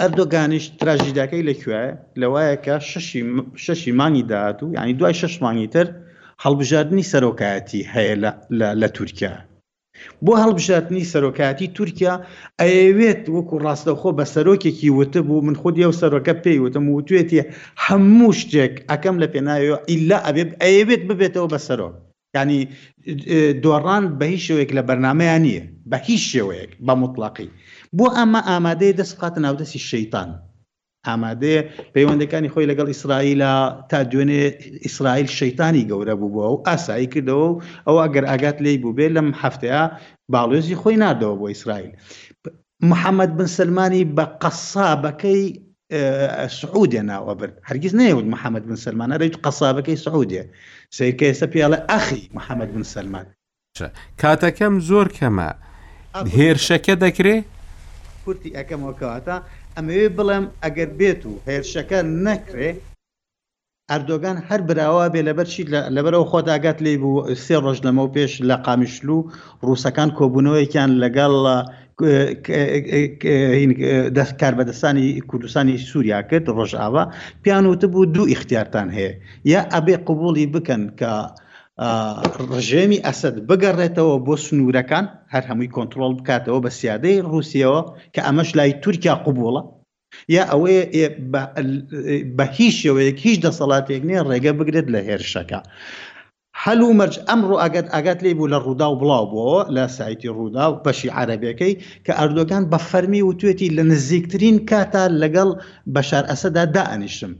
ئەردۆگانیش 0.00 0.64
تراژیداکەی 0.78 1.46
لەکوێ 1.50 1.82
لەوایە 2.20 2.54
کە 2.64 2.74
شەشی 3.64 3.92
مانی 3.98 4.22
داهات 4.30 4.58
و 4.62 4.66
ینی 4.76 4.94
دوای 4.98 5.14
شەش 5.20 5.34
مانگی 5.44 5.68
تر 5.74 5.86
هەڵبژاردننی 6.44 7.08
سەرۆکایەتی 7.12 7.82
هەیە 7.92 8.14
لە 8.80 8.88
تورکیا 8.96 9.34
بۆ 10.26 10.32
هەڵبژاتنی 10.42 11.08
سەرۆکاتی 11.12 11.72
تورکیا 11.76 12.14
ئەوێت 12.62 13.22
وەکو 13.34 13.54
ڕاستەخۆ 13.64 14.10
بە 14.18 14.24
سەرۆکێکی 14.34 14.90
وتە 14.98 15.20
بوو 15.28 15.44
من 15.48 15.56
خودی 15.62 15.84
ئەو 15.86 15.94
سەرۆکە 16.00 16.34
پێی 16.44 16.58
وتم 16.64 16.84
وتوێتی 16.88 17.46
هەموو 17.84 18.36
شتێک 18.40 18.74
ئەەکەم 18.90 19.16
لە 19.22 19.26
پێناویەوە 19.32 19.78
ئیلا 19.90 20.18
ئەوێت 20.66 21.02
ببێتەوە 21.08 21.48
بە 21.54 21.58
سەرۆک 21.66 21.94
ینی 22.36 22.60
دۆڕان 23.62 24.04
بە 24.18 24.26
هیچ 24.32 24.42
شێوەیەک 24.46 24.70
لە 24.76 24.82
بەرنمەیان 24.88 25.42
نییە 25.46 25.62
بە 25.90 25.96
هیچ 26.08 26.22
شێوەیەک 26.32 26.70
بە 26.86 26.94
مطلاقی 27.02 27.48
بۆ 27.96 28.06
ئەمە 28.16 28.40
ئامادەی 28.48 28.96
دەست 28.98 29.14
قاتە 29.20 29.38
ناودەستی 29.44 29.82
شەیتان 29.90 30.28
ئامادەیە 31.06 31.60
پەیوەندەکانی 31.94 32.48
خۆی 32.54 32.68
لەگەڵ 32.70 32.86
ئیسرائیلا 32.90 33.54
تا 33.90 33.98
دوێنێ 34.12 34.44
ئیسرائیل 34.86 35.26
شەیتانی 35.38 35.84
گەورە 35.90 36.14
بوو 36.20 36.30
بووە 36.34 36.46
و 36.52 36.62
ئاسایی 36.66 37.06
کردەوە 37.12 37.46
و 37.50 37.54
ئەو 37.86 37.96
ئەگەر 38.04 38.24
ئاگات 38.30 38.56
لی 38.64 38.74
بوو 38.82 38.96
بێ 38.98 39.06
لەم 39.16 39.28
هەفتەیە 39.42 39.82
باڵێزی 40.34 40.76
خۆی 40.82 40.98
نادەوە 41.02 41.34
بۆ 41.40 41.46
ئیسرائیل 41.54 41.90
محەممەد 42.90 43.30
بن 43.38 43.46
سلمانی 43.56 44.02
بە 44.16 44.24
قەسابەکەی 44.42 45.42
سعودە 46.60 47.02
ناوەبر 47.10 47.50
هەرگیز 47.68 47.92
نەیەوت 48.00 48.26
محەممەد 48.34 48.64
بن 48.70 48.76
سلمان 48.84 49.08
ئەرەیت 49.14 49.36
قەسابەکەی 49.44 49.98
سعودە 50.06 50.42
سیرکە 50.96 51.24
ئێستا 51.30 51.46
پیاڵە 51.52 51.78
ئەخی 51.90 52.22
محەممەد 52.36 52.70
بن 52.74 52.82
سلمان 52.94 53.26
کاتەکەم 54.22 54.74
زۆر 54.90 55.06
کەمە 55.18 55.50
هێرشەکە 56.36 56.94
دەکرێت 57.04 57.44
کورتی 58.24 58.50
ئەەکەمەوە 58.56 58.94
کەواتە 59.00 59.36
ئەمەوێ 59.76 60.06
بڵێم 60.16 60.44
ئەگەر 60.64 60.90
بێت 60.98 61.20
و 61.26 61.32
هێرشەکە 61.48 62.00
نەکرێ 62.26 62.70
ئەردۆگان 63.90 64.36
هەر 64.48 64.60
براوە 64.68 65.04
بێ 65.12 65.20
لەبەر 65.28 65.48
لەبەرەوە 65.96 66.26
خۆت 66.30 66.46
ئاگات 66.52 66.78
لێ 66.84 66.92
بوو 67.02 67.14
سێ 67.44 67.56
ڕۆژ 67.64 67.78
لەمە 67.86 68.02
و 68.04 68.12
پێش 68.16 68.32
لە 68.48 68.56
قامیشلو 68.66 69.18
ڕووسەکان 69.66 70.08
کۆبوونەوەیکیان 70.18 70.90
لەگەڵ 71.02 71.32
دەست 74.16 74.34
کاربەدەستانی 74.40 75.06
کوردستانی 75.30 75.74
سووریا 75.90 76.20
کرد 76.28 76.46
ڕۆژاوا 76.56 77.02
پیان 77.42 77.64
وتە 77.70 77.86
بوو 77.92 78.10
دوو 78.14 78.30
ئیختیارتان 78.32 78.88
هەیە 78.96 79.12
یا 79.52 79.60
ئەبێ 79.74 79.96
قوبولی 80.06 80.46
بکەن 80.54 80.82
کە 80.98 81.12
ڕژێمی 82.56 82.98
ئەسد 83.06 83.36
بگەڕێتەوە 83.48 84.16
بۆ 84.26 84.34
سنوورەکان 84.46 85.06
هەر 85.32 85.44
هەمووی 85.50 85.72
کۆنتترۆل 85.76 86.12
بکاتەوە 86.18 86.58
بە 86.64 86.70
سیادەی 86.78 87.22
رووسیەوە 87.30 87.80
کە 88.14 88.20
ئەمەش 88.26 88.50
لای 88.58 88.72
تورکیا 88.82 89.14
قوبووڵە 89.24 89.62
یا 90.34 90.42
ئەوەیە 90.50 90.80
بە 92.36 92.44
هیچ 92.58 92.74
شێوەیەک 92.82 93.18
هیچ 93.26 93.36
دەسەڵاتێک 93.44 94.02
نیە 94.08 94.20
ڕێگە 94.28 94.52
بگرێت 94.58 94.86
لە 94.94 95.00
هێرشەکە. 95.08 95.60
هەل 96.62 96.80
و 96.82 96.96
مەرج 96.98 97.14
ئەمڕۆ 97.28 97.56
ئەگەت 97.62 97.86
ئەگات 97.94 98.18
لێ 98.24 98.32
بوو 98.36 98.52
لە 98.52 98.58
ڕوودا 98.64 98.86
و 98.90 98.98
بڵاو 99.00 99.24
بۆەوە 99.32 99.60
لە 99.76 99.84
سایتی 99.96 100.32
ڕوودا 100.36 100.66
و 100.70 100.80
پەشی 100.84 101.14
عربیەکەی 101.20 101.72
کە 102.04 102.12
ئەردۆگان 102.18 102.64
بە 102.72 102.78
فەرمی 102.90 103.22
وتوێتی 103.28 103.74
لە 103.76 103.82
نزیکترین 103.92 104.56
کاتا 104.70 105.04
لەگەڵ 105.22 105.48
بەشار 105.94 106.24
ئەسەدا 106.30 106.64
دائنیشم 106.76 107.32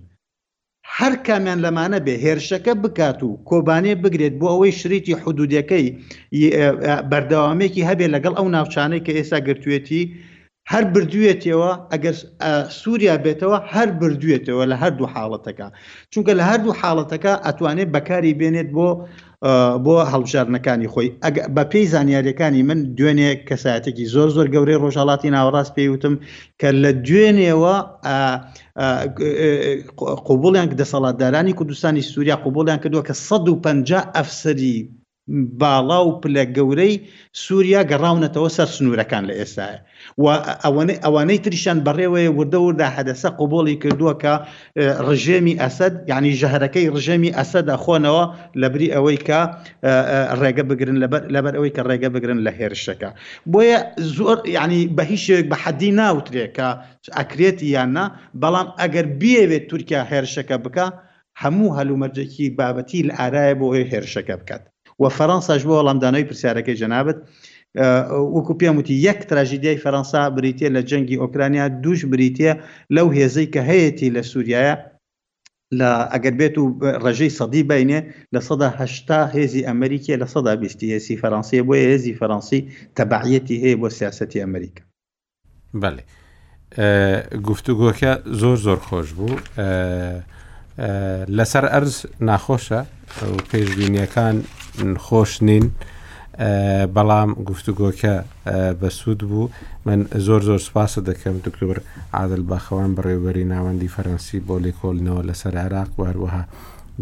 هەر 1.01 1.15
کامیان 1.27 1.59
لەمانە 1.65 1.99
بێ 2.07 2.15
هێرشەکە 2.25 2.73
بکات 2.83 3.19
و 3.23 3.31
کۆبانێ 3.51 3.93
بگرێت 4.03 4.35
بۆ 4.41 4.47
ئەوەی 4.53 4.77
شریتی 4.81 5.15
حدودەکەی 5.23 5.87
بەردەوامێکی 7.11 7.87
هەبێ 7.91 8.07
لەگەڵ 8.15 8.35
ئەو 8.39 8.47
ناوچانەی 8.57 9.05
کە 9.07 9.13
ئێستا 9.19 9.39
گرتوێتی 9.47 10.01
هەر 10.73 10.85
بردوێتەوە 10.95 11.71
ئەگەر 11.93 12.15
سووریا 12.81 13.15
بێتەوە 13.25 13.59
هەر 13.75 13.89
بردوێتەوە 14.01 14.65
لە 14.71 14.77
هەردوو 14.83 15.09
حاڵەتەکە 15.15 15.69
چونکە 16.13 16.33
لە 16.39 16.45
هەردوو 16.51 16.79
حاڵەتەکە 16.81 17.33
ئەتوانێت 17.47 17.89
بەکاری 17.95 18.33
بێنێت 18.41 18.69
بۆ 18.77 18.89
بۆ 19.85 19.93
هەڵبژارنەکانی 20.13 20.89
خۆی 20.93 21.09
بە 21.55 21.63
پێی 21.71 21.87
زانیاریەکانی 21.95 22.63
من 22.69 22.79
دوێنێ 22.99 23.31
کەسایەتێکی 23.49 24.11
زۆر 24.15 24.29
زۆر 24.37 24.47
گەورەی 24.55 24.81
ڕۆژهڵاتی 24.83 25.35
ناوەڕاست 25.37 25.73
پێیوتم 25.77 26.15
کە 26.61 26.69
لە 26.83 26.91
دوێنێەوە 27.07 27.75
قوبڵیان 30.27 30.69
دەسەڵاتدارانی 30.81 31.57
کوردستانی 31.59 32.07
سووریا 32.11 32.37
قوبڵیان 32.45 32.79
کردووە 32.83 33.07
کە 33.09 33.15
150 33.31 34.17
ئەفسری 34.17 34.77
باڵا 35.61 35.97
و 36.07 36.11
پلە 36.23 36.45
گەورەی 36.57 36.95
سووریا 37.45 37.83
گەڕاونەتەوە 37.91 38.49
سەر 38.57 38.69
سنوورەکان 38.77 39.23
لە 39.31 39.35
ئێستاە 39.41 39.77
ئەوانەی 41.05 41.43
تریشان 41.45 41.79
بەڕێوەیە 41.87 42.31
وردە 42.39 42.59
وردا 42.67 42.89
حەدەسە 42.97 43.29
قوبڵی 43.39 43.77
کردووە 43.83 44.15
کە 44.23 44.33
ڕژێمی 45.09 45.55
ئەسد 45.63 45.95
یعنی 46.11 46.31
ژەهرەکەی 46.41 46.91
ڕژێمی 46.95 47.35
ئەسەدا 47.39 47.77
خۆنەوە 47.85 48.25
لەبری 48.61 48.89
ئەوەی 48.95 49.19
کە 49.29 49.41
ڕێگە 50.41 50.65
بگرن 50.71 50.97
لەبەر 51.35 51.55
ئەوەی 51.57 51.73
کە 51.77 51.83
ڕێگە 51.89 52.09
بگرن 52.15 52.39
لە 52.47 52.53
هێرشەکە 52.59 53.11
بۆیە 53.53 53.79
زۆر 54.17 54.39
ینی 54.57 54.83
بە 54.97 55.03
هیچێک 55.11 55.45
بە 55.51 55.57
حەدی 55.65 55.91
ناوترێکە 56.01 56.69
ئەکرێت 57.19 57.59
یاننا 57.77 58.05
بەڵام 58.43 58.69
ئەگەر 58.81 59.07
بیەوێت 59.21 59.65
تورکیا 59.71 60.01
هێرشەکە 60.11 60.57
بکە 60.65 60.87
هەموو 61.43 61.75
هەلومەرجێکی 61.79 62.47
بابەتی 62.59 63.07
لە 63.09 63.13
ئارایە 63.21 63.55
بۆ 63.61 63.67
هێرشەکە 63.93 64.37
بکات. 64.41 64.65
و 64.99 65.09
فەەنساش 65.11 65.63
بۆ 65.65 65.73
وەڵامدانەوەی 65.79 66.27
پرسیارەکەی 66.31 66.77
جەنابەت 66.83 67.19
وەکو 68.35 68.55
پێم 68.61 68.77
وتی 68.79 68.95
یەک 69.07 69.21
تراژیدای 69.31 69.79
فەەنسا 69.83 70.21
بریتە 70.37 70.67
لە 70.77 70.83
جەنگی 70.91 71.21
ئۆکرانیا 71.23 71.67
دوش 71.85 72.05
بریتە 72.13 72.51
لەو 72.97 73.09
هێزەی 73.17 73.47
کە 73.55 73.61
هەیەی 73.71 74.11
لە 74.17 74.23
سووریایە 74.31 74.75
لە 75.79 75.91
ئەگەر 76.13 76.35
بێت 76.41 76.55
و 76.59 76.65
ڕژەی 77.05 77.31
سەدی 77.39 77.63
باینێ 77.71 78.01
لە 78.35 78.41
سەداهشتا 78.49 79.21
هێزی 79.35 79.67
ئەمریکیە 79.71 80.17
لە 80.23 80.27
سەدا 80.35 80.53
بیستی 80.63 80.89
هێزی 80.95 81.17
فەەنسیە 81.23 81.63
بۆ 81.69 81.75
هێزی 81.91 82.15
فەەنسی 82.21 82.61
تەبعەتی 82.99 83.57
هەیە 83.63 83.77
بۆ 83.83 83.89
سیاستی 83.99 84.39
ئەمریکا 84.45 84.83
بەێ 85.83 86.03
گفتوگۆکە 87.49 88.13
زۆر 88.41 88.57
زۆر 88.67 88.79
خۆش 88.89 89.09
بوو 89.17 89.35
لەسەر 91.37 91.65
ئەرز 91.73 91.95
ناخۆشە 92.29 92.81
پێشبینیەکان 93.51 94.37
خۆش 95.05 95.33
نین 95.47 95.67
بەڵام 96.95 97.31
گفتوگۆکە 97.49 98.15
بەسوود 98.81 99.21
بوو 99.31 99.43
من 99.87 100.01
زۆر 100.27 100.41
زۆر 100.49 100.59
سپاسە 100.69 101.01
دەکەم 101.11 101.35
دکتۆر 101.47 101.79
عادل 102.19 102.43
باخەوان 102.51 102.91
بڕێوەری 102.97 103.49
ناوەندی 103.53 103.93
فەرەنسی 103.95 104.39
بۆ 104.47 104.55
لێکۆڵنەوە 104.65 105.23
لەسەر 105.29 105.55
عراق 105.65 105.91
وهروەها 106.01 106.43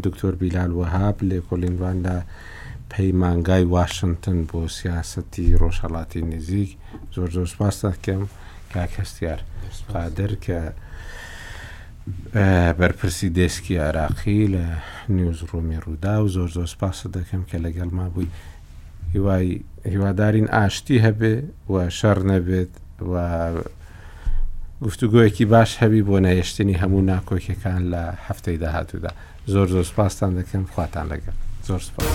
دکتۆر 0.04 0.32
بیلال 0.40 0.72
وهاب 0.78 1.16
لێکۆلینواندا 1.30 2.16
پەیمانگای 2.92 3.64
واشنگتن 3.76 4.38
بۆ 4.50 4.60
سیاستی 4.78 5.56
ڕۆژهڵاتی 5.60 6.22
نزیک 6.32 6.70
زۆر 7.14 7.28
زۆر 7.36 7.46
سپاس 7.54 7.76
دەکەم 7.86 8.22
کاکەستیار 8.74 9.40
قادر 9.92 10.30
کە 10.44 10.58
بەرپرسی 12.78 13.28
دەسکی 13.36 13.70
عراقی 13.88 14.46
لە 14.48 14.62
نیوزڕۆمی 15.10 15.80
ڕوودا 15.84 16.20
و 16.22 16.28
زۆر 16.28 16.48
زۆر 16.54 16.66
سپاسە 16.74 17.08
دەکەم 17.16 17.42
کە 17.50 17.56
لەگەڵ 17.58 17.90
ما 17.92 18.08
بووی 18.08 18.26
هیوای 19.14 19.60
هیوادارین 19.84 20.48
ئاشتی 20.54 21.00
هەبێ 21.06 21.34
و 21.72 21.90
شەڕ 21.90 22.18
نەبێت 22.30 22.70
و 23.12 23.14
گفتوگویەکی 24.84 25.44
باش 25.44 25.76
هەبی 25.82 26.02
بۆ 26.08 26.18
نەهێشتنی 26.26 26.78
هەموو 26.82 27.00
ناکۆکیەکان 27.12 27.82
لە 27.92 28.02
هەفتەی 28.26 28.56
داهاتوودا 28.62 29.10
زۆر 29.52 29.66
زۆر 29.74 29.84
سپاسان 29.92 30.32
دەکەم 30.38 30.64
خواتان 30.74 31.06
لەگەن 31.12 31.36
زۆر 31.68 31.80
سپاس. 31.88 32.14